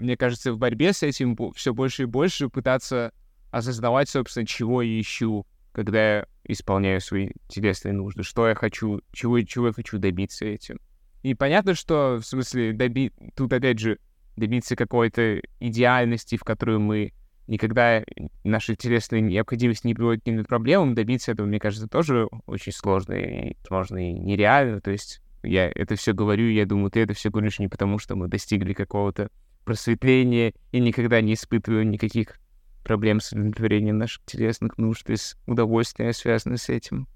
мне 0.00 0.16
кажется, 0.16 0.52
в 0.52 0.58
борьбе 0.58 0.92
с 0.92 1.02
этим 1.02 1.36
все 1.54 1.72
больше 1.72 2.02
и 2.02 2.06
больше 2.06 2.48
пытаться 2.48 3.12
осознавать, 3.50 4.08
собственно, 4.08 4.46
чего 4.46 4.82
я 4.82 5.00
ищу, 5.00 5.46
когда 5.72 6.16
я 6.16 6.26
исполняю 6.44 7.00
свои 7.00 7.30
телесные 7.48 7.92
нужды, 7.92 8.22
что 8.22 8.48
я 8.48 8.54
хочу, 8.54 9.00
чего, 9.12 9.40
чего 9.42 9.68
я 9.68 9.72
хочу 9.72 9.98
добиться 9.98 10.44
этим. 10.44 10.78
И 11.22 11.34
понятно, 11.34 11.74
что, 11.74 12.18
в 12.20 12.26
смысле, 12.26 12.72
доби... 12.72 13.12
тут, 13.36 13.52
опять 13.52 13.78
же, 13.78 13.98
добиться 14.36 14.74
какой-то 14.74 15.40
идеальности, 15.60 16.36
в 16.36 16.44
которую 16.44 16.80
мы 16.80 17.12
никогда 17.46 18.02
наши 18.44 18.76
телесные 18.76 19.20
необходимости 19.20 19.86
не 19.86 19.94
приводят 19.94 20.22
к 20.22 20.24
каким-то 20.24 20.44
проблемам, 20.44 20.94
добиться 20.94 21.32
этого, 21.32 21.46
мне 21.46 21.58
кажется, 21.58 21.88
тоже 21.88 22.26
очень 22.46 22.72
сложно 22.72 23.14
и, 23.14 23.56
возможно, 23.68 23.98
и 23.98 24.12
нереально. 24.12 24.80
То 24.80 24.92
есть 24.92 25.20
я 25.42 25.70
это 25.74 25.96
все 25.96 26.12
говорю, 26.12 26.48
я 26.48 26.64
думаю, 26.64 26.90
ты 26.90 27.00
это 27.00 27.12
все 27.12 27.30
говоришь 27.30 27.58
не 27.58 27.68
потому, 27.68 27.98
что 27.98 28.14
мы 28.14 28.28
достигли 28.28 28.72
какого-то 28.72 29.30
просветления 29.70 30.52
и 30.72 30.80
никогда 30.80 31.20
не 31.20 31.34
испытываю 31.34 31.86
никаких 31.86 32.40
проблем 32.82 33.20
с 33.20 33.30
удовлетворением 33.30 33.98
наших 33.98 34.24
телесных 34.24 34.78
нужд 34.78 35.08
и 35.10 35.14
с 35.14 35.36
удовольствием, 35.46 36.12
связанным 36.12 36.58
с 36.58 36.68
этим. 36.68 37.06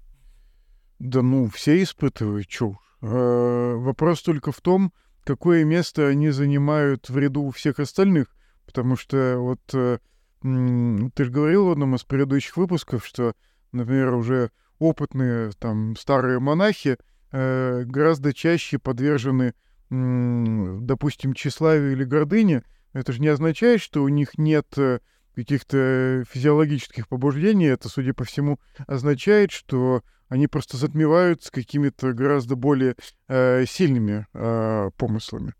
Да 0.99 1.21
ну, 1.21 1.49
все 1.49 1.83
испытывают, 1.83 2.47
чё 2.47 2.77
а, 3.01 3.75
Вопрос 3.75 4.21
только 4.21 4.53
в 4.53 4.61
том, 4.61 4.93
какое 5.25 5.65
место 5.65 6.07
они 6.07 6.29
занимают 6.29 7.09
в 7.09 7.17
ряду 7.17 7.51
всех 7.51 7.79
остальных. 7.81 8.33
Потому 8.65 8.95
что 8.95 9.35
вот 9.37 9.59
э, 9.73 9.97
ты 10.41 11.23
же 11.25 11.29
говорил 11.29 11.65
в 11.65 11.71
одном 11.71 11.95
из 11.95 12.05
предыдущих 12.05 12.55
выпусков, 12.55 13.05
что, 13.05 13.33
например, 13.73 14.13
уже 14.13 14.49
опытные 14.79 15.51
там 15.59 15.97
старые 15.97 16.39
монахи 16.39 16.95
э, 17.33 17.83
гораздо 17.83 18.33
чаще 18.33 18.79
подвержены 18.79 19.55
допустим, 19.89 21.33
тщеславие 21.33 21.93
или 21.93 22.03
гордыне, 22.03 22.63
это 22.93 23.11
же 23.11 23.21
не 23.21 23.27
означает, 23.27 23.81
что 23.81 24.03
у 24.03 24.07
них 24.07 24.37
нет 24.37 24.67
э, 24.77 24.99
каких-то 25.35 26.23
физиологических 26.29 27.07
побуждений. 27.07 27.65
Это, 27.65 27.89
судя 27.89 28.13
по 28.13 28.23
всему, 28.23 28.59
означает, 28.87 29.51
что 29.51 30.01
они 30.29 30.47
просто 30.47 30.77
затмеваются 30.77 31.51
какими-то 31.51 32.13
гораздо 32.13 32.55
более 32.55 32.95
э, 33.27 33.65
сильными 33.67 34.27
э, 34.33 34.89
помыслами. 34.97 35.53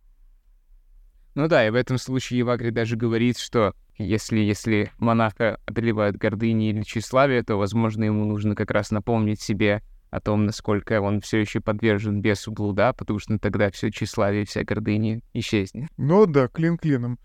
Ну 1.36 1.48
да, 1.50 1.68
и 1.68 1.70
в 1.70 1.76
этом 1.76 1.98
случае 1.98 2.40
Евагри 2.40 2.70
даже 2.72 2.96
говорит, 2.96 3.38
что 3.38 3.74
если, 3.98 4.40
если 4.40 4.92
монаха 4.98 5.60
одолевает 5.66 6.18
гордыни 6.18 6.70
или 6.70 6.82
тщеславие, 6.84 7.44
то, 7.44 7.58
возможно, 7.58 8.06
ему 8.06 8.26
нужно 8.26 8.56
как 8.56 8.72
раз 8.72 8.92
напомнить 8.92 9.42
себе 9.42 9.82
о 10.16 10.22
том, 10.22 10.46
насколько 10.46 11.02
он 11.02 11.20
все 11.20 11.40
еще 11.40 11.60
подвержен 11.60 12.22
бесу 12.22 12.52
блуда, 12.52 12.94
потому 12.94 13.20
что 13.20 13.38
тогда 13.38 13.70
все 13.70 13.92
тщеславие, 13.92 14.46
вся 14.46 14.64
гордыня 14.64 15.20
исчезнет. 15.34 15.90
Ну 15.98 16.26
да, 16.26 16.48
клин 16.48 16.78
клином. 16.78 17.20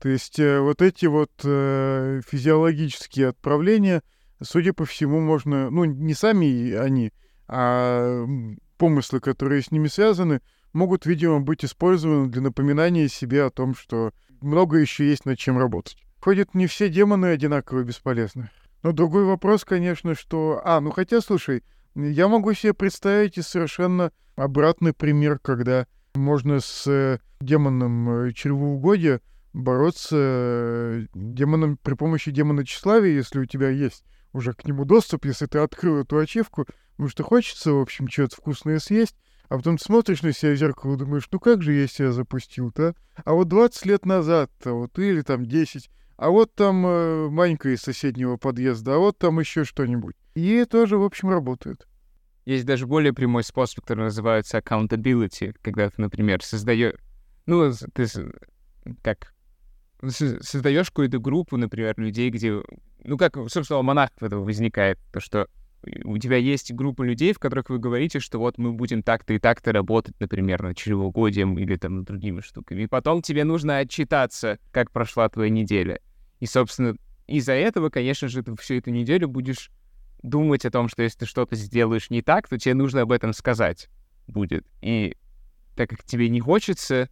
То 0.00 0.08
есть 0.08 0.40
э, 0.40 0.58
вот 0.58 0.82
эти 0.82 1.06
вот 1.06 1.30
э, 1.44 2.20
физиологические 2.26 3.28
отправления, 3.28 4.02
судя 4.42 4.72
по 4.72 4.84
всему, 4.84 5.20
можно, 5.20 5.70
ну 5.70 5.84
не 5.84 6.14
сами 6.14 6.72
они, 6.72 7.12
а 7.46 8.26
помыслы, 8.76 9.20
которые 9.20 9.62
с 9.62 9.70
ними 9.70 9.86
связаны, 9.86 10.40
могут, 10.72 11.06
видимо, 11.06 11.40
быть 11.40 11.64
использованы 11.64 12.28
для 12.28 12.42
напоминания 12.42 13.08
себе 13.08 13.44
о 13.44 13.50
том, 13.50 13.76
что 13.76 14.12
много 14.40 14.78
еще 14.78 15.08
есть 15.08 15.26
над 15.26 15.38
чем 15.38 15.58
работать. 15.58 16.02
Ходят 16.20 16.54
не 16.54 16.66
все 16.66 16.88
демоны 16.88 17.26
одинаково 17.26 17.84
бесполезны. 17.84 18.50
Но 18.82 18.90
другой 18.90 19.24
вопрос, 19.24 19.64
конечно, 19.64 20.16
что... 20.16 20.60
А, 20.64 20.80
ну 20.80 20.90
хотя, 20.90 21.20
слушай, 21.20 21.62
я 21.94 22.28
могу 22.28 22.52
себе 22.54 22.74
представить 22.74 23.38
и 23.38 23.42
совершенно 23.42 24.12
обратный 24.36 24.92
пример, 24.92 25.38
когда 25.38 25.86
можно 26.14 26.60
с 26.60 26.86
э, 26.86 27.18
демоном 27.40 28.26
э, 28.26 28.32
чревоугодия 28.32 29.20
бороться 29.52 30.16
э, 30.18 31.06
демоном 31.14 31.76
при 31.76 31.94
помощи 31.94 32.30
демона 32.30 32.64
тщеславия, 32.64 33.14
если 33.14 33.38
у 33.38 33.44
тебя 33.44 33.68
есть 33.68 34.04
уже 34.32 34.54
к 34.54 34.64
нему 34.64 34.84
доступ, 34.84 35.26
если 35.26 35.46
ты 35.46 35.58
открыл 35.58 35.98
эту 35.98 36.18
ачивку, 36.18 36.66
потому 36.92 37.08
что 37.08 37.22
хочется, 37.22 37.72
в 37.72 37.80
общем, 37.80 38.08
что-то 38.08 38.36
вкусное 38.36 38.78
съесть, 38.78 39.16
а 39.48 39.56
потом 39.56 39.78
смотришь 39.78 40.22
на 40.22 40.32
себя 40.32 40.52
в 40.52 40.56
зеркало 40.56 40.94
и 40.94 40.98
думаешь, 40.98 41.28
ну 41.30 41.38
как 41.38 41.62
же 41.62 41.74
я 41.74 41.86
себя 41.86 42.12
запустил-то, 42.12 42.94
а? 43.16 43.22
а 43.24 43.32
вот 43.34 43.48
20 43.48 43.84
лет 43.86 44.06
назад-то, 44.06 44.72
вот, 44.72 44.98
или 44.98 45.20
там 45.20 45.44
10, 45.44 45.90
а 46.16 46.30
вот 46.30 46.54
там 46.54 46.86
э, 46.86 47.28
Манька 47.28 47.68
из 47.68 47.82
соседнего 47.82 48.36
подъезда, 48.36 48.94
а 48.94 48.98
вот 48.98 49.18
там 49.18 49.40
еще 49.40 49.64
что-нибудь. 49.64 50.14
И 50.34 50.64
тоже, 50.64 50.98
в 50.98 51.02
общем, 51.02 51.28
работает. 51.30 51.86
Есть 52.44 52.64
даже 52.66 52.86
более 52.86 53.12
прямой 53.12 53.44
способ, 53.44 53.84
который 53.84 54.04
называется 54.04 54.58
accountability, 54.58 55.54
когда 55.62 55.90
ты, 55.90 56.00
например, 56.00 56.42
создаешь... 56.42 56.94
Ну, 57.46 57.72
ты 57.94 58.06
как 59.02 59.32
создаешь 60.08 60.88
какую-то 60.88 61.18
группу, 61.18 61.56
например, 61.56 61.94
людей, 61.96 62.30
где... 62.30 62.60
Ну, 63.04 63.16
как, 63.16 63.36
собственно, 63.48 63.78
у 63.78 63.82
монахов 63.82 64.22
этого 64.22 64.44
возникает, 64.44 64.98
то, 65.12 65.20
что 65.20 65.48
у 66.04 66.18
тебя 66.18 66.36
есть 66.36 66.72
группа 66.72 67.02
людей, 67.02 67.32
в 67.32 67.38
которых 67.38 67.68
вы 67.68 67.78
говорите, 67.78 68.20
что 68.20 68.38
вот 68.38 68.58
мы 68.58 68.72
будем 68.72 69.02
так-то 69.02 69.34
и 69.34 69.38
так-то 69.38 69.72
работать, 69.72 70.14
например, 70.20 70.62
над 70.62 70.76
чревоугодием 70.76 71.58
или 71.58 71.76
там 71.76 71.96
над 71.98 72.04
другими 72.06 72.40
штуками. 72.40 72.82
И 72.82 72.86
потом 72.86 73.22
тебе 73.22 73.44
нужно 73.44 73.78
отчитаться, 73.78 74.58
как 74.70 74.92
прошла 74.92 75.28
твоя 75.28 75.50
неделя. 75.50 76.00
И, 76.40 76.46
собственно, 76.46 76.96
из-за 77.26 77.52
этого, 77.52 77.88
конечно 77.88 78.28
же, 78.28 78.42
ты 78.42 78.54
всю 78.56 78.74
эту 78.74 78.90
неделю 78.90 79.28
будешь 79.28 79.70
думать 80.22 80.64
о 80.64 80.70
том, 80.70 80.88
что 80.88 81.02
если 81.02 81.20
ты 81.20 81.26
что-то 81.26 81.56
сделаешь 81.56 82.10
не 82.10 82.22
так, 82.22 82.48
то 82.48 82.58
тебе 82.58 82.74
нужно 82.74 83.02
об 83.02 83.12
этом 83.12 83.32
сказать 83.32 83.88
будет. 84.26 84.64
И 84.80 85.16
так 85.76 85.90
как 85.90 86.04
тебе 86.04 86.28
не 86.28 86.40
хочется 86.40 87.08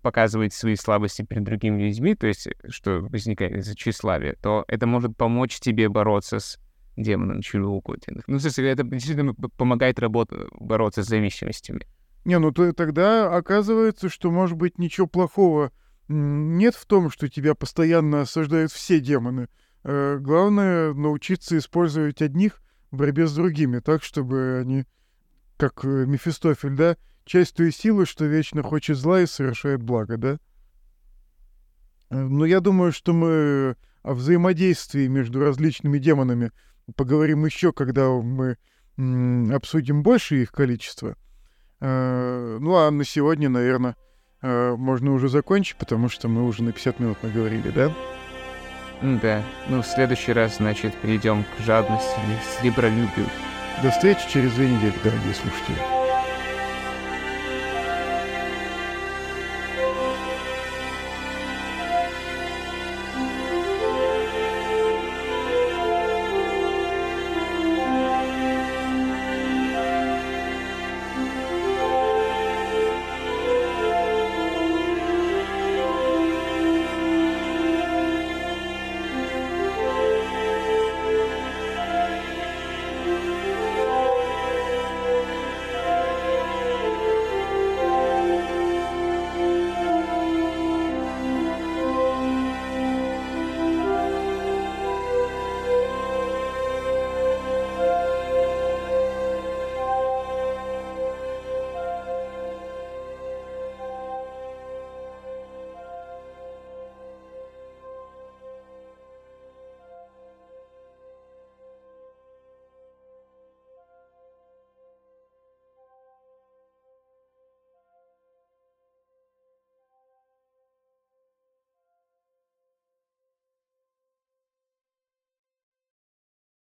показывать 0.00 0.54
свои 0.54 0.76
слабости 0.76 1.22
перед 1.22 1.44
другими 1.44 1.82
людьми, 1.82 2.14
то 2.14 2.26
есть 2.26 2.48
что 2.68 3.00
возникает 3.00 3.56
из-за 3.56 3.74
тщеславия, 3.74 4.36
то 4.40 4.64
это 4.68 4.86
может 4.86 5.16
помочь 5.16 5.60
тебе 5.60 5.88
бороться 5.88 6.40
с 6.40 6.58
демоном 6.96 7.42
чревоугодия. 7.42 8.22
Ну, 8.26 8.38
в 8.38 8.40
смысле, 8.40 8.70
это 8.70 8.84
действительно 8.84 9.34
помогает 9.34 9.98
работу, 9.98 10.48
бороться 10.52 11.02
с 11.02 11.08
зависимостями. 11.08 11.86
Не, 12.24 12.38
ну 12.38 12.52
то 12.52 12.72
тогда 12.72 13.34
оказывается, 13.34 14.08
что, 14.08 14.30
может 14.30 14.56
быть, 14.56 14.78
ничего 14.78 15.06
плохого 15.06 15.72
нет 16.08 16.74
в 16.74 16.86
том, 16.86 17.10
что 17.10 17.28
тебя 17.28 17.54
постоянно 17.54 18.22
осаждают 18.22 18.70
все 18.72 19.00
демоны. 19.00 19.48
Э, 19.84 20.18
главное 20.18 20.94
научиться 20.94 21.58
использовать 21.58 22.22
одних 22.22 22.62
в 22.90 22.96
борьбе 22.96 23.26
с 23.26 23.34
другими, 23.34 23.80
так, 23.80 24.02
чтобы 24.02 24.60
они, 24.60 24.84
как 25.56 25.84
э, 25.84 26.06
Мефистофель, 26.06 26.76
да, 26.76 26.96
часть 27.24 27.56
той 27.56 27.72
силы, 27.72 28.06
что 28.06 28.24
вечно 28.24 28.62
хочет 28.62 28.96
зла 28.96 29.20
и 29.20 29.26
совершает 29.26 29.82
благо, 29.82 30.16
да? 30.16 30.38
Э, 32.10 32.20
но 32.20 32.44
я 32.44 32.60
думаю, 32.60 32.92
что 32.92 33.12
мы 33.12 33.76
о 34.02 34.14
взаимодействии 34.14 35.06
между 35.08 35.40
различными 35.40 35.98
демонами 35.98 36.52
поговорим 36.96 37.44
еще, 37.44 37.72
когда 37.72 38.08
мы 38.08 38.58
обсудим 38.96 40.02
больше 40.02 40.42
их 40.42 40.50
количество. 40.50 41.16
Ну 41.80 42.76
а 42.76 42.90
на 42.90 43.04
сегодня, 43.04 43.48
наверное, 43.48 43.96
можно 44.42 45.12
уже 45.12 45.28
закончить, 45.28 45.76
потому 45.76 46.08
что 46.08 46.28
мы 46.28 46.44
уже 46.44 46.64
на 46.64 46.72
50 46.72 46.98
минут 46.98 47.22
наговорили, 47.22 47.70
да? 47.70 47.94
Да. 49.02 49.42
Ну, 49.68 49.82
в 49.82 49.86
следующий 49.86 50.32
раз, 50.32 50.56
значит, 50.56 50.94
перейдем 50.94 51.44
к 51.44 51.62
жадности 51.62 52.14
или 52.26 52.38
сребролюбию. 52.60 53.26
До 53.82 53.90
встречи 53.90 54.20
через 54.32 54.52
две 54.54 54.68
недели, 54.68 54.94
дорогие 55.02 55.34
слушатели. 55.34 56.01